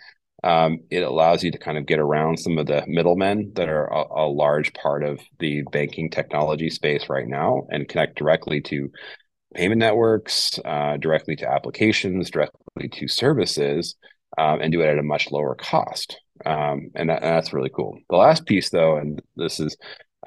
um, 0.47 0.78
it 0.90 1.03
allows 1.03 1.42
you 1.42 1.51
to 1.51 1.59
kind 1.59 1.76
of 1.76 1.86
get 1.86 1.99
around 1.99 2.38
some 2.38 2.57
of 2.57 2.68
the 2.68 2.84
middlemen 2.86 3.51
that 3.57 3.68
are 3.68 3.86
a, 3.86 4.26
a, 4.26 4.26
large 4.28 4.72
part 4.74 5.03
of 5.03 5.18
the 5.40 5.62
banking 5.72 6.09
technology 6.09 6.70
space 6.70 7.09
right 7.09 7.26
now 7.26 7.66
and 7.70 7.88
connect 7.88 8.16
directly 8.16 8.61
to 8.61 8.88
payment 9.57 9.80
networks, 9.80 10.61
uh, 10.64 10.99
directly 10.99 11.34
to 11.34 11.51
applications, 11.51 12.30
directly 12.30 12.88
to 12.92 13.09
services, 13.09 13.97
um, 14.38 14.61
and 14.61 14.70
do 14.70 14.82
it 14.82 14.86
at 14.86 14.99
a 14.99 15.03
much 15.03 15.32
lower 15.32 15.57
cost. 15.57 16.16
Um, 16.44 16.90
and, 16.94 17.11
that, 17.11 17.24
and, 17.24 17.34
that's 17.34 17.53
really 17.53 17.70
cool. 17.74 17.99
The 18.09 18.16
last 18.16 18.47
piece, 18.47 18.70
though, 18.70 18.99
and 18.99 19.20
this 19.34 19.59
is 19.59 19.76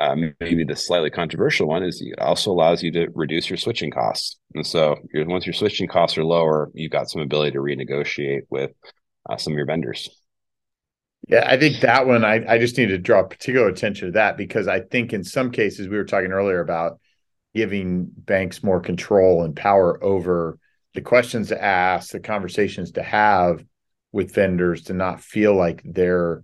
um, 0.02 0.34
maybe 0.42 0.66
the 0.66 0.76
slightly 0.76 1.12
controversial 1.12 1.70
one, 1.70 1.84
is 1.84 2.02
it 2.02 2.20
also 2.20 2.52
allows 2.52 2.84
you 2.84 2.92
to 2.92 3.08
reduce 3.16 3.50
your 3.50 3.58
switching 3.58 3.92
costs. 3.92 4.38
And 4.54 4.68
so 4.68 4.98
once 5.14 5.46
your 5.46 5.54
switching 5.54 5.88
costs 5.88 6.18
are 6.18 6.26
lower, 6.26 6.72
you've 6.74 6.92
got 6.92 7.10
some 7.10 7.22
ability 7.22 7.52
to 7.52 7.60
renegotiate 7.60 8.42
with 8.50 8.72
uh, 9.28 9.38
some 9.38 9.54
of 9.54 9.58
your 9.58 9.66
vendors. 9.66 10.10
Yeah, 11.28 11.44
I 11.46 11.58
think 11.58 11.82
that 11.82 12.08
one, 12.08 12.24
I, 12.24 12.44
I 12.48 12.58
just 12.58 12.78
need 12.78 12.88
to 12.88 12.98
draw 12.98 13.24
particular 13.24 13.68
attention 13.68 14.08
to 14.08 14.12
that 14.14 14.38
because 14.38 14.68
I 14.68 14.82
think 14.82 15.14
in 15.14 15.24
some 15.24 15.52
cases, 15.52 15.88
we 15.88 15.98
were 15.98 16.06
talking 16.06 16.32
earlier 16.32 16.60
about 16.60 17.00
giving 17.54 18.08
banks 18.10 18.64
more 18.64 18.80
control 18.80 19.44
and 19.44 19.56
power 19.56 20.04
over 20.04 20.58
the 20.94 21.02
questions 21.02 21.50
to 21.50 21.64
ask, 21.64 22.12
the 22.12 22.20
conversations 22.20 22.92
to 22.94 23.04
have 23.04 23.64
with 24.12 24.34
vendors 24.34 24.84
to 24.84 24.94
not 24.94 25.22
feel 25.22 25.56
like 25.56 25.82
they're 25.86 26.44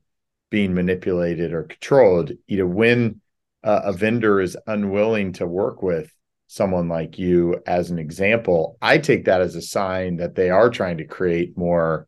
being 0.52 0.74
manipulated 0.74 1.54
or 1.54 1.64
controlled. 1.64 2.32
You 2.48 2.58
know, 2.60 2.68
when 2.68 3.22
uh, 3.64 3.82
a 3.86 3.94
vendor 3.94 4.40
is 4.40 4.58
unwilling 4.68 5.34
to 5.34 5.48
work 5.48 5.82
with 5.82 6.12
someone 6.48 6.88
like 6.88 7.18
you, 7.18 7.62
as 7.66 7.90
an 7.90 7.98
example, 7.98 8.78
I 8.82 9.00
take 9.00 9.26
that 9.26 9.42
as 9.42 9.56
a 9.56 9.62
sign 9.62 10.18
that 10.18 10.36
they 10.36 10.52
are 10.52 10.70
trying 10.70 10.98
to 10.98 11.06
create 11.06 11.58
more 11.58 12.08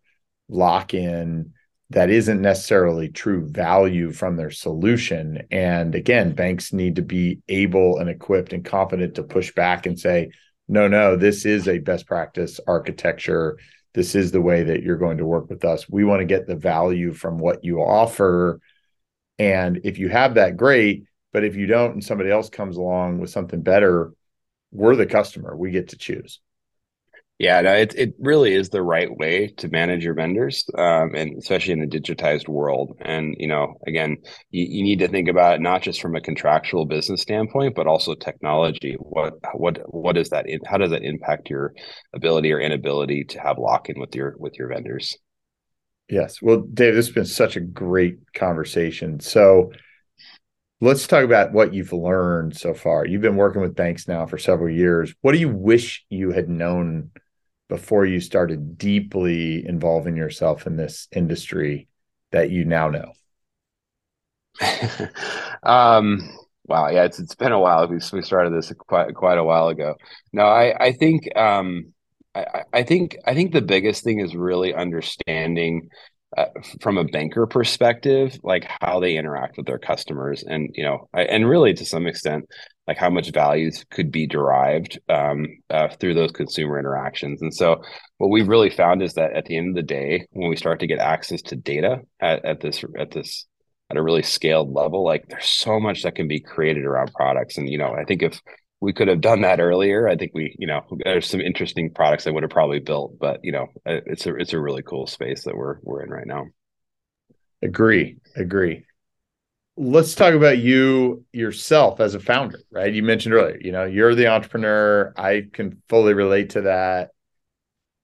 lock 0.50 0.93
in 0.93 1.54
that 1.89 2.10
isn't 2.10 2.41
necessarily 2.41 3.10
true 3.10 3.48
value 3.48 4.12
from 4.12 4.36
their 4.36 4.52
solution. 4.52 5.41
And 5.52 5.95
again, 5.95 6.34
banks 6.34 6.74
need 6.74 6.98
to 6.98 7.02
be 7.02 7.39
able 7.48 8.00
and 8.00 8.10
equipped 8.10 8.52
and 8.52 8.66
confident 8.66 9.16
to 9.16 9.24
push 9.24 9.54
back 9.54 9.86
and 9.86 9.98
say, 9.98 10.32
no, 10.68 10.88
no, 10.89 11.16
this 11.16 11.45
is 11.45 11.68
a 11.68 11.80
best 11.80 12.06
practice 12.06 12.60
architecture. 12.68 13.58
This 13.93 14.16
is 14.16 14.32
the 14.32 14.41
way 14.41 14.64
that 14.64 14.84
you're 14.84 14.98
going 14.98 15.18
to 15.20 15.26
work 15.26 15.50
with 15.50 15.64
us. 15.64 15.89
We 15.89 16.04
want 16.04 16.20
to 16.20 16.26
get 16.26 16.45
the 16.45 16.58
value 16.58 17.14
from 17.14 17.39
what 17.39 17.64
you 17.64 17.80
offer. 17.80 18.60
And 19.39 19.82
if 19.86 19.98
you 19.98 20.10
have 20.10 20.36
that, 20.36 20.58
great. 20.58 21.06
But 21.32 21.45
if 21.45 21.56
you 21.56 21.68
don't 21.68 21.93
and 21.93 22.04
somebody 22.04 22.30
else 22.30 22.50
comes 22.50 22.76
along 22.76 23.20
with 23.20 23.30
something 23.30 23.62
better, 23.62 24.12
we're 24.72 24.98
the 24.98 25.06
customer. 25.06 25.56
We 25.56 25.72
get 25.72 25.89
to 25.89 25.98
choose. 25.98 26.41
Yeah, 27.40 27.62
no, 27.62 27.74
it 27.76 27.94
it 27.94 28.16
really 28.18 28.56
is 28.56 28.70
the 28.70 28.82
right 28.82 29.16
way 29.16 29.50
to 29.58 29.68
manage 29.68 30.04
your 30.04 30.16
vendors, 30.16 30.68
um, 30.76 31.14
and 31.14 31.38
especially 31.38 31.74
in 31.74 31.84
a 31.84 31.88
digitized 31.88 32.48
world. 32.48 32.98
And 33.00 33.36
you 33.38 33.48
know, 33.48 33.76
again, 33.86 34.18
you, 34.50 34.66
you 34.68 34.84
need 34.84 35.00
to 35.00 35.08
think 35.08 35.30
about 35.30 35.56
it 35.56 35.62
not 35.62 35.84
just 35.84 36.02
from 36.02 36.16
a 36.16 36.22
contractual 36.22 36.86
business 36.86 37.22
standpoint, 37.22 37.76
but 37.76 37.86
also 37.86 38.16
technology. 38.16 38.96
What 38.98 39.36
what 39.54 39.78
what 39.94 40.18
is 40.18 40.30
that? 40.30 40.50
In, 40.50 40.62
how 40.66 40.78
does 40.78 40.90
that 40.90 41.04
impact 41.04 41.52
your 41.52 41.76
ability 42.12 42.52
or 42.52 42.60
inability 42.60 43.26
to 43.26 43.40
have 43.40 43.60
lock 43.60 43.90
in 43.90 44.00
with 44.00 44.16
your 44.16 44.36
with 44.40 44.58
your 44.58 44.70
vendors? 44.70 45.16
Yes. 46.10 46.42
Well, 46.42 46.62
Dave, 46.62 46.96
this 46.96 47.06
has 47.06 47.14
been 47.14 47.26
such 47.26 47.56
a 47.56 47.62
great 47.62 48.16
conversation. 48.34 49.20
So 49.20 49.74
let's 50.82 51.06
talk 51.06 51.24
about 51.24 51.54
what 51.54 51.74
you've 51.74 51.94
learned 51.94 52.58
so 52.58 52.74
far. 52.74 53.06
You've 53.06 53.22
been 53.22 53.36
working 53.36 53.62
with 53.62 53.76
banks 53.76 54.08
now 54.08 54.26
for 54.26 54.40
several 54.40 54.74
years. 54.74 55.14
What 55.22 55.34
do 55.34 55.38
you 55.38 55.50
wish 55.50 56.04
you 56.10 56.32
had 56.32 56.50
known 56.50 57.12
before 57.70 58.05
you 58.05 58.20
started 58.20 58.78
deeply 58.78 59.65
involving 59.68 60.15
yourself 60.15 60.68
in 60.68 60.78
this 60.78 61.07
industry 61.11 61.88
that 62.32 62.49
you 62.49 62.65
now 62.65 62.89
know? 62.89 63.11
um, 65.63 66.30
wow, 66.65 66.89
yeah, 66.89 67.03
it's 67.03 67.20
it's 67.20 67.36
been 67.36 67.51
a 67.51 67.59
while. 67.59 67.88
We 67.88 67.99
we 68.13 68.22
started 68.22 68.53
this 68.53 68.72
quite 68.88 69.13
quite 69.13 69.38
a 69.38 69.43
while 69.43 69.68
ago. 69.68 69.95
No, 70.34 70.43
I 70.43 70.86
I 70.86 70.91
think 70.93 71.36
um, 71.38 71.93
I, 72.34 72.63
I 72.74 72.84
think 72.84 73.18
I 73.26 73.34
think 73.34 73.51
the 73.51 73.61
biggest 73.61 74.03
thing 74.03 74.20
is 74.20 74.36
really 74.36 74.74
understanding 74.74 75.89
uh, 76.36 76.45
from 76.82 76.97
a 76.97 77.05
banker 77.05 77.47
perspective, 77.47 78.38
like 78.43 78.68
how 78.82 78.99
they 78.99 79.18
interact 79.18 79.57
with 79.57 79.65
their 79.65 79.80
customers, 79.80 80.43
and 80.43 80.70
you 80.74 80.84
know, 80.84 81.07
and 81.13 81.47
really 81.47 81.74
to 81.74 81.86
some 81.86 82.07
extent, 82.07 82.45
like 82.88 82.98
how 82.98 83.10
much 83.10 83.32
values 83.32 83.86
could 83.90 84.12
be 84.12 84.28
derived 84.28 85.00
um, 85.10 85.48
uh, 85.70 85.90
through 85.90 86.14
those 86.14 86.32
consumer 86.32 86.80
interactions. 86.80 87.42
And 87.42 87.54
so, 87.54 87.82
what 88.18 88.30
we've 88.30 88.48
really 88.48 88.70
found 88.70 89.02
is 89.02 89.14
that 89.14 89.34
at 89.34 89.46
the 89.46 89.58
end 89.58 89.70
of 89.70 89.76
the 89.76 89.84
day, 89.84 90.28
when 90.32 90.50
we 90.50 90.56
start 90.56 90.80
to 90.80 90.88
get 90.88 91.00
access 91.00 91.42
to 91.44 91.56
data 91.56 92.02
at, 92.20 92.46
at 92.46 92.62
this 92.62 92.84
at 92.98 93.12
this 93.12 93.46
at 93.90 93.98
a 93.98 94.04
really 94.04 94.24
scaled 94.24 94.74
level, 94.74 95.04
like 95.04 95.28
there's 95.28 95.46
so 95.46 95.80
much 95.80 96.04
that 96.04 96.16
can 96.16 96.28
be 96.28 96.40
created 96.40 96.86
around 96.86 97.14
products. 97.14 97.58
And 97.58 97.70
you 97.70 97.78
know, 97.78 97.94
I 97.94 98.04
think 98.06 98.24
if 98.24 98.42
we 98.80 98.94
could 98.94 99.08
have 99.08 99.22
done 99.22 99.42
that 99.42 99.60
earlier. 99.60 100.08
I 100.08 100.16
think 100.16 100.32
we, 100.34 100.56
you 100.60 100.68
know, 100.68 100.84
there's 101.04 101.28
some 101.28 101.42
interesting 101.42 101.94
products 101.94 102.28
I 102.28 102.32
would 102.32 102.44
have 102.44 102.52
probably 102.52 102.80
built, 102.80 103.18
but 103.20 103.40
you 103.44 103.52
know, 103.52 103.68
it's 103.86 104.26
a 104.26 104.36
it's 104.36 104.54
a 104.54 104.60
really 104.60 104.84
cool 104.84 105.08
space 105.08 105.46
that 105.46 105.56
we're 105.56 105.78
we're 105.82 106.04
in 106.04 106.10
right 106.10 106.28
now. 106.28 106.46
Agree, 107.64 108.18
agree. 108.36 108.84
Let's 109.80 110.15
talk 110.15 110.34
about 110.34 110.57
you 110.57 111.23
yourself 111.32 111.99
as 111.99 112.15
a 112.15 112.19
founder, 112.19 112.59
right? 112.71 112.91
You 112.91 113.03
mentioned 113.03 113.36
earlier, 113.36 113.59
you 113.61 113.71
know, 113.71 113.86
you're 113.86 114.15
the 114.15 114.25
entrepreneur. 114.25 115.13
I 115.15 115.45
can 115.53 115.84
fully 115.88 116.15
relate 116.15 116.51
to 116.51 116.61
that. 116.61 117.11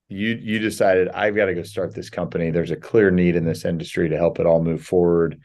You 0.08 0.38
you 0.40 0.60
decided 0.60 1.10
I've 1.10 1.36
got 1.36 1.46
to 1.46 1.56
go 1.56 1.64
start 1.64 1.96
this 1.96 2.12
company. 2.12 2.52
There's 2.52 2.70
a 2.70 2.76
clear 2.76 3.10
need 3.10 3.36
in 3.36 3.44
this 3.44 3.66
industry 3.66 4.10
to 4.10 4.18
help 4.18 4.40
it 4.40 4.46
all 4.46 4.62
move 4.62 4.86
forward. 4.86 5.42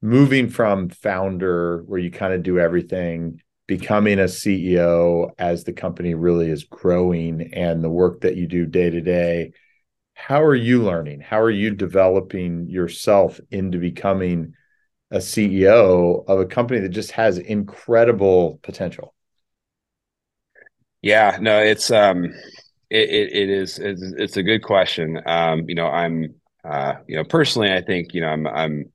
Moving 0.00 0.48
from 0.48 0.90
founder, 0.90 1.82
where 1.86 1.98
you 1.98 2.12
kind 2.12 2.32
of 2.32 2.44
do 2.44 2.60
everything, 2.60 3.40
becoming 3.66 4.20
a 4.20 4.24
CEO 4.24 5.30
as 5.38 5.64
the 5.64 5.72
company 5.72 6.14
really 6.14 6.50
is 6.50 6.62
growing 6.62 7.52
and 7.52 7.82
the 7.82 7.90
work 7.90 8.20
that 8.20 8.36
you 8.36 8.46
do 8.46 8.64
day 8.64 8.90
to 8.90 9.00
day. 9.00 9.52
How 10.12 10.40
are 10.44 10.54
you 10.54 10.84
learning? 10.84 11.22
How 11.22 11.40
are 11.40 11.50
you 11.50 11.74
developing 11.74 12.68
yourself 12.68 13.40
into 13.50 13.78
becoming 13.78 14.54
a 15.14 15.18
CEO 15.18 16.24
of 16.26 16.40
a 16.40 16.44
company 16.44 16.80
that 16.80 16.88
just 16.88 17.12
has 17.12 17.38
incredible 17.38 18.58
potential? 18.62 19.14
Yeah, 21.02 21.38
no, 21.40 21.60
it's 21.60 21.90
um 21.92 22.24
it, 22.90 23.08
it, 23.10 23.32
it 23.32 23.48
is 23.48 23.78
it's, 23.78 24.02
it's, 24.02 24.36
a 24.36 24.42
good 24.42 24.62
question. 24.62 25.20
Um, 25.24 25.68
you 25.68 25.76
know, 25.76 25.86
I'm 25.86 26.34
uh, 26.64 26.94
you 27.06 27.16
know, 27.16 27.24
personally 27.24 27.72
I 27.72 27.80
think, 27.80 28.12
you 28.12 28.22
know, 28.22 28.28
I'm 28.28 28.46
I'm 28.46 28.92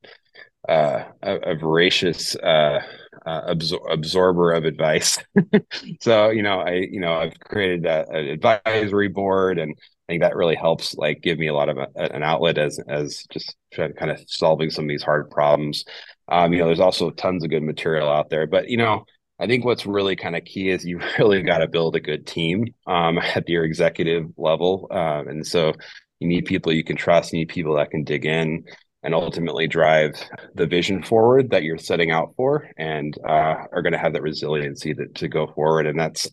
uh, 0.68 1.04
a, 1.22 1.36
a 1.36 1.54
voracious 1.56 2.36
uh 2.36 2.80
uh, 3.26 3.54
absor- 3.54 3.92
absorber 3.92 4.52
of 4.52 4.64
advice. 4.64 5.18
so 6.00 6.30
you 6.30 6.42
know, 6.42 6.60
I 6.60 6.86
you 6.90 7.00
know 7.00 7.14
I've 7.14 7.38
created 7.40 7.86
a, 7.86 8.08
an 8.10 8.26
advisory 8.26 9.08
board, 9.08 9.58
and 9.58 9.74
I 9.78 10.12
think 10.12 10.22
that 10.22 10.36
really 10.36 10.54
helps 10.54 10.94
like 10.94 11.22
give 11.22 11.38
me 11.38 11.48
a 11.48 11.54
lot 11.54 11.68
of 11.68 11.78
a, 11.78 11.88
an 11.96 12.22
outlet 12.22 12.58
as 12.58 12.78
as 12.88 13.24
just 13.30 13.56
kind 13.74 14.10
of 14.10 14.20
solving 14.26 14.70
some 14.70 14.84
of 14.84 14.88
these 14.88 15.02
hard 15.02 15.30
problems. 15.30 15.84
Um, 16.28 16.52
you 16.52 16.60
know, 16.60 16.66
there's 16.66 16.80
also 16.80 17.10
tons 17.10 17.44
of 17.44 17.50
good 17.50 17.62
material 17.62 18.08
out 18.08 18.30
there, 18.30 18.46
but 18.46 18.68
you 18.68 18.76
know. 18.76 19.04
I 19.42 19.46
think 19.46 19.64
what's 19.64 19.86
really 19.86 20.16
kind 20.16 20.36
of 20.36 20.44
key 20.44 20.68
is 20.68 20.84
you 20.84 21.00
really 21.18 21.40
got 21.42 21.60
to 21.60 21.66
build 21.66 21.96
a 21.96 22.00
good 22.00 22.26
team 22.26 22.74
um, 22.86 23.16
at 23.16 23.48
your 23.48 23.64
executive 23.64 24.26
level, 24.36 24.86
um, 24.90 25.28
and 25.28 25.46
so 25.46 25.72
you 26.18 26.28
need 26.28 26.44
people 26.44 26.74
you 26.74 26.84
can 26.84 26.96
trust. 26.96 27.32
You 27.32 27.38
need 27.38 27.48
people 27.48 27.76
that 27.76 27.90
can 27.90 28.04
dig 28.04 28.26
in 28.26 28.64
and 29.02 29.14
ultimately 29.14 29.66
drive 29.66 30.12
the 30.54 30.66
vision 30.66 31.02
forward 31.02 31.50
that 31.50 31.62
you're 31.62 31.78
setting 31.78 32.10
out 32.10 32.34
for 32.36 32.68
and 32.76 33.16
uh, 33.26 33.56
are 33.72 33.82
going 33.82 33.92
to 33.92 33.98
have 33.98 34.12
that 34.12 34.22
resiliency 34.22 34.94
to, 34.94 35.06
to 35.08 35.28
go 35.28 35.46
forward. 35.46 35.86
And 35.86 35.98
that's 35.98 36.30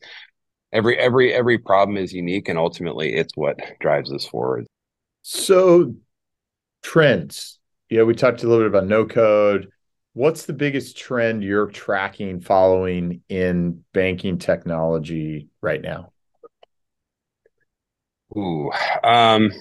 every 0.74 0.98
every 0.98 1.34
every 1.34 1.58
problem 1.58 1.98
is 1.98 2.14
unique 2.14 2.50
and 2.50 2.60
ultimately 2.60 3.16
it's 3.16 3.36
what 3.36 3.58
drives 3.80 4.12
us 4.12 4.26
forward. 4.26 4.66
So 5.22 5.96
trends. 6.84 7.60
Yeah 7.90 8.04
we 8.04 8.14
talked 8.14 8.44
a 8.44 8.48
little 8.48 8.64
bit 8.64 8.76
about 8.76 8.88
no 8.88 9.06
code. 9.06 9.70
What's 10.14 10.46
the 10.46 10.54
biggest 10.54 10.98
trend 10.98 11.44
you're 11.44 11.68
tracking 11.68 12.42
following 12.42 13.22
in 13.30 13.84
banking 13.94 14.40
technology 14.40 15.48
right 15.62 15.82
now? 15.82 16.12
Ooh, 18.36 18.72
um, 19.04 19.52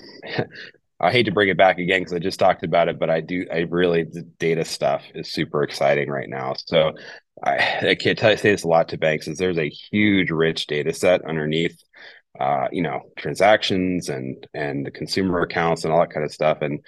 I 0.99 1.13
hate 1.13 1.25
to 1.25 1.33
bring 1.33 1.49
it 1.49 1.59
back 1.59 1.79
again 1.79 2.01
because 2.01 2.15
I 2.15 2.19
just 2.19 2.39
talked 2.39 2.63
about 2.63 2.89
it, 2.89 2.99
but 2.99 3.11
I 3.11 3.21
do. 3.21 3.47
I 3.53 3.67
really 3.71 4.05
the 4.05 4.23
data 4.23 4.65
stuff 4.65 5.05
is 5.15 5.33
super 5.33 5.63
exciting 5.63 6.09
right 6.09 6.29
now. 6.29 6.55
So 6.55 6.93
I, 7.43 7.89
I 7.91 7.95
can't 7.95 8.19
tell 8.19 8.31
you 8.31 8.37
say 8.37 8.53
this 8.53 8.65
a 8.65 8.69
lot 8.69 8.89
to 8.89 8.99
banks 8.99 9.29
is 9.29 9.39
there's 9.39 9.59
a 9.59 9.69
huge, 9.69 10.31
rich 10.31 10.67
data 10.67 10.95
set 10.95 11.25
underneath, 11.25 11.79
uh, 12.41 12.69
you 12.73 12.83
know, 12.83 13.03
transactions 13.19 14.09
and 14.09 14.47
and 14.55 14.87
the 14.87 14.91
consumer 14.91 15.41
accounts 15.41 15.85
and 15.85 15.93
all 15.93 16.01
that 16.01 16.13
kind 16.13 16.25
of 16.25 16.33
stuff. 16.33 16.59
And 16.63 16.81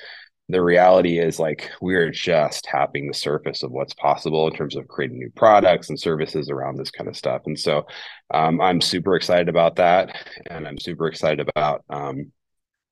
the 0.49 0.63
reality 0.63 1.19
is 1.19 1.39
like 1.39 1.71
we're 1.83 2.11
just 2.11 2.65
tapping 2.65 3.07
the 3.07 3.15
surface 3.15 3.63
of 3.63 3.71
what's 3.71 3.93
possible 3.93 4.49
in 4.49 4.55
terms 4.55 4.77
of 4.77 4.89
creating 4.89 5.19
new 5.19 5.31
products 5.37 5.91
and 5.91 6.01
services 6.01 6.49
around 6.49 6.77
this 6.77 6.91
kind 6.91 7.09
of 7.09 7.17
stuff. 7.17 7.43
And 7.45 7.59
so 7.59 7.87
um, 8.33 8.59
I'm 8.61 8.81
super 8.81 9.17
excited 9.17 9.51
about 9.51 9.77
that, 9.77 10.17
and 10.51 10.67
I'm 10.67 10.79
super 10.79 11.07
excited 11.09 11.47
about. 11.55 11.85
Um, 11.91 12.33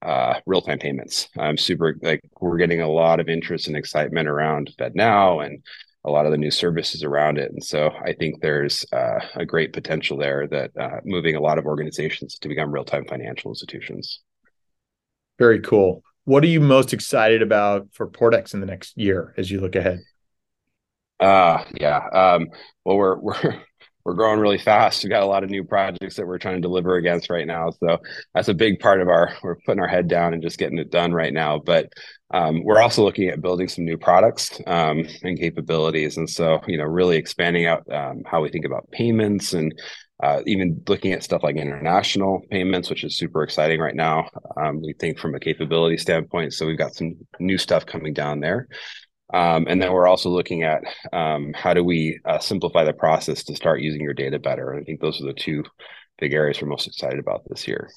uh, 0.02 0.40
real-time 0.46 0.78
payments. 0.78 1.28
I'm 1.38 1.56
super 1.56 1.96
like 2.02 2.20
we're 2.40 2.58
getting 2.58 2.80
a 2.80 2.88
lot 2.88 3.20
of 3.20 3.28
interest 3.28 3.66
and 3.66 3.76
excitement 3.76 4.28
around 4.28 4.72
FedNow 4.78 5.44
and 5.44 5.62
a 6.04 6.10
lot 6.10 6.26
of 6.26 6.32
the 6.32 6.38
new 6.38 6.50
services 6.50 7.02
around 7.02 7.38
it. 7.38 7.50
And 7.50 7.64
so 7.64 7.90
I 8.04 8.12
think 8.12 8.40
there's 8.40 8.86
uh, 8.92 9.18
a 9.34 9.44
great 9.44 9.72
potential 9.72 10.16
there 10.16 10.46
that 10.48 10.70
uh, 10.78 11.00
moving 11.04 11.34
a 11.34 11.40
lot 11.40 11.58
of 11.58 11.66
organizations 11.66 12.38
to 12.38 12.48
become 12.48 12.70
real-time 12.70 13.04
financial 13.06 13.50
institutions. 13.50 14.20
Very 15.38 15.60
cool. 15.60 16.02
What 16.24 16.44
are 16.44 16.48
you 16.48 16.60
most 16.60 16.92
excited 16.92 17.42
about 17.42 17.88
for 17.92 18.08
PortX 18.08 18.54
in 18.54 18.60
the 18.60 18.66
next 18.66 18.96
year 18.96 19.34
as 19.36 19.50
you 19.50 19.60
look 19.60 19.76
ahead? 19.76 20.00
Uh 21.18 21.64
yeah. 21.80 22.06
Um, 22.12 22.48
well, 22.84 22.96
we're 22.96 23.16
we're 23.18 23.62
we're 24.06 24.14
growing 24.14 24.38
really 24.38 24.56
fast. 24.56 25.02
We've 25.02 25.10
got 25.10 25.24
a 25.24 25.26
lot 25.26 25.42
of 25.42 25.50
new 25.50 25.64
projects 25.64 26.14
that 26.14 26.26
we're 26.28 26.38
trying 26.38 26.54
to 26.54 26.60
deliver 26.60 26.94
against 26.94 27.28
right 27.28 27.46
now. 27.46 27.72
So 27.72 27.98
that's 28.34 28.46
a 28.46 28.54
big 28.54 28.78
part 28.78 29.00
of 29.00 29.08
our 29.08 29.34
we're 29.42 29.56
putting 29.66 29.80
our 29.80 29.88
head 29.88 30.06
down 30.06 30.32
and 30.32 30.40
just 30.40 30.58
getting 30.60 30.78
it 30.78 30.92
done 30.92 31.12
right 31.12 31.32
now. 31.32 31.58
But 31.58 31.92
um, 32.30 32.62
we're 32.62 32.80
also 32.80 33.02
looking 33.02 33.28
at 33.28 33.42
building 33.42 33.66
some 33.66 33.84
new 33.84 33.98
products 33.98 34.60
um, 34.68 35.08
and 35.24 35.36
capabilities, 35.36 36.18
and 36.18 36.30
so 36.30 36.60
you 36.68 36.78
know, 36.78 36.84
really 36.84 37.16
expanding 37.16 37.66
out 37.66 37.82
um, 37.92 38.22
how 38.24 38.40
we 38.42 38.48
think 38.48 38.64
about 38.64 38.88
payments 38.92 39.54
and 39.54 39.74
uh, 40.22 40.40
even 40.46 40.82
looking 40.86 41.12
at 41.12 41.24
stuff 41.24 41.42
like 41.42 41.56
international 41.56 42.42
payments, 42.50 42.88
which 42.88 43.02
is 43.02 43.18
super 43.18 43.42
exciting 43.42 43.80
right 43.80 43.96
now. 43.96 44.28
Um, 44.56 44.80
we 44.82 44.92
think 44.92 45.18
from 45.18 45.34
a 45.34 45.40
capability 45.40 45.96
standpoint, 45.98 46.54
so 46.54 46.64
we've 46.64 46.78
got 46.78 46.94
some 46.94 47.16
new 47.40 47.58
stuff 47.58 47.84
coming 47.86 48.14
down 48.14 48.38
there. 48.38 48.68
Um, 49.32 49.66
and 49.68 49.82
then 49.82 49.92
we're 49.92 50.06
also 50.06 50.28
looking 50.30 50.62
at 50.62 50.84
um, 51.12 51.52
how 51.52 51.74
do 51.74 51.82
we 51.82 52.20
uh, 52.24 52.38
simplify 52.38 52.84
the 52.84 52.92
process 52.92 53.42
to 53.44 53.56
start 53.56 53.80
using 53.80 54.00
your 54.00 54.14
data 54.14 54.38
better. 54.38 54.74
I 54.74 54.84
think 54.84 55.00
those 55.00 55.20
are 55.20 55.26
the 55.26 55.34
two 55.34 55.64
big 56.18 56.32
areas 56.32 56.60
we're 56.60 56.68
most 56.68 56.86
excited 56.86 57.18
about 57.18 57.42
this 57.48 57.66
year. 57.66 57.90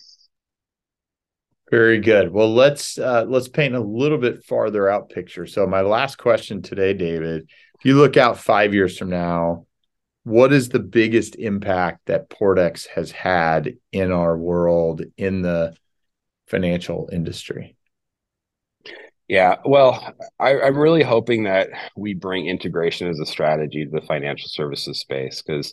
Very 1.70 2.00
good. 2.00 2.32
Well, 2.32 2.54
let's 2.54 2.98
uh, 2.98 3.26
let's 3.28 3.48
paint 3.48 3.76
a 3.76 3.80
little 3.80 4.18
bit 4.18 4.44
farther 4.44 4.90
out 4.90 5.10
picture. 5.10 5.46
So, 5.46 5.68
my 5.68 5.82
last 5.82 6.18
question 6.18 6.64
today, 6.64 6.96
David, 6.96 7.44
if 7.44 7.86
you 7.86 7.96
look 7.96 8.18
out 8.18 8.40
five 8.40 8.74
years 8.74 8.98
from 8.98 9.12
now, 9.12 9.68
what 10.24 10.52
is 10.52 10.70
the 10.70 10.80
biggest 10.80 11.36
impact 11.36 12.08
that 12.08 12.30
PortX 12.30 12.88
has 12.88 13.12
had 13.12 13.76
in 13.92 14.12
our 14.12 14.36
world 14.36 15.04
in 15.16 15.44
the 15.44 15.76
financial 16.48 17.08
industry? 17.12 17.76
Yeah, 19.30 19.58
well, 19.64 20.16
I, 20.40 20.54
am 20.56 20.76
really 20.76 21.04
hoping 21.04 21.44
that 21.44 21.70
we 21.96 22.16
bring 22.16 22.48
integration 22.48 23.08
as 23.08 23.20
a 23.20 23.28
strategy 23.28 23.86
to 23.86 23.92
the 23.92 24.02
financial 24.02 24.50
services 24.50 25.00
space 25.00 25.44
because 25.44 25.72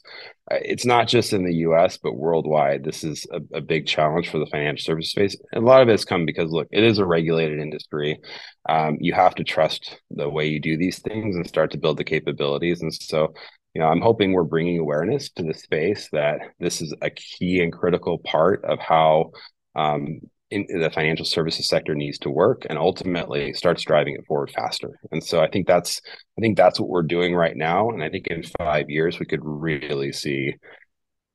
uh, 0.50 0.58
it's 0.60 0.84
not 0.84 1.08
just 1.08 1.32
in 1.32 1.42
the 1.42 1.54
U.S. 1.54 1.96
but 1.96 2.18
worldwide. 2.18 2.84
This 2.84 3.02
is 3.02 3.26
a, 3.32 3.40
a, 3.56 3.62
big 3.62 3.86
challenge 3.86 4.28
for 4.28 4.38
the 4.38 4.44
financial 4.44 4.84
services 4.84 5.10
space. 5.10 5.36
And 5.52 5.64
a 5.64 5.66
lot 5.66 5.80
of 5.80 5.88
it's 5.88 6.04
come 6.04 6.26
because 6.26 6.50
look, 6.50 6.68
it 6.70 6.84
is 6.84 6.98
a 6.98 7.06
regulated 7.06 7.58
industry. 7.58 8.20
Um, 8.68 8.98
you 9.00 9.14
have 9.14 9.34
to 9.36 9.44
trust 9.44 10.02
the 10.10 10.28
way 10.28 10.46
you 10.48 10.60
do 10.60 10.76
these 10.76 10.98
things 10.98 11.34
and 11.34 11.48
start 11.48 11.70
to 11.70 11.78
build 11.78 11.96
the 11.96 12.04
capabilities. 12.04 12.82
And 12.82 12.92
so, 12.92 13.32
you 13.72 13.80
know, 13.80 13.88
I'm 13.88 14.02
hoping 14.02 14.34
we're 14.34 14.44
bringing 14.44 14.78
awareness 14.78 15.30
to 15.30 15.42
the 15.42 15.54
space 15.54 16.10
that 16.12 16.40
this 16.60 16.82
is 16.82 16.94
a 17.00 17.08
key 17.08 17.62
and 17.62 17.72
critical 17.72 18.18
part 18.18 18.66
of 18.66 18.80
how 18.80 19.30
um, 19.74 20.20
in, 20.50 20.66
the 20.80 20.90
financial 20.90 21.24
services 21.24 21.68
sector 21.68 21.94
needs 21.94 22.18
to 22.18 22.30
work 22.30 22.66
and 22.68 22.78
ultimately 22.78 23.52
starts 23.52 23.82
driving 23.84 24.14
it 24.14 24.26
forward 24.26 24.50
faster. 24.50 24.98
And 25.10 25.22
so 25.22 25.40
i 25.40 25.48
think 25.48 25.66
that's 25.66 26.00
i 26.38 26.40
think 26.40 26.56
that's 26.56 26.78
what 26.78 26.88
we're 26.88 27.02
doing 27.02 27.34
right 27.34 27.56
now. 27.56 27.90
And 27.90 28.02
i 28.02 28.08
think 28.08 28.28
in 28.28 28.42
five 28.58 28.88
years 28.88 29.18
we 29.18 29.26
could 29.26 29.40
really 29.42 30.12
see 30.12 30.54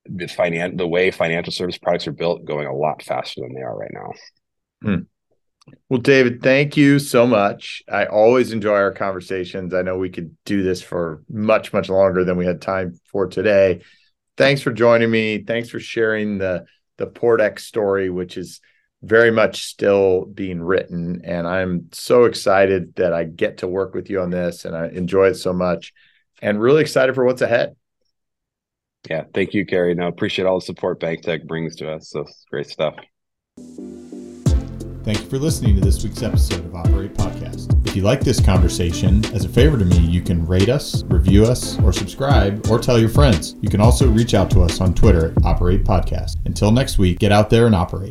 the 0.05 0.25
finan- 0.25 0.77
the 0.77 0.87
way 0.87 1.11
financial 1.11 1.53
service 1.53 1.77
products 1.77 2.07
are 2.07 2.13
built 2.13 2.45
going 2.45 2.67
a 2.67 2.75
lot 2.75 3.03
faster 3.03 3.41
than 3.41 3.53
they 3.53 3.61
are 3.61 3.77
right 3.77 3.91
now. 3.93 4.11
Hmm. 4.81 5.01
well 5.89 5.99
david 6.01 6.41
thank 6.41 6.75
you 6.75 6.97
so 6.97 7.27
much. 7.27 7.83
I 7.91 8.05
always 8.05 8.51
enjoy 8.51 8.75
our 8.75 8.93
conversations. 8.93 9.73
I 9.73 9.83
know 9.83 9.97
we 9.97 10.09
could 10.09 10.35
do 10.45 10.63
this 10.63 10.81
for 10.81 11.21
much 11.29 11.73
much 11.73 11.89
longer 11.89 12.23
than 12.23 12.37
we 12.37 12.45
had 12.45 12.61
time 12.61 12.99
for 13.11 13.27
today. 13.27 13.81
Thanks 14.37 14.61
for 14.61 14.71
joining 14.71 15.11
me. 15.11 15.43
Thanks 15.43 15.69
for 15.69 15.79
sharing 15.79 16.37
the 16.37 16.65
the 16.97 17.07
PortX 17.07 17.59
story, 17.59 18.09
which 18.09 18.37
is 18.37 18.61
very 19.03 19.31
much 19.31 19.65
still 19.65 20.25
being 20.25 20.61
written. 20.61 21.21
And 21.23 21.47
I'm 21.47 21.87
so 21.91 22.25
excited 22.25 22.95
that 22.95 23.13
I 23.13 23.23
get 23.23 23.59
to 23.59 23.67
work 23.67 23.93
with 23.93 24.09
you 24.09 24.21
on 24.21 24.29
this 24.29 24.65
and 24.65 24.75
I 24.75 24.87
enjoy 24.87 25.27
it 25.27 25.35
so 25.35 25.53
much 25.53 25.93
and 26.41 26.61
really 26.61 26.81
excited 26.81 27.15
for 27.15 27.25
what's 27.25 27.41
ahead. 27.41 27.75
Yeah, 29.09 29.23
thank 29.33 29.53
you, 29.53 29.65
Kerry. 29.65 29.95
No, 29.95 30.07
appreciate 30.07 30.45
all 30.45 30.59
the 30.59 30.65
support 30.65 30.99
BankTech 30.99 31.47
brings 31.47 31.75
to 31.77 31.91
us. 31.91 32.09
So 32.09 32.25
great 32.51 32.67
stuff. 32.67 32.95
Thank 35.03 35.19
you 35.19 35.25
for 35.25 35.39
listening 35.39 35.73
to 35.75 35.81
this 35.81 36.03
week's 36.03 36.21
episode 36.21 36.63
of 36.63 36.75
Operate 36.75 37.15
Podcast. 37.15 37.75
If 37.87 37.95
you 37.95 38.03
like 38.03 38.21
this 38.21 38.39
conversation, 38.39 39.25
as 39.33 39.43
a 39.43 39.49
favor 39.49 39.77
to 39.79 39.83
me, 39.83 39.97
you 39.97 40.21
can 40.21 40.45
rate 40.45 40.69
us, 40.69 41.03
review 41.05 41.43
us, 41.45 41.79
or 41.79 41.91
subscribe, 41.91 42.67
or 42.69 42.77
tell 42.77 42.99
your 42.99 43.09
friends. 43.09 43.55
You 43.61 43.69
can 43.69 43.81
also 43.81 44.07
reach 44.07 44.35
out 44.35 44.51
to 44.51 44.61
us 44.61 44.79
on 44.79 44.93
Twitter 44.93 45.31
at 45.31 45.43
Operate 45.43 45.83
Podcast. 45.83 46.37
Until 46.45 46.71
next 46.71 46.99
week, 46.99 47.17
get 47.17 47.31
out 47.31 47.49
there 47.49 47.65
and 47.65 47.73
operate. 47.73 48.09